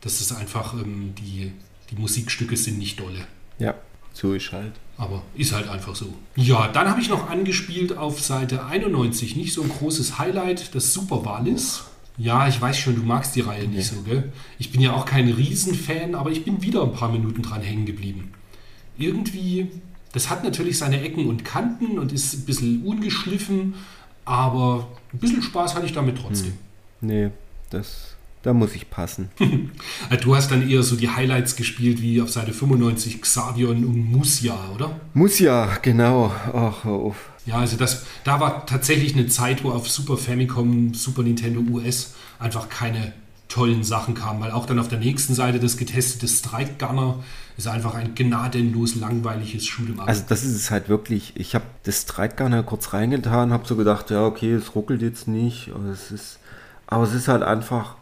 [0.00, 1.52] Das ist einfach, ähm, die,
[1.90, 3.26] die Musikstücke sind nicht dolle.
[3.58, 3.74] Ja.
[4.14, 4.74] So ist halt.
[4.96, 6.14] Aber ist halt einfach so.
[6.36, 10.94] Ja, dann habe ich noch angespielt auf Seite 91, nicht so ein großes Highlight, das
[10.94, 11.82] Super Valis.
[12.16, 14.32] Ja, ich weiß schon, du magst die Reihe nicht so, gell?
[14.60, 17.86] Ich bin ja auch kein Riesenfan, aber ich bin wieder ein paar Minuten dran hängen
[17.86, 18.34] geblieben.
[18.98, 19.68] Irgendwie,
[20.12, 23.74] das hat natürlich seine Ecken und Kanten und ist ein bisschen ungeschliffen,
[24.24, 26.54] aber ein bisschen Spaß hatte ich damit trotzdem.
[27.00, 27.30] Nee,
[27.70, 29.30] das, da muss ich passen.
[30.10, 34.10] Also Du hast dann eher so die Highlights gespielt, wie auf Seite 95 Xadion und
[34.10, 35.00] Musia, oder?
[35.14, 36.32] Muss ja, genau.
[36.52, 37.16] Ach, hör auf.
[37.46, 42.14] Ja, also das, da war tatsächlich eine Zeit, wo auf Super Famicom, Super Nintendo US
[42.38, 43.12] einfach keine
[43.52, 47.22] tollen Sachen kamen, weil auch dann auf der nächsten Seite das getestete Strike Gunner
[47.58, 50.08] ist einfach ein gnadenlos langweiliges Shoot'em Up.
[50.08, 51.34] Also das ist es halt wirklich.
[51.36, 55.70] Ich habe das Streitgarner kurz reingetan, habe so gedacht, ja okay, es ruckelt jetzt nicht,
[55.74, 56.38] aber es ist,
[56.86, 57.96] aber es ist halt einfach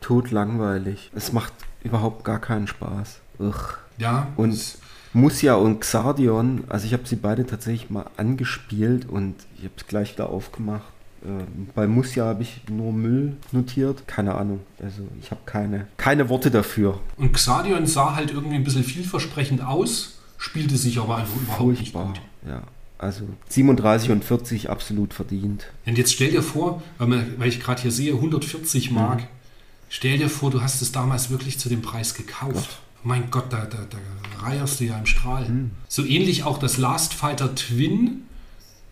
[0.00, 1.10] tot langweilig.
[1.14, 1.52] Es macht
[1.84, 3.20] überhaupt gar keinen Spaß.
[3.38, 3.74] Ugh.
[3.98, 4.78] ja, Und
[5.12, 9.86] Musia und Xardion, also ich habe sie beide tatsächlich mal angespielt und ich habe es
[9.86, 10.95] gleich wieder aufgemacht.
[11.26, 14.06] Ähm, Bei Musia habe ich nur Müll notiert.
[14.06, 14.60] Keine Ahnung.
[14.82, 17.00] Also ich habe keine, keine Worte dafür.
[17.16, 21.92] und Xadion sah halt irgendwie ein bisschen vielversprechend aus, spielte sich aber einfach überhaupt nicht
[21.92, 22.06] Furchtbar.
[22.08, 22.20] gut.
[22.48, 22.62] Ja.
[22.98, 25.66] Also 37 und 40 absolut verdient.
[25.84, 29.26] Und jetzt stell dir vor, weil, man, weil ich gerade hier sehe, 140 Mark,
[29.90, 32.78] stell dir vor, du hast es damals wirklich zu dem Preis gekauft.
[33.02, 33.98] Mein Gott, da, da, da
[34.46, 35.46] reierst du ja im Strahl.
[35.88, 38.22] So ähnlich auch das Last Fighter Twin,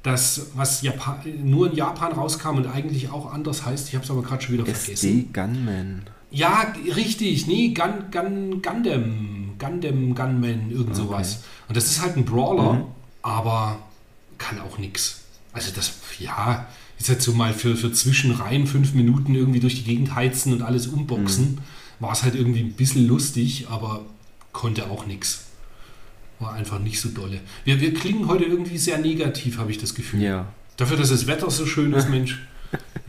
[0.04, 3.88] das, was Japan, nur in Japan rauskam und eigentlich auch anders heißt.
[3.88, 4.92] Ich habe es aber gerade schon wieder vergessen.
[4.92, 6.02] SD Gunman.
[6.30, 7.46] Ja, richtig.
[7.46, 9.54] Nee, Gun, Gun, Gundam.
[9.58, 11.44] Gundam, Gunman, irgend sowas.
[11.68, 12.86] Und das ist halt ein Brawler,
[13.22, 13.78] aber
[14.36, 15.22] kann auch nix.
[15.54, 16.66] Also das, ja,
[16.98, 20.60] ist halt so mal für, für Zwischenreihen fünf Minuten irgendwie durch die Gegend heizen und
[20.60, 21.60] alles umboxen.
[21.98, 24.04] War es halt irgendwie ein bisschen lustig, aber
[24.52, 25.43] konnte auch nix.
[26.40, 27.40] War einfach nicht so dolle.
[27.64, 30.22] Wir, wir klingen heute irgendwie sehr negativ, habe ich das Gefühl.
[30.22, 30.46] Ja.
[30.76, 32.40] Dafür, dass das Wetter so schön ist, Mensch.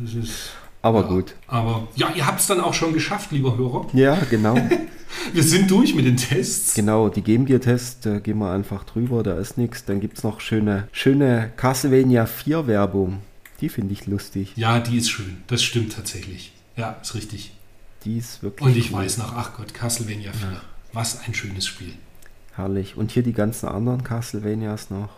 [0.04, 1.08] Ist, Aber ja.
[1.08, 1.36] gut.
[1.48, 3.88] Aber ja, ihr habt es dann auch schon geschafft, lieber Hörer.
[3.94, 4.56] Ja, genau.
[5.34, 6.76] Wir sind durch mit den Tests.
[6.76, 9.86] genau, die Game Gear Test, da gehen wir einfach drüber, da ist nichts.
[9.86, 13.22] Dann gibt es noch schöne, schöne Castlevania 4 Werbung.
[13.62, 14.52] Die finde ich lustig.
[14.56, 15.38] Ja, die ist schön.
[15.48, 16.52] Das stimmt tatsächlich.
[16.76, 17.54] Ja, ist richtig.
[18.04, 19.00] Die ist wirklich Und ich cool.
[19.00, 20.62] weiß noch, ach Gott, Castlevania 4.
[20.94, 21.94] Was ein schönes Spiel.
[22.56, 22.98] Herrlich.
[22.98, 25.10] Und hier die ganzen anderen Castlevanias noch.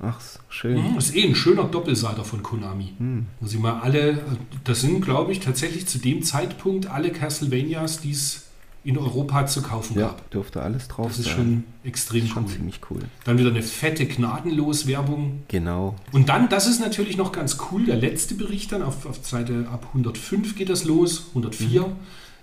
[0.00, 0.92] Ach, schön.
[0.92, 2.92] Mhm, ist eh ein schöner Doppelseiter von Konami.
[3.40, 4.18] Wo sie mal alle,
[4.64, 8.40] das sind, glaube ich, tatsächlich zu dem Zeitpunkt alle Castlevanias, die es
[8.82, 10.30] in Europa zu kaufen Ja, gab.
[10.30, 11.34] dürfte alles drauf Das ist sein.
[11.36, 12.50] schon extrem schon cool.
[12.50, 13.00] ziemlich cool.
[13.24, 15.94] Dann wieder eine fette Gnadenlos-Werbung Genau.
[16.12, 19.66] Und dann, das ist natürlich noch ganz cool, der letzte Bericht dann, auf, auf Seite
[19.72, 21.86] ab 105 geht das los, 104,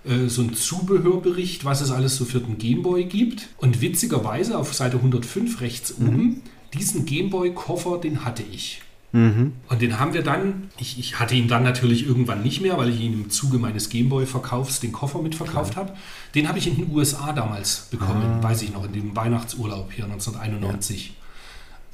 [0.04, 3.48] äh, so ein Zubehörbericht, was es alles so für den Gameboy gibt.
[3.58, 6.42] Und witzigerweise auf Seite 105 rechts oben,
[6.74, 8.82] diesen Gameboy-Koffer, den hatte ich.
[9.12, 9.52] Mhm.
[9.68, 12.88] Und den haben wir dann, ich, ich hatte ihn dann natürlich irgendwann nicht mehr, weil
[12.88, 15.92] ich ihn im Zuge meines Gameboy-Verkaufs den Koffer mitverkauft habe.
[16.34, 20.06] Den habe ich in den USA damals bekommen, weiß ich noch, in dem Weihnachtsurlaub hier
[20.06, 21.14] 1991.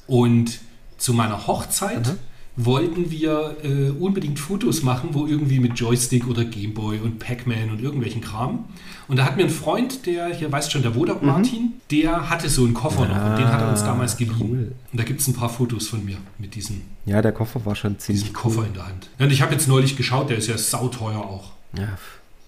[0.07, 0.61] Und
[0.97, 2.17] zu meiner Hochzeit
[2.59, 7.81] wollten wir äh, unbedingt Fotos machen, wo irgendwie mit Joystick oder Gameboy und Pac-Man und
[7.81, 8.65] irgendwelchen Kram.
[9.07, 12.49] Und da hat mir ein Freund, der hier weißt schon, der Wodak Martin, der hatte
[12.49, 14.37] so einen Koffer noch und den hat er uns damals geliehen.
[14.41, 14.73] cool.
[14.93, 17.77] Und da gibt es ein paar Fotos von mir mit diesem Ja, der Koffer war
[17.77, 19.09] schon ziemlich diesen Koffer in der Hand.
[19.19, 21.53] Ja, Und ich habe jetzt neulich geschaut, der ist ja sauteuer auch.
[21.79, 21.97] Ja,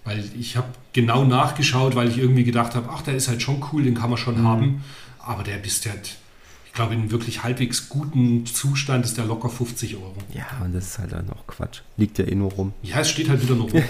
[0.04, 3.64] Weil ich habe genau nachgeschaut, weil ich irgendwie gedacht habe, ach, der ist halt schon
[3.72, 4.82] cool, den kann man schon haben.
[5.20, 6.16] Aber der ist halt,
[6.70, 10.14] ich glaube, in wirklich halbwegs guten Zustand ist der locker 50 Euro.
[10.32, 11.80] ja, und das ist halt dann auch Quatsch.
[11.96, 12.72] Liegt ja eh nur rum.
[12.80, 13.82] Ja, es steht halt wieder noch rum.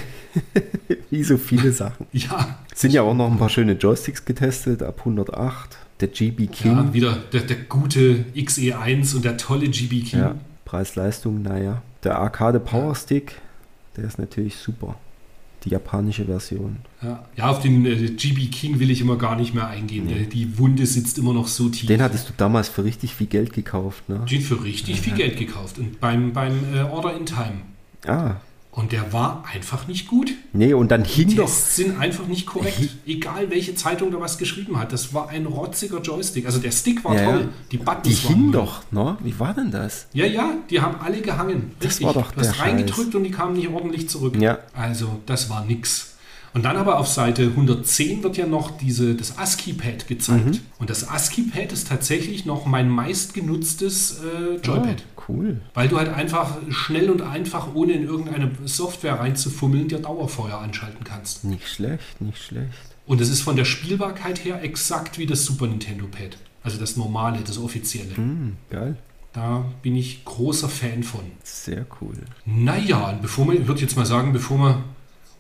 [1.11, 2.07] Wie so viele Sachen.
[2.13, 5.77] ja, Sind ja auch noch ein paar schöne Joysticks getestet, ab 108.
[6.01, 6.73] Der GB King.
[6.73, 10.21] ja, wieder der, der gute XE1 und der tolle GB King.
[10.21, 10.35] Ja,
[10.65, 11.83] Preis-Leistung, naja.
[12.03, 13.35] Der Arcade Power Stick,
[13.99, 14.97] der ist natürlich super.
[15.65, 16.77] Die japanische Version.
[17.03, 20.07] Ja, ja auf den äh, GB King will ich immer gar nicht mehr eingehen.
[20.07, 20.27] Nee.
[20.27, 21.87] Die Wunde sitzt immer noch so tief.
[21.87, 24.25] Den hattest du damals für richtig viel Geld gekauft, ne?
[24.31, 25.79] Den für richtig viel Geld gekauft.
[25.79, 27.61] Und beim, beim äh, Order in Time.
[28.07, 28.37] Ah,
[28.73, 30.33] Und der war einfach nicht gut.
[30.53, 31.45] nee, und dann Die hing doch.
[31.47, 32.89] Tests sind einfach nicht korrekt.
[33.05, 34.93] Egal welche Zeitung da was geschrieben hat.
[34.93, 36.47] Das war ein rotziger Joystick.
[36.47, 37.49] Also der Stick war Ja, toll.
[37.73, 39.17] Die Buttons Die waren hing doch, ne?
[39.25, 40.07] Wie war denn das?
[40.13, 41.73] Ja, ja, die haben alle gehangen.
[41.81, 44.37] Das war doch Du hast der reingedrückt und die kamen nicht ordentlich zurück.
[44.41, 44.59] Ja.
[44.73, 46.07] Also das war nix.
[46.53, 50.47] Und dann aber auf Seite 110 wird ja noch diese, das ASCII-Pad gezeigt.
[50.47, 50.59] Mhm.
[50.79, 55.03] Und das ASCII-Pad ist tatsächlich noch mein meistgenutztes äh, Joypad.
[55.17, 55.61] Ah, cool.
[55.75, 61.05] Weil du halt einfach schnell und einfach, ohne in irgendeine Software reinzufummeln, dir Dauerfeuer anschalten
[61.05, 61.45] kannst.
[61.45, 62.73] Nicht schlecht, nicht schlecht.
[63.07, 66.39] Und es ist von der Spielbarkeit her exakt wie das Super Nintendo Pad.
[66.63, 68.17] Also das normale, das offizielle.
[68.17, 68.97] Hm, geil.
[69.33, 71.23] Da bin ich großer Fan von.
[71.43, 72.15] Sehr cool.
[72.45, 74.85] Naja, und bevor wir, ich würde jetzt mal sagen, bevor wir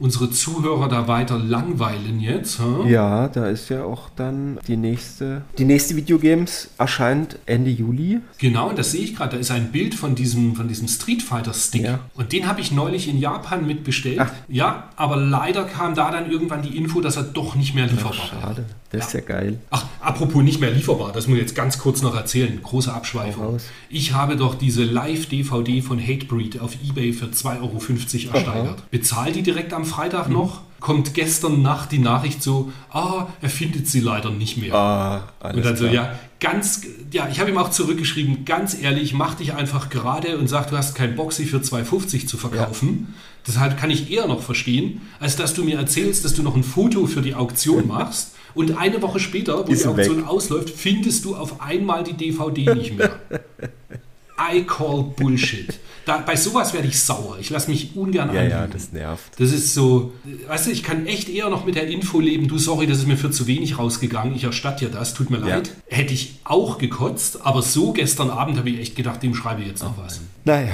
[0.00, 2.58] unsere Zuhörer da weiter langweilen jetzt.
[2.58, 2.88] Hm?
[2.88, 5.42] Ja, da ist ja auch dann die nächste.
[5.58, 8.20] Die nächste Videogames erscheint Ende Juli.
[8.38, 9.32] Genau, und das sehe ich gerade.
[9.32, 11.82] Da ist ein Bild von diesem, von diesem Street Fighter Stick.
[11.82, 12.00] Ja.
[12.14, 14.18] Und den habe ich neulich in Japan mitbestellt.
[14.20, 14.32] Ach.
[14.48, 18.10] Ja, aber leider kam da dann irgendwann die Info, dass er doch nicht mehr lieferbar
[18.32, 18.40] war.
[18.42, 18.64] Schade.
[18.90, 19.58] Das ist ja geil.
[19.70, 22.60] Ach, apropos nicht mehr lieferbar, das muss ich jetzt ganz kurz noch erzählen.
[22.60, 23.58] Große Abschweifung.
[23.88, 28.90] Ich habe doch diese Live-DVD von Hatebreed auf Ebay für 2,50 Euro ersteigert.
[28.90, 30.34] Bezahl die direkt am Freitag Mhm.
[30.34, 30.60] noch.
[30.80, 34.74] Kommt gestern Nacht die Nachricht so, ah, er findet sie leider nicht mehr.
[34.74, 35.94] Ah, alles Und dann so, klar.
[35.94, 36.80] ja, ganz,
[37.12, 40.78] ja, ich habe ihm auch zurückgeschrieben, ganz ehrlich, mach dich einfach gerade und sag, du
[40.78, 43.14] hast keinen Bock, sie für 2,50 zu verkaufen.
[43.46, 46.64] Deshalb kann ich eher noch verstehen, als dass du mir erzählst, dass du noch ein
[46.64, 50.08] Foto für die Auktion machst und eine Woche später, wo Ist die sie weg.
[50.08, 53.10] Auktion ausläuft, findest du auf einmal die DVD nicht mehr.
[54.52, 55.78] I call Bullshit.
[56.10, 57.36] Da, bei sowas werde ich sauer.
[57.40, 58.72] Ich lasse mich ungern Ja, ja, anlügen.
[58.72, 59.38] das nervt.
[59.40, 60.12] Das ist so,
[60.48, 63.06] weißt du, ich kann echt eher noch mit der Info leben, du, sorry, das ist
[63.06, 65.46] mir für zu wenig rausgegangen, ich erstatte dir das, tut mir Ja.
[65.56, 65.70] leid.
[65.88, 69.68] Hätte ich auch gekotzt, aber so gestern Abend habe ich echt gedacht, dem schreibe ich
[69.68, 70.20] jetzt noch was.
[70.44, 70.72] Naja,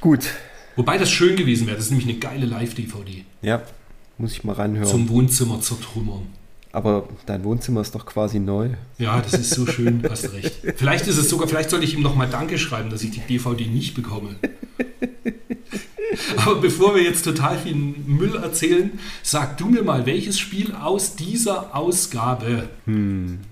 [0.00, 0.26] gut.
[0.76, 3.62] Wobei das schön gewesen wäre, das ist nämlich eine geile Live-DVD Ja,
[4.16, 4.86] muss ich mal reinhören.
[4.88, 6.22] zum Wohnzimmer zertrümmern.
[6.72, 8.70] Aber dein Wohnzimmer ist doch quasi neu.
[8.98, 10.54] Ja, das ist so schön, hast recht.
[10.76, 13.66] Vielleicht ist es sogar, vielleicht sollte ich ihm nochmal Danke schreiben, dass ich die DVD
[13.66, 14.36] nicht bekomme.
[16.36, 21.14] Aber bevor wir jetzt total viel Müll erzählen, sag du mir mal, welches Spiel aus
[21.16, 22.68] dieser Ausgabe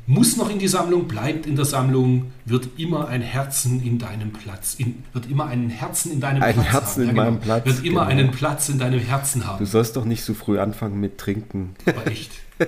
[0.06, 4.32] muss noch in die Sammlung, bleibt in der Sammlung, wird immer ein Herzen in deinem
[4.32, 7.10] Platz, in, wird immer ein Herzen in deinem Ein Platz Herzen haben.
[7.10, 8.20] in meinem Platz, Wird immer genau.
[8.20, 9.66] einen Platz in deinem Herzen Du haben.
[9.66, 11.76] sollst doch nicht so früh anfangen mit Trinken.
[11.86, 12.30] Aber echt.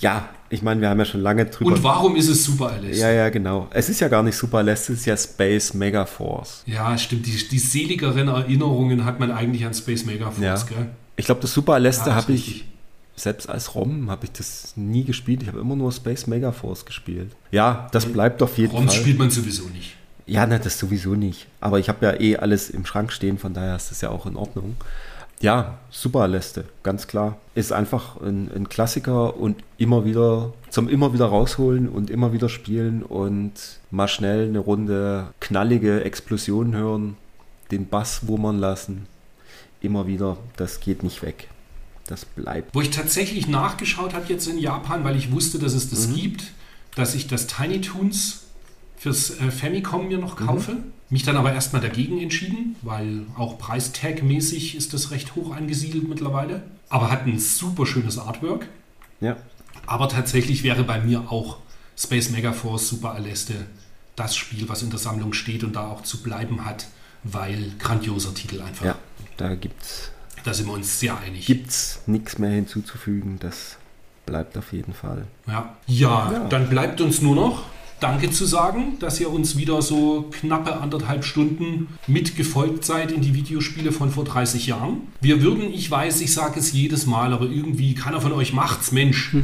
[0.00, 1.72] Ja, ich meine, wir haben ja schon lange drüber.
[1.72, 2.98] Und warum ist es super, Alice?
[2.98, 3.68] ja, ja, genau.
[3.70, 6.62] Es ist ja gar nicht Super Less, es ist ja Space Mega Force.
[6.66, 7.26] Ja, stimmt.
[7.26, 10.54] Die, die seligeren Erinnerungen hat man eigentlich an Space Megaforce, Ja.
[10.76, 10.90] gell?
[11.16, 12.64] Ich glaube, das Super Leste Ja, habe ich,
[13.16, 15.42] selbst als ROM, habe ich das nie gespielt.
[15.42, 17.32] Ich habe immer nur Space Mega Force gespielt.
[17.50, 19.02] Ja, das bleibt auf jeden ROMs Fall.
[19.02, 19.96] spielt man sowieso nicht.
[20.26, 21.46] Ja, ne, das sowieso nicht.
[21.60, 24.26] Aber ich habe ja eh alles im Schrank stehen, von daher ist das ja auch
[24.26, 24.76] in Ordnung.
[25.40, 27.36] Ja, super Leste, ganz klar.
[27.54, 32.48] Ist einfach ein, ein Klassiker und immer wieder zum immer wieder rausholen und immer wieder
[32.48, 33.52] spielen und
[33.90, 37.16] mal schnell eine Runde knallige Explosionen hören,
[37.70, 39.06] den Bass wummern lassen.
[39.80, 41.48] Immer wieder, das geht nicht weg.
[42.06, 42.74] Das bleibt.
[42.74, 45.90] Wo ich tatsächlich nachgeschaut habe jetzt in Japan, weil ich wusste, dass es Mhm.
[45.90, 46.44] das gibt,
[46.96, 48.44] dass ich das Tiny Toons
[48.98, 50.72] fürs äh, Famicom mir noch kaufe.
[50.72, 50.84] Mhm.
[51.10, 56.62] Mich dann aber erstmal dagegen entschieden, weil auch Preistag-mäßig ist das recht hoch angesiedelt mittlerweile.
[56.90, 58.66] Aber hat ein super schönes Artwork.
[59.20, 59.36] Ja,
[59.86, 61.58] Aber tatsächlich wäre bei mir auch
[61.96, 63.54] Space Megaforce Super Aleste
[64.16, 66.86] das Spiel, was in der Sammlung steht und da auch zu bleiben hat,
[67.24, 68.84] weil grandioser Titel einfach.
[68.84, 68.96] ja,
[69.38, 70.10] da gibt's
[70.44, 71.46] Da sind wir uns sehr einig.
[71.46, 73.38] gibt's nichts mehr hinzuzufügen.
[73.40, 73.76] Das
[74.26, 75.24] bleibt auf jeden Fall.
[75.46, 75.74] Ja.
[75.86, 76.48] Ja, Ja.
[76.48, 77.62] dann bleibt uns nur noch
[78.00, 83.34] Danke zu sagen, dass ihr uns wieder so knappe anderthalb Stunden mitgefolgt seid in die
[83.34, 85.08] Videospiele von vor 30 Jahren.
[85.20, 88.92] Wir würden, ich weiß, ich sage es jedes Mal, aber irgendwie keiner von euch macht's,
[88.92, 89.34] Mensch.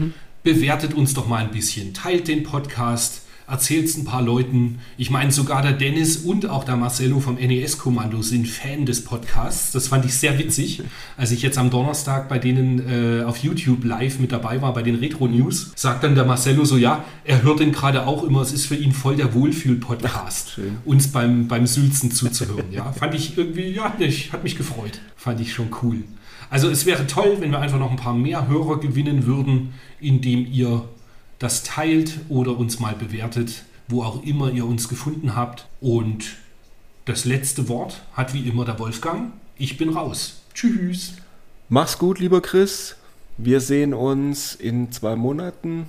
[0.45, 4.79] Bewertet uns doch mal ein bisschen, teilt den Podcast, erzählt es ein paar Leuten.
[4.97, 9.73] Ich meine, sogar der Dennis und auch der Marcello vom NES-Kommando sind Fan des Podcasts.
[9.73, 10.83] Das fand ich sehr witzig,
[11.17, 14.83] als ich jetzt am Donnerstag bei denen äh, auf YouTube live mit dabei war, bei
[14.83, 18.41] den Retro News, sagt dann der Marcello so, ja, er hört den gerade auch immer,
[18.41, 22.73] es ist für ihn voll der Wohlfühl-Podcast, uns beim, beim Sülzen zuzuhören.
[22.73, 25.01] Ja, fand ich irgendwie, ja, ich, hat mich gefreut.
[25.17, 26.05] Fand ich schon cool.
[26.51, 30.47] Also es wäre toll, wenn wir einfach noch ein paar mehr Hörer gewinnen würden, indem
[30.47, 30.85] ihr
[31.39, 35.67] das teilt oder uns mal bewertet, wo auch immer ihr uns gefunden habt.
[35.81, 36.37] Und
[37.05, 39.33] das letzte Wort hat wie immer der Wolfgang.
[39.57, 40.43] Ich bin raus.
[40.55, 41.15] Tschüss.
[41.69, 42.97] Mach's gut, lieber Chris.
[43.37, 45.87] Wir sehen uns in zwei Monaten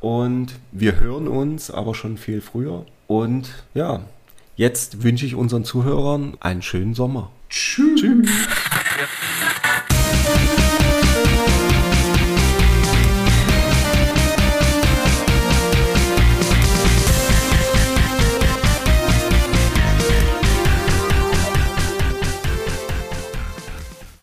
[0.00, 2.86] und wir hören uns aber schon viel früher.
[3.08, 4.02] Und ja,
[4.56, 7.30] jetzt wünsche ich unseren Zuhörern einen schönen Sommer.
[7.50, 8.28] Tschüss.